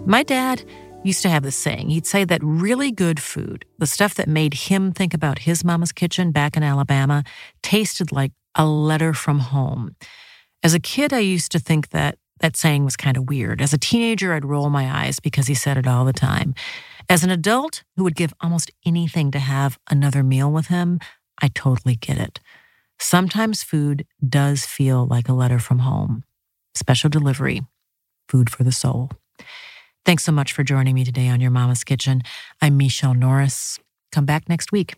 My 0.06 0.24
dad 0.24 0.64
used 1.04 1.22
to 1.24 1.30
have 1.30 1.44
this 1.44 1.56
saying. 1.56 1.90
He'd 1.90 2.06
say 2.06 2.26
that 2.26 2.42
really 2.44 2.92
good 2.92 3.20
food, 3.22 3.66
the 3.78 3.88
stuff 3.88 4.16
that 4.16 4.28
made 4.28 4.54
him 4.54 4.92
think 4.92 5.14
about 5.14 5.40
his 5.40 5.64
mama's 5.64 5.92
kitchen 5.92 6.32
back 6.32 6.58
in 6.58 6.64
Alabama, 6.64 7.24
tasted 7.62 8.12
like 8.12 8.32
a 8.56 8.66
letter 8.66 9.14
from 9.14 9.40
home. 9.40 9.96
As 10.62 10.74
a 10.74 10.80
kid, 10.80 11.14
I 11.14 11.20
used 11.20 11.52
to 11.54 11.60
think 11.60 11.90
that 11.90 12.18
that 12.40 12.56
saying 12.56 12.84
was 12.84 12.98
kind 12.98 13.18
of 13.18 13.30
weird. 13.30 13.62
As 13.62 13.74
a 13.74 13.78
teenager, 13.78 14.34
I'd 14.34 14.46
roll 14.46 14.70
my 14.70 14.90
eyes 14.90 15.20
because 15.20 15.48
he 15.48 15.54
said 15.54 15.78
it 15.78 15.88
all 15.88 16.06
the 16.06 16.14
time. 16.14 16.54
As 17.10 17.24
an 17.24 17.32
adult 17.32 17.84
who 17.96 18.04
would 18.04 18.16
give 18.16 18.34
almost 18.42 18.72
anything 18.86 19.32
to 19.32 19.40
have 19.40 19.80
another 19.90 20.24
meal 20.24 20.52
with 20.52 20.68
him, 20.68 21.00
I 21.42 21.48
totally 21.50 21.96
get 21.96 22.18
it. 22.18 22.40
Sometimes 23.00 23.64
food 23.64 24.06
does 24.28 24.66
feel 24.66 25.06
like 25.08 25.30
a 25.30 25.34
letter 25.34 25.60
from 25.60 25.80
home. 25.80 26.24
Special 26.76 27.10
delivery, 27.10 27.62
food 28.28 28.50
for 28.50 28.64
the 28.64 28.72
soul. 28.72 29.10
Thanks 30.06 30.24
so 30.24 30.32
much 30.32 30.54
for 30.54 30.64
joining 30.64 30.96
me 30.96 31.04
today 31.04 31.28
on 31.30 31.42
Your 31.42 31.52
Mama's 31.52 31.84
Kitchen. 31.84 32.22
I'm 32.62 32.78
Michele 32.78 33.14
Norris. 33.14 33.80
Come 34.12 34.26
back 34.26 34.50
next 34.50 34.72
week. 34.72 34.96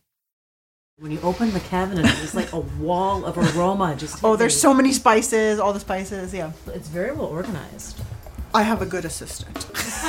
When 1.01 1.11
you 1.11 1.19
open 1.21 1.51
the 1.51 1.59
cabinet, 1.61 2.05
it's 2.21 2.35
like 2.35 2.53
a 2.53 2.59
wall 2.59 3.25
of 3.25 3.35
aroma. 3.35 3.95
Just 3.95 4.23
Oh, 4.23 4.35
there's 4.35 4.55
so 4.55 4.71
many 4.71 4.91
spices, 4.91 5.59
all 5.59 5.73
the 5.73 5.79
spices. 5.79 6.31
Yeah. 6.31 6.51
It's 6.67 6.89
very 6.89 7.11
well 7.11 7.25
organized. 7.25 7.99
I 8.53 8.61
have 8.61 8.83
a 8.83 8.85
good 8.85 9.03
assistant. 9.03 9.65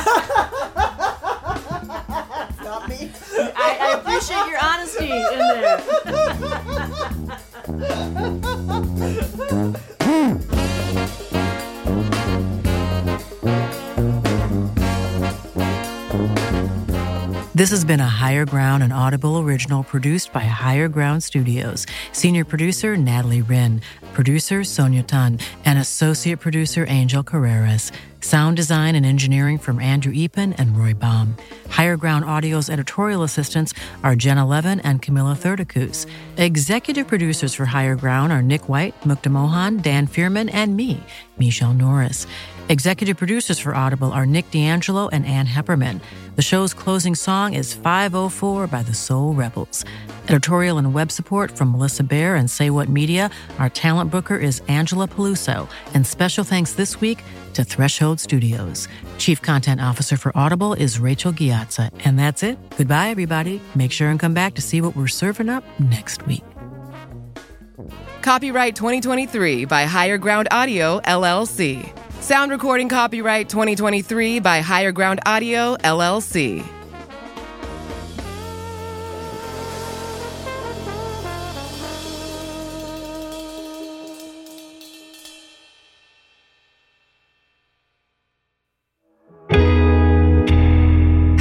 Not 2.63 2.91
me. 2.91 3.11
I, 3.57 3.79
I 3.81 3.93
appreciate 4.01 4.47
your 4.51 4.59
honesty 4.63 5.11
in 5.11 5.39
there. 10.99 11.09
This 17.55 17.71
has 17.71 17.85
been 17.85 18.01
a 18.01 18.09
Higher 18.09 18.47
Ground 18.47 18.83
and 18.83 18.95
Audible 18.95 19.39
original 19.39 19.85
produced 19.85 20.33
by 20.33 20.41
Higher 20.41 20.89
Ground 20.89 21.23
Studios. 21.23 21.85
Senior 22.13 22.47
producer 22.47 22.97
Natalie 22.97 23.43
Wren, 23.43 23.83
producer 24.15 24.65
Sonia 24.65 25.03
Tun, 25.03 25.39
and 25.67 25.79
associate 25.79 26.41
producer 26.41 26.87
Angel 26.89 27.23
Carreras. 27.23 27.93
Sound 28.23 28.57
design 28.57 28.95
and 28.95 29.05
engineering 29.05 29.59
from 29.59 29.81
Andrew 29.81 30.15
Epen 30.15 30.55
and 30.57 30.79
Roy 30.79 30.95
Baum. 30.95 31.37
Higher 31.69 31.99
Ground 31.99 32.25
Audio's 32.25 32.71
editorial 32.71 33.23
assistants 33.23 33.75
are 34.03 34.17
Jenna 34.17 34.47
Levin 34.47 34.81
and 34.81 35.03
Camilla 35.03 35.35
Thurdakus. 35.35 36.07
Executive 36.39 37.07
producers 37.07 37.53
for 37.53 37.67
Higher 37.67 37.97
Ground 37.97 38.33
are 38.33 38.41
Nick 38.41 38.69
White, 38.71 38.99
Mukta 39.03 39.31
Mohan, 39.31 39.79
Dan 39.79 40.07
Fierman, 40.07 40.49
and 40.49 40.75
me, 40.75 41.03
Michele 41.37 41.75
Norris. 41.75 42.27
Executive 42.69 43.17
producers 43.17 43.59
for 43.59 43.75
Audible 43.75 44.13
are 44.13 44.25
Nick 44.25 44.51
D'Angelo 44.51 45.09
and 45.09 45.27
Ann 45.27 45.47
Heppermann. 45.47 46.01
The 46.37 46.43
show's 46.43 46.73
closing 46.73 47.15
song 47.15 47.55
is 47.55 47.75
504 47.75 48.67
by 48.69 48.83
the 48.83 48.95
Soul 48.95 49.35
Rebels. 49.35 49.85
Editorial 50.29 50.79
and 50.79 50.95
web 50.95 51.11
support 51.11 51.51
from 51.51 51.73
Melissa 51.73 52.05
Bear 52.05 52.37
and 52.37 52.51
Say 52.51 52.71
What 52.71 52.89
Media. 52.89 53.31
Our 53.59 53.69
talent 53.69 54.11
booker 54.11 54.37
is 54.37 54.63
Angela 54.69 55.09
Peluso. 55.09 55.69
And 55.93 56.07
special 56.07 56.45
thanks 56.45 56.73
this 56.73 57.01
week 57.01 57.23
to 57.55 57.65
Threshold 57.65 58.21
Studios. 58.21 58.89
Chief 59.19 59.43
Content 59.43 59.83
Officer 59.83 60.17
for 60.17 60.33
Audible 60.35 60.73
is 60.73 60.99
Rachel 60.99 61.33
Ghiazza. 61.33 61.91
And 62.05 62.19
that's 62.19 62.43
it. 62.43 62.59
Goodbye, 62.79 63.11
everybody. 63.11 63.61
Make 63.75 63.93
sure 63.93 64.09
and 64.09 64.21
come 64.21 64.35
back 64.35 64.55
to 64.55 64.63
see 64.63 64.81
what 64.81 64.97
we're 64.97 65.09
serving 65.09 65.49
up 65.49 65.65
next 65.81 66.27
week. 66.27 66.45
Copyright 68.23 68.77
2023 68.77 69.65
by 69.65 69.85
Higher 69.85 70.17
Ground 70.17 70.47
Audio, 70.53 71.01
LLC. 71.01 71.93
Sound 72.23 72.53
recording 72.53 72.89
copyright 72.89 73.49
2023 73.49 74.39
by 74.39 74.61
Higher 74.61 74.93
Ground 74.93 75.19
Audio, 75.27 75.75
LLC. 75.79 76.65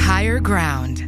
Higher 0.00 0.40
Ground. 0.40 0.98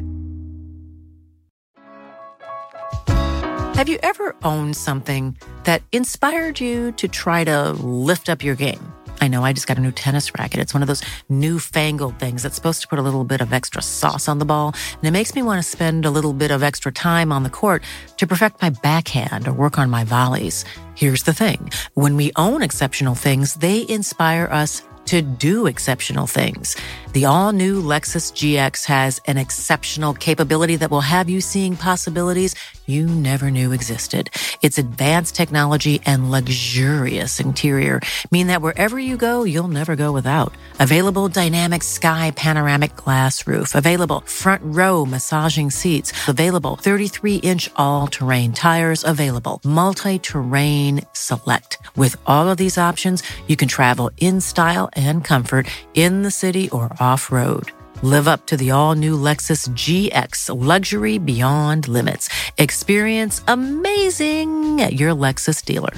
Have 3.75 3.89
you 3.89 3.99
ever 4.05 4.37
owned 4.45 4.77
something 4.77 5.37
that 5.65 5.83
inspired 5.91 6.61
you 6.61 6.93
to 6.93 7.09
try 7.09 7.43
to 7.43 7.73
lift 7.73 8.29
up 8.29 8.45
your 8.45 8.55
game? 8.55 8.95
I 9.21 9.29
know 9.29 9.45
I 9.45 9.53
just 9.53 9.67
got 9.67 9.79
a 9.79 9.81
new 9.81 9.93
tennis 9.93 10.33
racket. 10.39 10.61
It's 10.61 10.75
one 10.75 10.83
of 10.83 10.89
those 10.89 11.03
newfangled 11.29 12.19
things 12.19 12.43
that's 12.43 12.55
supposed 12.55 12.83
to 12.83 12.89
put 12.89 12.99
a 12.99 13.03
little 13.03 13.25
bit 13.25 13.41
of 13.41 13.53
extra 13.53 13.83
sauce 13.83 14.29
on 14.29 14.39
the 14.39 14.45
ball. 14.45 14.75
And 14.95 15.05
it 15.05 15.11
makes 15.13 15.35
me 15.35 15.43
want 15.43 15.63
to 15.63 15.69
spend 15.69 16.05
a 16.05 16.11
little 16.11 16.33
bit 16.33 16.51
of 16.51 16.63
extra 16.63 16.93
time 16.93 17.33
on 17.33 17.43
the 17.43 17.51
court 17.51 17.83
to 18.19 18.27
perfect 18.27 18.61
my 18.61 18.71
backhand 18.71 19.49
or 19.49 19.53
work 19.53 19.79
on 19.79 19.91
my 19.91 20.05
volleys. 20.05 20.65
Here's 20.95 21.23
the 21.23 21.33
thing. 21.33 21.71
When 21.95 22.17
we 22.17 22.33
own 22.37 22.63
exceptional 22.63 23.15
things, 23.15 23.55
they 23.55 23.87
inspire 23.89 24.47
us 24.51 24.83
to 25.07 25.23
do 25.23 25.67
exceptional 25.67 26.27
things. 26.27 26.77
The 27.13 27.27
all 27.27 27.53
new 27.53 27.81
Lexus 27.81 28.33
GX 28.33 28.87
has 28.87 29.21
an 29.27 29.37
exceptional 29.37 30.15
capability 30.15 30.75
that 30.77 30.91
will 30.91 31.01
have 31.01 31.31
you 31.31 31.41
seeing 31.41 31.77
possibilities 31.77 32.57
you 32.87 33.07
never 33.07 33.51
knew 33.51 33.73
existed. 33.73 34.31
Its 34.63 34.79
advanced 34.79 35.35
technology 35.35 36.01
and 36.05 36.31
luxurious 36.31 37.41
interior 37.41 38.01
mean 38.31 38.49
that 38.49 38.63
wherever 38.63 38.99
you 38.99 39.17
go, 39.17 39.45
you'll 39.45 39.69
never 39.69 39.97
go 39.97 40.13
without. 40.13 40.53
Available 40.81 41.29
dynamic 41.29 41.83
sky 41.83 42.33
panoramic 42.35 42.97
glass 42.97 43.47
roof, 43.47 43.75
available 43.75 44.21
front 44.23 44.63
row 44.65 45.07
massaging 45.07 45.71
seats, 45.71 46.13
available 46.29 46.77
33 46.77 47.37
inch 47.37 47.71
all 47.77 48.07
terrain 48.07 48.53
tires, 48.53 49.05
available 49.05 49.61
multi 49.65 50.19
terrain 50.19 51.01
select. 51.13 51.79
With 51.97 52.17
all 52.27 52.49
of 52.49 52.59
these 52.59 52.77
options, 52.77 53.23
you 53.47 53.57
can 53.57 53.69
travel 53.69 54.11
in 54.19 54.41
style 54.41 54.91
and 54.97 55.25
comfort 55.25 55.69
in 55.95 56.23
the 56.23 56.31
city 56.31 56.69
or 56.71 56.91
off 57.01 57.31
road. 57.31 57.71
Live 58.03 58.27
up 58.27 58.47
to 58.47 58.57
the 58.57 58.71
all 58.71 58.95
new 58.95 59.17
Lexus 59.17 59.69
GX 59.69 60.51
luxury 60.55 61.19
beyond 61.19 61.89
limits. 61.89 62.29
Experience 62.59 63.43
amazing 63.49 64.81
at 64.81 64.95
your 64.95 65.15
Lexus 65.15 65.65
dealer. 65.65 65.95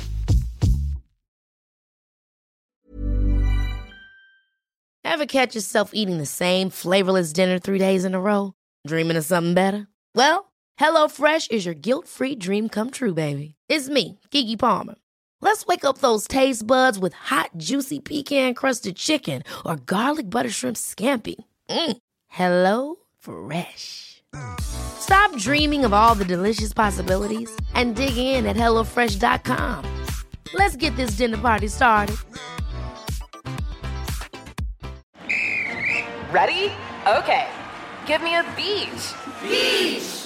Ever 5.05 5.27
catch 5.27 5.55
yourself 5.55 5.93
eating 5.95 6.19
the 6.19 6.27
same 6.27 6.69
flavorless 6.69 7.33
dinner 7.33 7.59
three 7.59 7.79
days 7.79 8.05
in 8.05 8.15
a 8.15 8.21
row? 8.21 8.53
Dreaming 8.87 9.17
of 9.17 9.25
something 9.25 9.55
better? 9.55 9.89
Well, 10.15 10.53
HelloFresh 10.79 11.51
is 11.51 11.65
your 11.65 11.75
guilt 11.75 12.07
free 12.07 12.35
dream 12.37 12.69
come 12.69 12.91
true, 12.91 13.15
baby. 13.15 13.55
It's 13.69 13.89
me, 13.89 14.21
Keke 14.31 14.59
Palmer. 14.59 14.97
Let's 15.41 15.66
wake 15.66 15.84
up 15.84 15.99
those 15.99 16.26
taste 16.26 16.66
buds 16.66 16.99
with 16.99 17.12
hot, 17.12 17.51
juicy 17.57 18.01
pecan 18.01 18.55
crusted 18.55 18.97
chicken 18.97 19.43
or 19.64 19.76
garlic 19.76 20.28
butter 20.28 20.51
shrimp 20.51 20.76
scampi. 20.76 21.37
Mm. 21.68 21.97
Hello 22.28 22.97
Fresh. 23.18 24.22
Stop 24.61 25.37
dreaming 25.39 25.84
of 25.84 25.93
all 25.93 26.14
the 26.14 26.24
delicious 26.24 26.72
possibilities 26.72 27.55
and 27.74 27.95
dig 27.97 28.16
in 28.16 28.47
at 28.47 28.57
HelloFresh.com. 28.57 30.05
Let's 30.55 30.76
get 30.76 30.95
this 30.97 31.12
dinner 31.12 31.39
party 31.39 31.68
started. 31.68 32.16
Ready? 36.30 36.72
Okay. 37.07 37.49
Give 38.07 38.20
me 38.22 38.34
a 38.34 38.45
beach. 38.57 39.14
Beach. 39.43 40.26